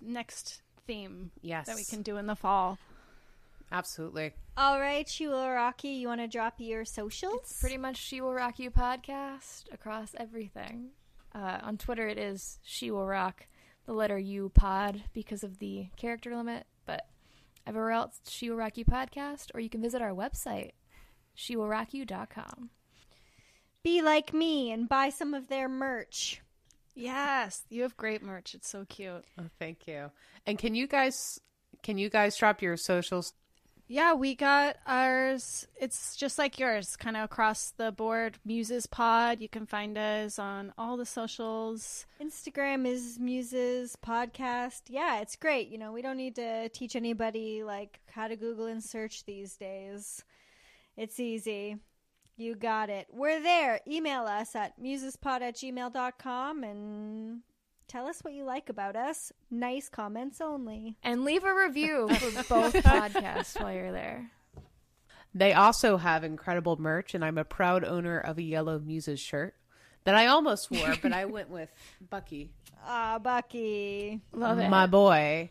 next 0.00 0.62
theme 0.86 1.30
Yes, 1.42 1.66
that 1.66 1.76
we 1.76 1.84
can 1.84 2.02
do 2.02 2.16
in 2.16 2.26
the 2.26 2.36
fall. 2.36 2.78
absolutely. 3.72 4.32
All 4.56 4.80
right, 4.80 5.08
Sheila 5.08 5.50
Rocky, 5.52 5.88
you 5.90 6.08
want 6.08 6.20
to 6.20 6.28
drop 6.28 6.54
your 6.58 6.84
socials? 6.84 7.40
It's 7.42 7.60
pretty 7.60 7.76
much 7.78 7.96
She 7.96 8.20
Will 8.20 8.32
Rock 8.32 8.58
You 8.58 8.70
podcast 8.70 9.72
across 9.72 10.14
everything. 10.18 10.90
Uh, 11.34 11.58
on 11.62 11.76
Twitter, 11.76 12.06
it 12.06 12.16
is 12.18 12.58
She 12.62 12.90
Will 12.90 13.06
Rock 13.06 13.46
the 13.84 13.92
letter 13.92 14.18
U 14.18 14.48
pod 14.48 15.02
because 15.12 15.44
of 15.44 15.58
the 15.58 15.88
character 15.96 16.34
limit, 16.34 16.66
but 16.86 17.06
everywhere 17.66 17.92
else, 17.92 18.20
She 18.28 18.50
Will 18.50 18.56
Rock 18.56 18.76
You 18.76 18.84
podcast, 18.84 19.50
or 19.54 19.60
you 19.60 19.68
can 19.68 19.82
visit 19.82 20.02
our 20.02 20.10
website, 20.12 20.72
shewillrockyou.com. 21.36 22.70
be 23.82 24.02
like 24.02 24.32
me 24.32 24.70
and 24.72 24.88
buy 24.88 25.10
some 25.10 25.34
of 25.34 25.48
their 25.48 25.68
merch. 25.68 26.40
Yes, 26.94 27.64
you 27.68 27.82
have 27.82 27.96
great 27.96 28.22
merch. 28.22 28.54
It's 28.54 28.68
so 28.68 28.86
cute. 28.88 29.24
Oh, 29.38 29.44
thank 29.58 29.86
you. 29.86 30.10
And 30.46 30.58
can 30.58 30.74
you 30.74 30.86
guys 30.86 31.38
can 31.82 31.98
you 31.98 32.08
guys 32.08 32.36
drop 32.36 32.62
your 32.62 32.76
socials? 32.76 33.34
Yeah, 33.88 34.14
we 34.14 34.34
got 34.34 34.76
ours. 34.84 35.68
It's 35.80 36.16
just 36.16 36.38
like 36.38 36.58
yours, 36.58 36.96
kind 36.96 37.16
of 37.16 37.22
across 37.22 37.70
the 37.76 37.92
board. 37.92 38.38
Muses 38.44 38.86
Pod. 38.86 39.40
You 39.40 39.48
can 39.48 39.64
find 39.64 39.96
us 39.96 40.40
on 40.40 40.72
all 40.76 40.96
the 40.96 41.06
socials. 41.06 42.04
Instagram 42.20 42.84
is 42.84 43.20
Muses 43.20 43.96
Podcast. 44.04 44.82
Yeah, 44.88 45.20
it's 45.20 45.36
great. 45.36 45.68
You 45.68 45.78
know, 45.78 45.92
we 45.92 46.02
don't 46.02 46.16
need 46.16 46.34
to 46.34 46.68
teach 46.70 46.96
anybody 46.96 47.62
like 47.62 48.00
how 48.10 48.26
to 48.26 48.34
Google 48.34 48.66
and 48.66 48.82
search 48.82 49.24
these 49.24 49.56
days. 49.56 50.24
It's 50.96 51.20
easy. 51.20 51.76
You 52.36 52.56
got 52.56 52.90
it. 52.90 53.06
We're 53.12 53.40
there. 53.40 53.80
Email 53.86 54.24
us 54.24 54.56
at 54.56 54.80
musespod 54.82 55.42
at 55.42 55.54
gmail.com 55.54 56.64
and 56.64 57.42
tell 57.88 58.06
us 58.06 58.20
what 58.22 58.34
you 58.34 58.44
like 58.44 58.68
about 58.68 58.96
us. 58.96 59.32
Nice 59.50 59.88
comments 59.88 60.40
only. 60.40 60.96
And 61.02 61.24
leave 61.24 61.44
a 61.44 61.54
review 61.54 62.08
for 62.14 62.42
both 62.44 62.74
podcasts 62.74 63.60
while 63.60 63.72
you're 63.72 63.92
there. 63.92 64.30
They 65.34 65.52
also 65.52 65.96
have 65.98 66.24
incredible 66.24 66.80
merch, 66.80 67.14
and 67.14 67.24
I'm 67.24 67.36
a 67.38 67.44
proud 67.44 67.84
owner 67.84 68.18
of 68.18 68.38
a 68.38 68.42
yellow 68.42 68.78
Muses 68.78 69.20
shirt 69.20 69.54
that 70.04 70.14
I 70.14 70.26
almost 70.26 70.70
wore, 70.70 70.94
but 71.02 71.12
I 71.12 71.24
went 71.26 71.50
with 71.50 71.68
Bucky, 72.08 72.52
Ah, 72.86 73.18
Bucky. 73.18 74.20
Love 74.32 74.58
it. 74.60 74.68
my 74.70 74.86
boy, 74.86 75.50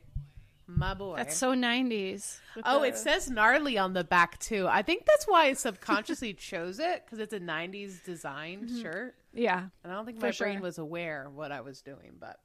my 0.67 0.93
boy. 0.93 1.15
That's 1.17 1.37
so 1.37 1.53
90s. 1.53 2.39
Oh, 2.63 2.81
the- 2.81 2.87
it 2.87 2.97
says 2.97 3.29
gnarly 3.29 3.77
on 3.77 3.93
the 3.93 4.03
back 4.03 4.39
too. 4.39 4.67
I 4.69 4.81
think 4.81 5.05
that's 5.05 5.25
why 5.25 5.45
I 5.45 5.53
subconsciously 5.53 6.33
chose 6.49 6.79
it 6.79 7.03
because 7.05 7.19
it's 7.19 7.33
a 7.33 7.39
'90s 7.39 8.03
designed 8.03 8.69
shirt, 8.81 9.15
Yeah. 9.33 9.65
and 9.83 9.91
I 9.91 9.95
don't 9.95 10.05
think 10.05 10.19
For 10.19 10.25
my 10.27 10.31
brain 10.31 10.61
was 10.61 10.77
aware 10.77 11.27
of 11.27 11.35
what 11.35 11.51
I 11.51 11.61
was 11.61 11.81
doing. 11.81 12.13
But 12.19 12.37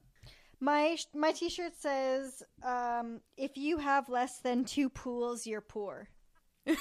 My 0.60 0.96
my 1.14 1.32
t-shirt 1.32 1.72
says, 1.78 2.42
um, 2.62 3.20
"If 3.36 3.56
you 3.56 3.78
have 3.78 4.08
less 4.08 4.40
than 4.40 4.64
two 4.64 4.88
pools, 4.90 5.46
you're 5.46 5.60
poor." 5.62 6.08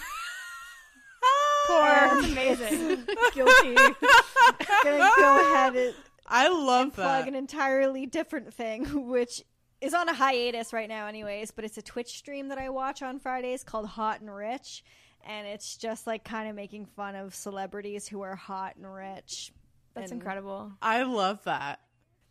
Poor. 1.68 2.20
amazing. 2.24 3.06
Guilty. 3.34 3.76
Gonna 3.76 5.12
go 5.18 5.52
ahead 5.54 5.76
and, 5.76 5.94
I 6.26 6.48
love 6.50 6.86
and 6.86 6.94
plug 6.94 7.28
an 7.28 7.36
entirely 7.36 8.06
different 8.08 8.54
thing, 8.54 9.08
which 9.08 9.44
is 9.82 9.94
on 9.94 10.10
a 10.10 10.14
hiatus 10.14 10.74
right 10.74 10.90
now, 10.90 11.08
anyways. 11.08 11.52
But 11.52 11.66
it's 11.66 11.78
a 11.78 11.82
Twitch 11.82 12.18
stream 12.18 12.48
that 12.50 12.58
I 12.58 12.70
watch 12.70 13.02
on 13.02 13.20
Fridays 13.20 13.64
called 13.64 13.88
Hot 13.88 14.22
and 14.22 14.34
Rich, 14.34 14.84
and 15.26 15.48
it's 15.48 15.78
just 15.78 16.08
like 16.08 16.24
kind 16.24 16.50
of 16.50 16.56
making 16.56 16.86
fun 16.86 17.16
of 17.16 17.34
celebrities 17.36 18.08
who 18.08 18.22
are 18.22 18.36
hot 18.36 18.76
and 18.76 18.92
rich. 18.94 19.52
That's 19.94 20.12
And- 20.12 20.22
incredible. 20.22 20.72
I 20.82 21.04
love 21.04 21.44
that. 21.46 21.80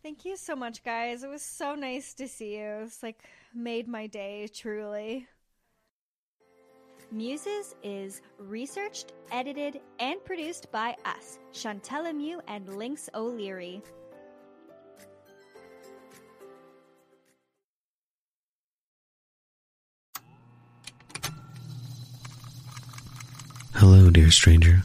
Thank 0.01 0.23
you 0.23 0.37
so 0.37 0.55
much, 0.55 0.83
guys. 0.83 1.23
It 1.23 1.27
was 1.29 1.41
so 1.41 1.75
nice 1.75 2.13
to 2.15 2.27
see 2.27 2.55
you. 2.57 2.83
It's 2.83 3.03
like 3.03 3.21
made 3.53 3.87
my 3.87 4.07
day, 4.07 4.47
truly. 4.47 5.27
Muses 7.11 7.75
is 7.83 8.21
researched, 8.37 9.13
edited, 9.31 9.81
and 9.99 10.23
produced 10.23 10.71
by 10.71 10.95
us, 11.05 11.39
Chantella 11.51 12.15
Mew 12.15 12.39
and 12.47 12.77
Lynx 12.77 13.09
O'Leary. 13.15 13.81
Hello, 23.79 24.09
dear 24.09 24.29
stranger. 24.29 24.83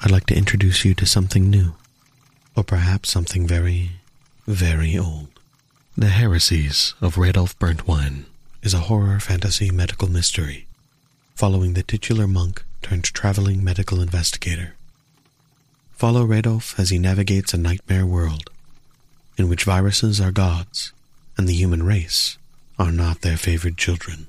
I'd 0.00 0.10
like 0.10 0.24
to 0.28 0.34
introduce 0.34 0.82
you 0.82 0.94
to 0.94 1.04
something 1.04 1.50
new, 1.50 1.74
or 2.56 2.64
perhaps 2.64 3.10
something 3.10 3.46
very, 3.46 4.00
very 4.46 4.96
old. 4.96 5.28
The 5.94 6.08
Heresies 6.08 6.94
of 7.02 7.16
Radolf 7.16 7.54
Burntwine 7.58 8.24
is 8.62 8.72
a 8.72 8.88
horror 8.88 9.20
fantasy 9.20 9.70
medical 9.70 10.08
mystery 10.08 10.66
following 11.34 11.74
the 11.74 11.82
titular 11.82 12.26
monk 12.26 12.64
turned 12.80 13.04
traveling 13.04 13.62
medical 13.62 14.00
investigator. 14.00 14.74
Follow 15.92 16.24
Radolf 16.26 16.78
as 16.78 16.88
he 16.88 16.98
navigates 16.98 17.52
a 17.52 17.58
nightmare 17.58 18.06
world 18.06 18.48
in 19.36 19.50
which 19.50 19.64
viruses 19.64 20.18
are 20.18 20.32
gods 20.32 20.94
and 21.36 21.46
the 21.46 21.52
human 21.52 21.82
race 21.82 22.38
are 22.78 22.90
not 22.90 23.20
their 23.20 23.36
favored 23.36 23.76
children 23.76 24.28